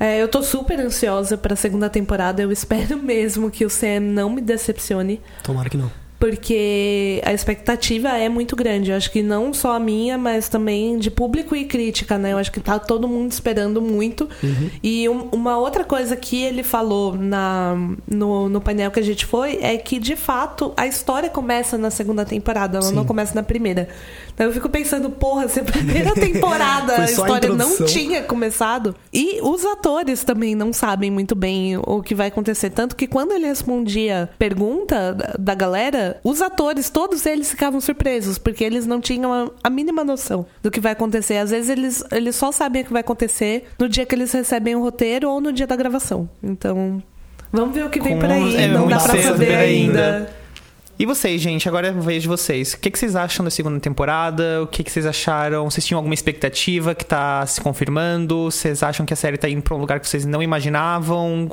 É, 0.00 0.20
eu 0.20 0.26
tô 0.26 0.42
super 0.42 0.80
ansiosa 0.80 1.36
pra 1.36 1.54
segunda 1.54 1.90
temporada. 1.90 2.40
Eu 2.40 2.50
espero 2.50 2.96
mesmo 3.00 3.50
que 3.50 3.66
o 3.66 3.70
Sam 3.70 4.00
não 4.00 4.30
me 4.30 4.40
decepcione. 4.40 5.20
Tomara 5.44 5.68
que 5.68 5.76
não 5.76 5.92
porque 6.20 7.22
a 7.24 7.32
expectativa 7.32 8.10
é 8.10 8.28
muito 8.28 8.54
grande. 8.54 8.90
Eu 8.90 8.96
acho 8.98 9.10
que 9.10 9.22
não 9.22 9.54
só 9.54 9.72
a 9.72 9.80
minha, 9.80 10.18
mas 10.18 10.50
também 10.50 10.98
de 10.98 11.10
público 11.10 11.56
e 11.56 11.64
crítica, 11.64 12.18
né? 12.18 12.34
Eu 12.34 12.38
acho 12.38 12.52
que 12.52 12.60
tá 12.60 12.78
todo 12.78 13.08
mundo 13.08 13.32
esperando 13.32 13.80
muito. 13.80 14.28
Uhum. 14.42 14.70
E 14.82 15.08
um, 15.08 15.30
uma 15.32 15.56
outra 15.56 15.82
coisa 15.82 16.14
que 16.14 16.42
ele 16.42 16.62
falou 16.62 17.16
na, 17.16 17.74
no, 18.06 18.50
no 18.50 18.60
painel 18.60 18.90
que 18.90 19.00
a 19.00 19.02
gente 19.02 19.24
foi 19.24 19.60
é 19.62 19.78
que, 19.78 19.98
de 19.98 20.14
fato, 20.14 20.74
a 20.76 20.86
história 20.86 21.30
começa 21.30 21.78
na 21.78 21.90
segunda 21.90 22.22
temporada, 22.26 22.76
ela 22.76 22.86
Sim. 22.86 22.94
não 22.94 23.06
começa 23.06 23.34
na 23.34 23.42
primeira. 23.42 23.88
Então 24.34 24.46
eu 24.46 24.52
fico 24.52 24.68
pensando, 24.68 25.08
porra, 25.08 25.48
se 25.48 25.60
a 25.60 25.64
primeira 25.64 26.12
temporada 26.16 27.00
a 27.00 27.04
história 27.06 27.50
a 27.50 27.54
não 27.54 27.86
tinha 27.86 28.22
começado. 28.22 28.94
E 29.10 29.40
os 29.42 29.64
atores 29.64 30.22
também 30.22 30.54
não 30.54 30.70
sabem 30.70 31.10
muito 31.10 31.34
bem 31.34 31.78
o 31.78 32.02
que 32.02 32.14
vai 32.14 32.28
acontecer. 32.28 32.68
Tanto 32.68 32.94
que 32.94 33.06
quando 33.06 33.32
ele 33.32 33.46
respondia 33.46 34.28
pergunta 34.38 35.16
da 35.38 35.54
galera, 35.54 36.09
os 36.22 36.42
atores, 36.42 36.90
todos 36.90 37.26
eles 37.26 37.50
ficavam 37.50 37.80
surpresos, 37.80 38.38
porque 38.38 38.64
eles 38.64 38.86
não 38.86 39.00
tinham 39.00 39.32
a, 39.32 39.50
a, 39.64 39.70
mínima 39.70 40.04
noção 40.04 40.46
do 40.62 40.70
que 40.70 40.80
vai 40.80 40.92
acontecer. 40.92 41.36
Às 41.36 41.50
vezes 41.50 41.70
eles, 41.70 42.04
eles 42.10 42.36
só 42.36 42.52
sabem 42.52 42.82
o 42.82 42.84
que 42.84 42.92
vai 42.92 43.00
acontecer 43.00 43.68
no 43.78 43.88
dia 43.88 44.06
que 44.06 44.14
eles 44.14 44.32
recebem 44.32 44.74
o 44.74 44.80
roteiro 44.80 45.28
ou 45.30 45.40
no 45.40 45.52
dia 45.52 45.66
da 45.66 45.76
gravação. 45.76 46.28
Então, 46.42 47.02
vamos 47.52 47.74
ver 47.74 47.84
o 47.84 47.90
que 47.90 48.00
vem 48.00 48.18
por 48.18 48.30
aí. 48.30 48.56
É, 48.56 48.68
não 48.68 48.88
dá 48.88 48.98
pra 48.98 49.22
saber 49.22 49.54
ainda. 49.54 50.16
ainda. 50.16 50.39
E 51.00 51.06
vocês, 51.06 51.40
gente? 51.40 51.66
Agora 51.66 51.88
eu 51.88 52.02
vejo 52.02 52.28
vocês. 52.28 52.74
O 52.74 52.78
que, 52.78 52.90
que 52.90 52.98
vocês 52.98 53.16
acham 53.16 53.42
da 53.42 53.50
segunda 53.50 53.80
temporada? 53.80 54.62
O 54.62 54.66
que, 54.66 54.84
que 54.84 54.92
vocês 54.92 55.06
acharam? 55.06 55.64
Vocês 55.64 55.86
tinham 55.86 55.96
alguma 55.96 56.12
expectativa 56.12 56.94
que 56.94 57.06
tá 57.06 57.46
se 57.46 57.58
confirmando? 57.58 58.50
Vocês 58.50 58.82
acham 58.82 59.06
que 59.06 59.14
a 59.14 59.16
série 59.16 59.38
tá 59.38 59.48
indo 59.48 59.62
pra 59.62 59.74
um 59.74 59.78
lugar 59.78 59.98
que 59.98 60.06
vocês 60.06 60.26
não 60.26 60.42
imaginavam? 60.42 61.48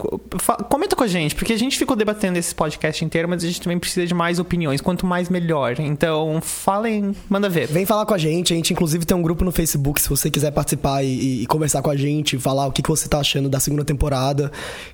Comenta 0.67 0.97
com 0.97 1.03
a 1.05 1.07
gente, 1.07 1.33
porque 1.33 1.53
a 1.53 1.57
gente 1.57 1.77
ficou 1.77 1.95
debatendo 1.95 2.37
esse 2.37 2.53
podcast 2.53 3.05
inteiro, 3.05 3.29
mas 3.29 3.41
a 3.41 3.47
gente 3.47 3.61
também 3.61 3.79
precisa 3.79 4.05
de 4.05 4.13
mais 4.13 4.37
opiniões. 4.37 4.81
Quanto 4.81 5.05
mais, 5.05 5.29
melhor. 5.29 5.79
Então, 5.79 6.41
falem, 6.41 7.15
manda 7.29 7.47
ver. 7.47 7.67
Vem 7.67 7.85
falar 7.85 8.05
com 8.05 8.13
a 8.13 8.17
gente. 8.17 8.51
A 8.51 8.55
gente, 8.57 8.73
inclusive, 8.73 9.05
tem 9.05 9.15
um 9.15 9.21
grupo 9.21 9.45
no 9.45 9.53
Facebook, 9.53 10.01
se 10.01 10.09
você 10.09 10.29
quiser 10.29 10.51
participar 10.51 11.03
e, 11.03 11.43
e 11.43 11.47
conversar 11.47 11.81
com 11.81 11.89
a 11.89 11.95
gente, 11.95 12.37
falar 12.37 12.67
o 12.67 12.71
que, 12.73 12.81
que 12.81 12.89
você 12.89 13.07
tá 13.07 13.19
achando 13.19 13.47
da 13.47 13.61
segunda 13.61 13.85
temporada. 13.85 14.51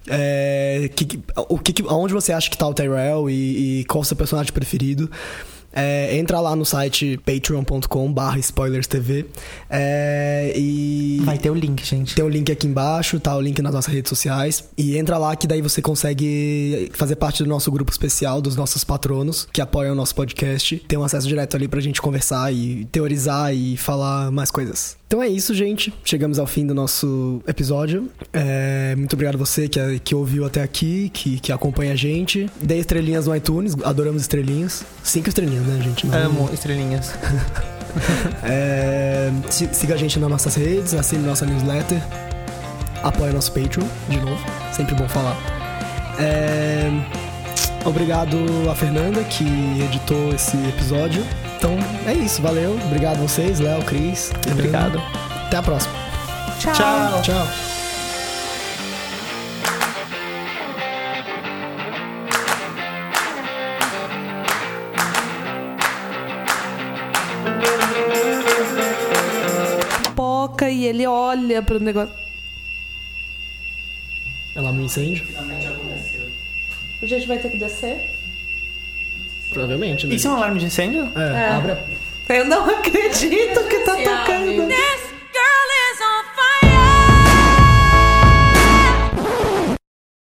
É, 0.08 0.91
que, 0.95 1.20
o 1.49 1.58
que, 1.58 1.74
onde 1.89 2.14
você 2.14 2.32
acha 2.32 2.51
que 2.51 2.58
tá 2.58 2.68
o 2.68 2.74
Tyrell 2.76 3.28
e, 3.32 3.80
e 3.80 3.86
qual 3.86 4.04
o 4.04 4.06
seu 4.06 4.16
personagem 4.16 4.43
personagem 4.44 4.54
preferido. 4.54 5.10
É, 5.74 6.17
entra 6.17 6.39
lá 6.39 6.55
no 6.55 6.65
site 6.65 7.19
patreon.com/barra 7.26 8.39
spoilerstv 8.39 9.26
é, 9.69 10.53
e 10.55 11.21
Vai 11.24 11.38
ter 11.38 11.49
o 11.49 11.55
link, 11.55 11.84
gente. 11.86 12.15
tem 12.15 12.24
o 12.24 12.30
link 12.30 12.51
aqui 12.51 12.67
embaixo, 12.67 13.19
tá 13.19 13.36
o 13.36 13.41
link 13.41 13.61
nas 13.61 13.74
nossas 13.74 13.93
redes 13.93 14.09
sociais. 14.09 14.63
E 14.78 14.97
entra 14.97 15.17
lá 15.17 15.36
que 15.36 15.47
daí 15.47 15.61
você 15.61 15.82
consegue 15.82 16.91
fazer 16.93 17.15
parte 17.15 17.43
do 17.43 17.49
nosso 17.49 17.71
grupo 17.71 17.91
especial, 17.91 18.41
dos 18.41 18.55
nossos 18.55 18.84
patronos, 18.84 19.47
que 19.51 19.61
apoiam 19.61 19.93
o 19.93 19.95
nosso 19.95 20.13
podcast. 20.15 20.78
Tem 20.88 20.97
um 20.97 21.03
acesso 21.03 21.28
direto 21.28 21.55
ali 21.55 21.67
pra 21.67 21.82
gente 21.82 22.01
conversar 22.01 22.53
e 22.53 22.86
teorizar 22.91 23.53
e 23.53 23.78
falar 23.78 24.32
mais 24.32 24.51
coisas. 24.51 24.97
Então 25.07 25.21
é 25.21 25.28
isso, 25.28 25.53
gente. 25.53 25.93
Chegamos 26.03 26.39
ao 26.39 26.47
fim 26.47 26.65
do 26.65 26.74
nosso 26.74 27.39
episódio. 27.47 28.09
É, 28.34 28.95
muito 28.97 29.13
obrigado 29.13 29.36
a 29.36 29.38
você 29.38 29.67
que, 29.67 29.99
que 29.99 30.15
ouviu 30.15 30.43
até 30.43 30.63
aqui, 30.63 31.09
que, 31.13 31.39
que 31.39 31.51
acompanha 31.51 31.93
a 31.93 31.95
gente. 31.95 32.49
Dê 32.59 32.80
estrelinhas 32.80 33.28
no 33.28 33.36
iTunes, 33.36 33.76
adoramos 33.84 34.24
estrelinhas. 34.24 34.84
Cinco 35.03 35.30
estrelinhas, 35.30 35.62
né, 35.66 35.82
gente? 35.84 36.07
Não- 36.07 36.18
Amo 36.18 36.49
estrelinhas. 36.53 37.14
é, 38.43 39.32
si- 39.49 39.70
siga 39.72 39.93
a 39.93 39.97
gente 39.97 40.20
nas 40.20 40.30
nossas 40.30 40.55
redes, 40.55 40.93
assine 40.93 41.26
nossa 41.26 41.45
newsletter, 41.45 42.01
apoie 43.03 43.32
nosso 43.32 43.51
Patreon, 43.51 43.86
de 44.09 44.18
novo, 44.20 44.43
sempre 44.72 44.95
bom 44.95 45.07
falar. 45.07 45.38
É, 46.20 46.89
obrigado 47.86 48.38
a 48.72 48.76
Fernanda 48.76 49.24
que 49.24 49.43
editou 49.84 50.34
esse 50.34 50.55
episódio. 50.68 51.24
Então 51.57 51.78
é 52.05 52.14
isso, 52.14 52.41
valeu. 52.41 52.78
Obrigado 52.86 53.18
a 53.20 53.22
vocês, 53.22 53.59
Léo, 53.59 53.82
Cris. 53.84 54.32
Obrigado. 54.51 55.01
Até 55.47 55.57
a 55.57 55.64
próxima. 55.64 55.93
Tchau. 56.59 56.74
Tchau. 56.74 57.22
Tchau. 57.22 57.72
E 70.84 70.88
ele 70.88 71.08
olha 71.08 71.62
pro 71.62 71.80
negócio. 71.80 72.14
Ela 74.56 74.70
um 74.72 74.82
incêndio? 74.82 75.26
A 77.02 77.06
gente 77.06 77.28
vai 77.28 77.38
ter 77.40 77.50
que 77.50 77.58
descer? 77.58 78.10
Provavelmente, 79.50 80.06
né? 80.08 80.16
Isso 80.16 80.28
é 80.28 80.32
um 80.32 80.36
alarme 80.36 80.60
de 80.60 80.66
incêndio? 80.66 81.12
É, 81.16 81.22
É. 81.22 81.50
abre 81.50 81.72
a 81.72 82.34
Eu 82.36 82.46
não 82.46 82.66
acredito 82.70 83.68
que 83.68 83.80
tá 83.80 83.96
Se 83.96 84.06
abre. 84.06 84.26
tocando. 84.26 84.68
Desce! 84.68 85.14